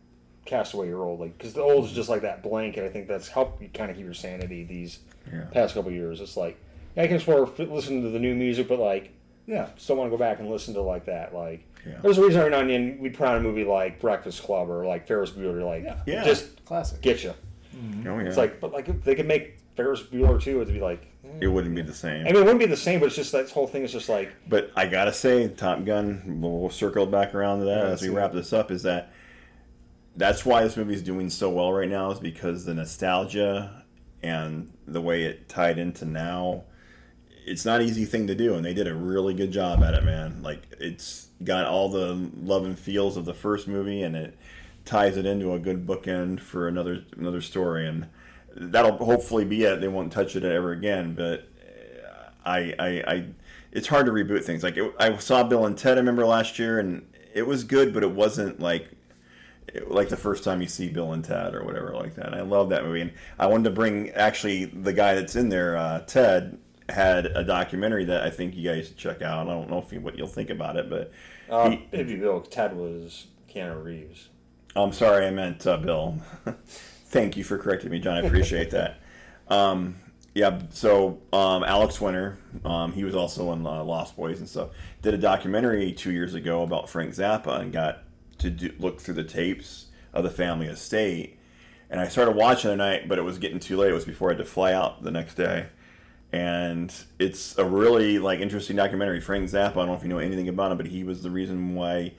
[0.49, 2.85] Castaway or old, like because the old is just like that blanket.
[2.85, 4.99] I think that's helped you kind of keep your sanity these
[5.33, 5.45] Yeah.
[5.53, 6.21] past couple years.
[6.21, 6.57] It's like
[6.97, 9.11] yeah, I can swear f- listen to the new music, but like
[9.47, 9.69] Yeah.
[9.77, 11.35] still want to go back and listen to like that.
[11.35, 11.99] Like Yeah.
[12.03, 14.71] there's a reason every now and then we'd put on a movie like Breakfast Club
[14.71, 15.97] or like Ferris Bueller, like Yeah.
[16.07, 16.25] Yeah.
[16.25, 17.01] just Classic.
[17.03, 17.35] get you.
[18.07, 18.21] Oh yeah.
[18.23, 21.03] It's like, but like if they could make Ferris Bueller too, it'd be like.
[21.25, 21.29] eh.
[21.43, 22.23] it wouldn't be the same.
[22.23, 24.09] I mean, it wouldn't be the same, but it's just that whole thing is just
[24.09, 26.39] like But I gotta say, Top Gun.
[26.41, 28.15] We'll, we'll circle back around to that Yeah, as we see.
[28.15, 28.71] wrap this up.
[28.73, 29.11] Is that
[30.19, 32.11] that's why this movie is doing so well right now?
[32.11, 33.85] Is because the nostalgia
[34.23, 36.65] and the way it tied into now.
[37.47, 39.95] It's not an easy thing to do, and they did a really good job at
[39.95, 40.43] it, man.
[40.43, 44.37] Like it's got all the love and feels of the first movie, and it
[44.85, 48.09] ties it into a good bookend for another another story, and
[48.57, 49.81] that'll hopefully be it.
[49.81, 51.49] They won't touch it ever again, but
[52.05, 53.25] uh, I, I, I
[53.71, 54.65] it's hard to reboot things.
[54.65, 57.95] Like it, I saw Bill and Ted, I remember last year, and it was good,
[57.95, 58.91] but it wasn't like
[59.75, 62.27] it- like the first time you see Bill and Ted or whatever like that.
[62.27, 65.49] And I love that movie, and I wanted to bring actually the guy that's in
[65.49, 66.59] there, uh, Ted,
[66.89, 69.47] had a documentary that I think you guys should check out.
[69.47, 71.13] I don't know if you, what you'll think about it, but
[71.51, 74.29] uh, he- you Bill Ted was Keanu Reeves.
[74.77, 76.19] I'm sorry, I meant uh, Bill.
[77.11, 78.17] Thank you for correcting me, John.
[78.23, 79.01] I appreciate that.
[79.49, 79.97] Um,
[80.35, 84.69] yeah, so um, Alex Winter, um, he was also in uh, Lost Boys and stuff.
[85.01, 88.03] Did a documentary two years ago about Frank Zappa and got
[88.39, 91.39] to do, look through the tapes of the family estate.
[91.91, 93.91] And I started watching the night, but it was getting too late.
[93.91, 95.67] It was before I had to fly out the next day.
[96.33, 99.21] And it's a really like interesting documentary.
[99.21, 101.31] Frank Zappa, I don't know if you know anything about him, but he was the
[101.31, 102.13] reason why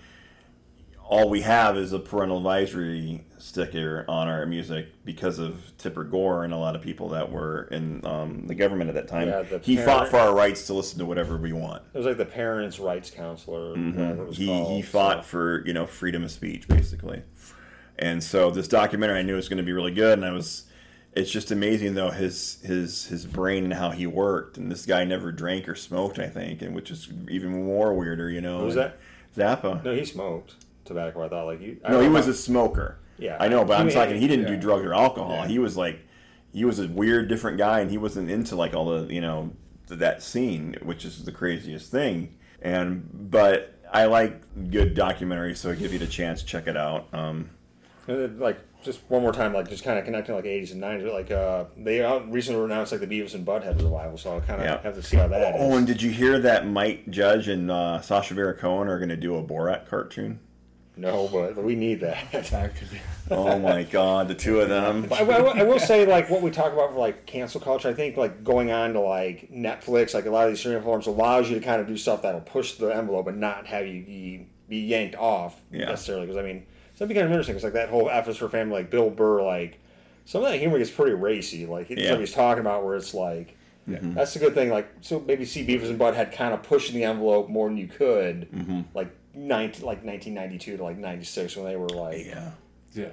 [1.09, 6.43] all we have is a parental advisory sticker on our music because of Tipper Gore
[6.43, 9.27] and a lot of people that were in um, the government at that time.
[9.27, 11.81] Yeah, he parent- fought for our rights to listen to whatever we want.
[11.93, 13.71] It was like the parents' rights counselor.
[13.71, 14.43] whatever it was Mm-hmm.
[14.43, 15.29] He, called, he fought so.
[15.29, 17.23] for you know freedom of speech basically,
[17.97, 20.65] and so this documentary I knew was going to be really good, and I was.
[21.13, 25.05] It's just amazing though his his his brain and how he worked, and this guy
[25.05, 28.59] never drank or smoked, I think, and which is even more weirder, you know.
[28.59, 28.93] Who's and
[29.35, 29.83] Zappa.
[29.83, 30.53] No, he smoked
[30.89, 31.23] tobacco.
[31.25, 31.79] I thought like you.
[31.85, 32.99] I No, he was a smoker.
[33.17, 33.37] Yeah.
[33.39, 34.17] I know, but I I'm mean, talking.
[34.19, 35.37] He didn't do drugs or alcohol.
[35.43, 35.47] Yeah.
[35.47, 35.99] He was like,
[36.53, 39.51] he was a weird, different guy, and he wasn't into like all the you know
[39.87, 42.35] that scene, which is the craziest thing.
[42.61, 47.07] And but I like good documentaries, so I give you the chance, check it out.
[47.13, 47.49] Um,
[48.07, 50.81] And then, like just one more time, like just kind of connecting like 80s and
[50.81, 51.11] 90s.
[51.11, 54.61] Like uh, they out- recently announced like the Beavis and Butthead revival, so I'll kind
[54.61, 54.81] of Yeah.
[54.81, 55.61] have to see how that is.
[55.61, 59.09] oh, and did you hear that Mike Judge and uh, Sacha Baron Cohen are going
[59.09, 60.39] to do a Borat cartoon?
[60.99, 62.31] No, but we need that.
[62.51, 62.97] That could be.
[63.31, 65.07] Oh my God, the two of them.
[65.11, 67.93] I, I- I will say, like, what we talk about for like cancel culture, I
[67.93, 71.49] think like going on to like Netflix, like a lot of these streaming platforms allows
[71.49, 74.47] you to kind of do stuff that'll push the envelope and not have you be,
[74.67, 75.85] be yanked off Yeah.
[75.85, 76.25] necessarily.
[76.25, 77.55] Because I mean, so that'd be kind of interesting.
[77.55, 79.79] It's like that whole F is for Family, like Bill Burr, like
[80.25, 81.65] some of that humor gets pretty racy.
[81.67, 82.11] Like it's Yeah.
[82.11, 83.55] what he's talking about, where it's like.
[83.87, 84.13] Mm-hmm.
[84.13, 84.69] That's a good thing.
[84.69, 87.87] Like, so maybe see Beavis and Butthead kind of pushing the envelope more than you
[87.87, 88.81] could, Mm-hmm.
[88.93, 89.07] like
[89.47, 92.51] 19, like 1992 to like 96 when they were like, Yeah.
[92.93, 93.09] Yeah.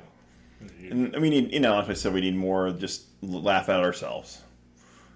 [0.90, 4.40] And we need, you know, as I said, we need more just laugh at ourselves.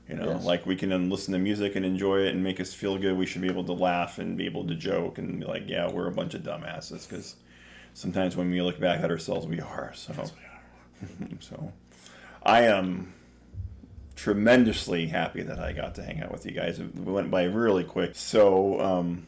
[0.08, 0.44] You know, Yes.
[0.44, 3.16] like we can then listen to music and enjoy it and make us feel good.
[3.16, 5.90] We should be able to laugh and be able to joke and be like, yeah,
[5.90, 7.08] we're a bunch of dumbasses.
[7.08, 7.36] Because
[7.94, 9.92] sometimes when we look back at ourselves, we are.
[9.94, 10.12] So,
[11.40, 11.72] so
[12.42, 13.14] I am
[14.16, 16.78] tremendously happy that I got to hang out with you guys.
[16.80, 18.14] It went by really quick.
[18.14, 19.26] So, um,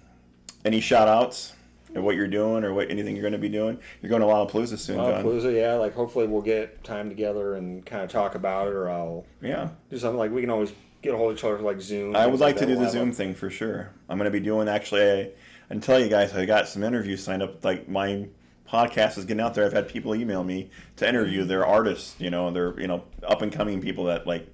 [0.65, 1.55] any shout outs?
[1.95, 3.79] What you're doing or what anything you're going to be doing?
[4.01, 5.23] You're going to Lollapalooza soon, John.
[5.25, 5.75] Lollapalooza, yeah.
[5.75, 9.69] Like, hopefully, we'll get time together and kind of talk about it, or I'll Yeah.
[9.91, 10.73] do something like we can always
[11.03, 12.17] get a hold of each other for like Zoom.
[12.17, 13.91] I would like to do the Zoom thing for sure.
[14.09, 15.03] I'm going to be doing actually.
[15.11, 15.31] I,
[15.71, 17.65] I tell you guys, I got some interviews signed up.
[17.65, 18.27] Like my
[18.69, 19.67] podcast is getting out there.
[19.67, 22.15] I've had people email me to interview their artists.
[22.19, 24.47] You know, they're you know up and coming people that like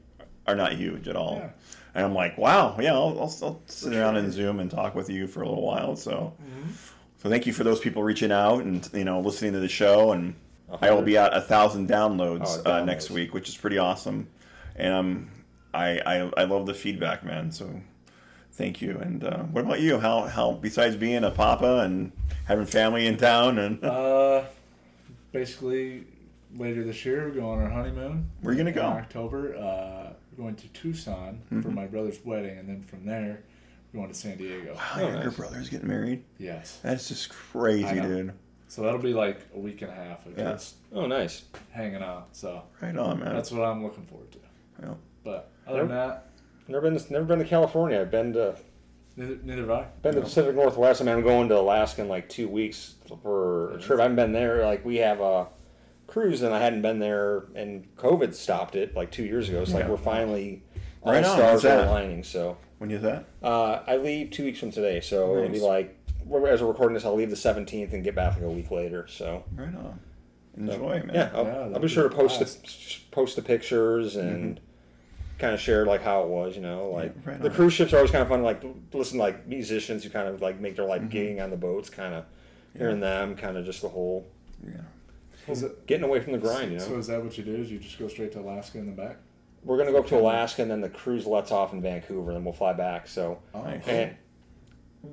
[0.46, 1.36] are not huge at all.
[1.36, 1.50] Yeah.
[1.94, 5.10] And I'm like, wow, yeah, I'll, I'll, I'll sit around in Zoom and talk with
[5.10, 5.96] you for a little while.
[5.96, 6.70] So, Mm-hmm.
[7.18, 10.12] So thank you for those people reaching out and you know listening to the show.
[10.12, 10.34] And
[10.82, 14.28] I will be at a thousand downloads, Oh, Uh, next week, which is pretty awesome.
[14.76, 15.30] And um,
[15.74, 17.50] I, I I love the feedback, man.
[17.52, 17.68] So
[18.52, 18.98] thank you.
[18.98, 19.98] And uh, what about you?
[19.98, 22.12] How how besides being a papa and
[22.46, 24.44] having family in town and Uh,
[25.32, 26.04] basically,
[26.56, 28.28] later this year, we're going on our honeymoon.
[28.40, 28.80] Where are you gonna go?
[28.86, 28.92] in?
[28.98, 29.56] October.
[29.56, 31.62] Uh, we're going to Tucson Mm-hmm.
[31.62, 33.40] for my brother's wedding, and then from there,
[33.94, 34.76] going to San Diego.
[34.96, 35.34] oh, your nice.
[35.36, 36.24] brother's getting married.
[36.38, 36.78] Yes.
[36.82, 38.32] That's just crazy, dude.
[38.68, 40.52] So that'll be like a week and a half of Yeah.
[40.52, 41.44] just Oh, nice.
[41.70, 42.28] hanging out.
[42.32, 43.34] So Right on, man.
[43.34, 44.38] that's what I'm looking forward to.
[44.82, 44.94] Yeah.
[45.24, 46.24] But other than that,
[46.70, 47.98] Never been, to, never been to California.
[47.98, 48.54] I've been to
[49.16, 49.86] neither, neither have I.
[50.02, 51.00] been to the Pacific Northwest.
[51.00, 53.98] I mean, I'm going to Alaska in like two weeks for a trip.
[54.00, 54.66] I haven't been there.
[54.66, 55.46] Like we have a
[56.06, 59.62] cruise, and I hadn't been there, and COVID stopped it like two years ago.
[59.62, 59.90] It's like Yeah.
[59.90, 60.62] we're finally
[61.02, 61.36] all Right on.
[61.36, 62.22] stars are aligning.
[62.22, 63.24] So When is that?
[63.42, 65.94] uh, I leave two weeks from today, so it'll be like
[66.46, 69.06] as we're recording this, I'll leave the 17th and get back like a week later.
[69.08, 69.98] So Right on.
[70.56, 71.10] Enjoy, man.
[71.14, 72.62] yeah, I'll, Yeah, I'll be be sure to post blast.
[72.64, 74.60] the post the pictures and
[75.38, 76.54] kind of share like how it was.
[76.56, 78.42] You know, like Yeah, right the cruise ships are always kind of fun.
[78.42, 78.62] Like
[78.92, 81.16] listen, to, like musicians who kind of like make their life Mm-hmm.
[81.16, 82.24] gigging on the boats, kind of
[82.76, 84.26] hearing them, kind of just the whole
[84.64, 84.72] Yeah.
[85.48, 86.72] Is it, getting away from the grind.
[86.72, 87.54] You know, So is that what you do?
[87.56, 89.16] Is you just go straight to Alaska in the back?
[89.64, 92.44] We're gonna go up to Alaska and then the cruise lets off in Vancouver, and
[92.44, 93.06] we'll fly back.
[93.08, 93.86] So Oh, Nice.
[93.86, 94.16] and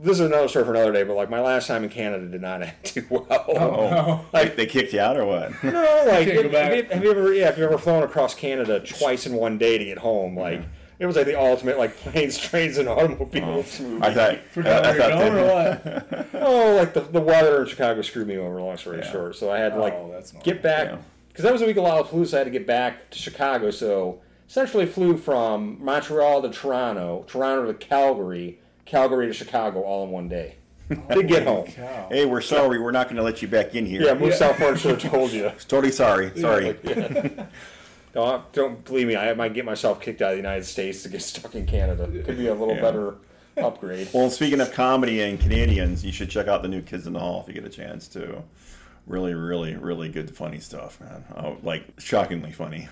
[0.02, 1.04] this is another story for another day.
[1.04, 3.26] But like my last time in Canada did not end too well.
[3.30, 5.52] Oh, like they kicked you out or what?
[5.64, 5.72] No,
[6.08, 9.26] like Can't have, you, have you ever yeah, have you ever flown across Canada twice
[9.26, 10.38] in one day to get home?
[10.38, 10.64] Like
[10.98, 14.02] it was like the ultimate like planes, trains, and automobiles movie.
[14.06, 14.40] I thought.
[14.52, 16.28] Forgot I, where thought going they- or what?
[16.42, 18.62] oh, like the, the weather in Chicago screwed me over.
[18.62, 19.12] Long story Yeah.
[19.12, 20.98] short, so I had to like oh, get back Yeah.
[21.28, 22.34] because that was a week a lot of Lollapalooza.
[22.34, 27.72] I had to get back to Chicago, so essentially flew from Montreal to Toronto, Toronto
[27.72, 30.56] to Calgary, Calgary to Chicago, all in one day.
[31.12, 31.66] to get home.
[31.66, 32.08] Cow.
[32.12, 32.80] Hey, we're sorry.
[32.80, 34.04] We're not going to let you back in here.
[34.04, 34.50] Yeah, Moose Yeah.
[34.50, 35.52] South Park should have told you.
[35.68, 36.32] Totally sorry.
[36.40, 36.78] Sorry.
[38.14, 39.18] Don't, don't believe me.
[39.18, 42.06] I might get myself kicked out of the United States to get stuck in Canada.
[42.24, 42.82] Could be a little Yeah.
[42.82, 43.16] better
[43.58, 44.08] upgrade.
[44.14, 47.20] Well, speaking of comedy and Canadians, you should check out the new Kids in the
[47.20, 48.42] Hall if you get a chance to.
[49.06, 51.26] Really, really, really good, funny stuff, man.
[51.36, 52.88] Oh, like shockingly funny.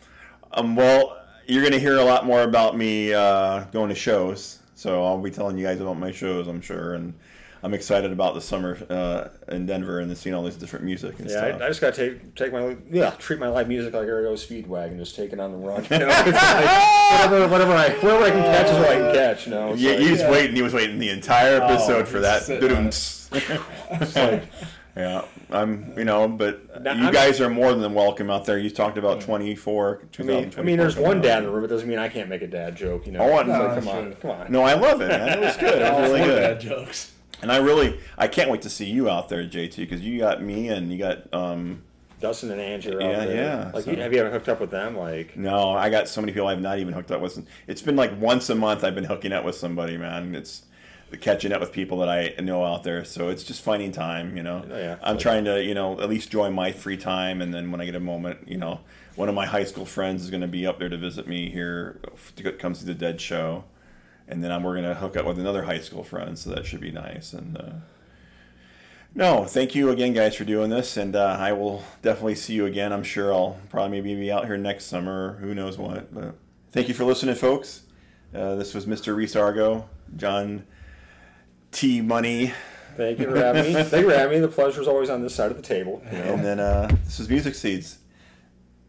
[0.52, 4.60] Um, well, you're going to hear a lot more about me uh, going to shows,
[4.76, 7.14] so I'll be telling you guys about my shows, I'm sure, and
[7.64, 11.30] I'm excited about the summer uh, in Denver and seeing all these different music and
[11.30, 11.62] Yeah, stuff.
[11.62, 14.98] I, I just gotta take take my yeah treat my live music like REO Speedwagon,
[14.98, 15.86] just take it on the run.
[15.90, 19.46] You know, like, whatever whatever I wherever I can catch is what I can catch.
[19.46, 20.32] You know, yeah, like, he was yeah.
[20.32, 20.56] waiting.
[20.58, 22.44] He was waiting the entire episode for that.
[22.44, 23.32] sitting on it's
[24.16, 24.44] like
[24.96, 25.94] yeah, I'm.
[25.98, 28.58] You know, but Now, you I'm- guys are more than welcome out there.
[28.58, 30.02] You talked about 24.
[30.20, 31.64] I mean, I mean, there's one dad in the room.
[31.66, 33.06] It doesn't mean I can't make a dad joke.
[33.08, 33.96] You know, Oh, It's no, like, come sure.
[33.96, 34.52] on, come on.
[34.52, 35.40] No, I love it, man.
[35.40, 35.82] It was good.
[35.82, 36.42] It was really More good.
[36.42, 37.12] bad jokes.
[37.42, 40.42] And I really, I can't wait to see you out there, JT, because you got
[40.44, 41.34] me and you got.
[41.34, 41.82] um
[42.22, 43.36] Dustin and Angie are Yeah, there.
[43.36, 44.96] yeah, Like, so- you, have you ever hooked up with them?
[44.96, 47.46] Like, No, I got so many people I've not even hooked up with.
[47.68, 50.34] It's been like once a month I've been hooking up with somebody, man.
[50.34, 50.64] It's
[51.22, 53.04] catching up with people that I know out there.
[53.06, 54.66] So it's just finding time, you know.
[54.70, 54.98] Oh, yeah.
[55.02, 57.86] I'm trying to, you know, at least join my free time, and then when I
[57.86, 58.80] get a moment, you know,
[59.16, 61.50] one of my high school friends is going to be up there to visit me
[61.50, 62.00] here
[62.36, 63.64] to come see the Dead show,
[64.28, 66.66] and then I'm, we're going to hook up with another high school friend, so that
[66.66, 67.34] should be nice.
[67.34, 67.72] And uh,
[69.16, 72.66] no, thank you again, guys, for doing this, and uh, I will definitely see you
[72.66, 72.92] again.
[72.92, 76.14] I'm sure I'll probably maybe be out here next summer, who knows what.
[76.14, 76.36] But
[76.72, 77.84] thank you for listening, folks.
[78.34, 79.16] Uh, this was Mr.
[79.16, 80.66] Reese Argo, John
[81.74, 82.02] T.
[82.02, 82.54] Money,
[82.96, 83.74] thank you for having me.
[83.84, 84.46] Thank you for having me.
[84.46, 86.02] The pleasure is always on this side of the table.
[86.12, 86.34] You know?
[86.34, 87.98] and then uh, this is Music Seeds.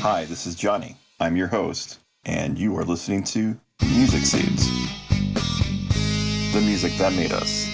[0.00, 0.96] Hi, this is Johnny.
[1.18, 4.68] I'm your host, and you are listening to Music Seeds
[6.58, 7.67] the music that made us.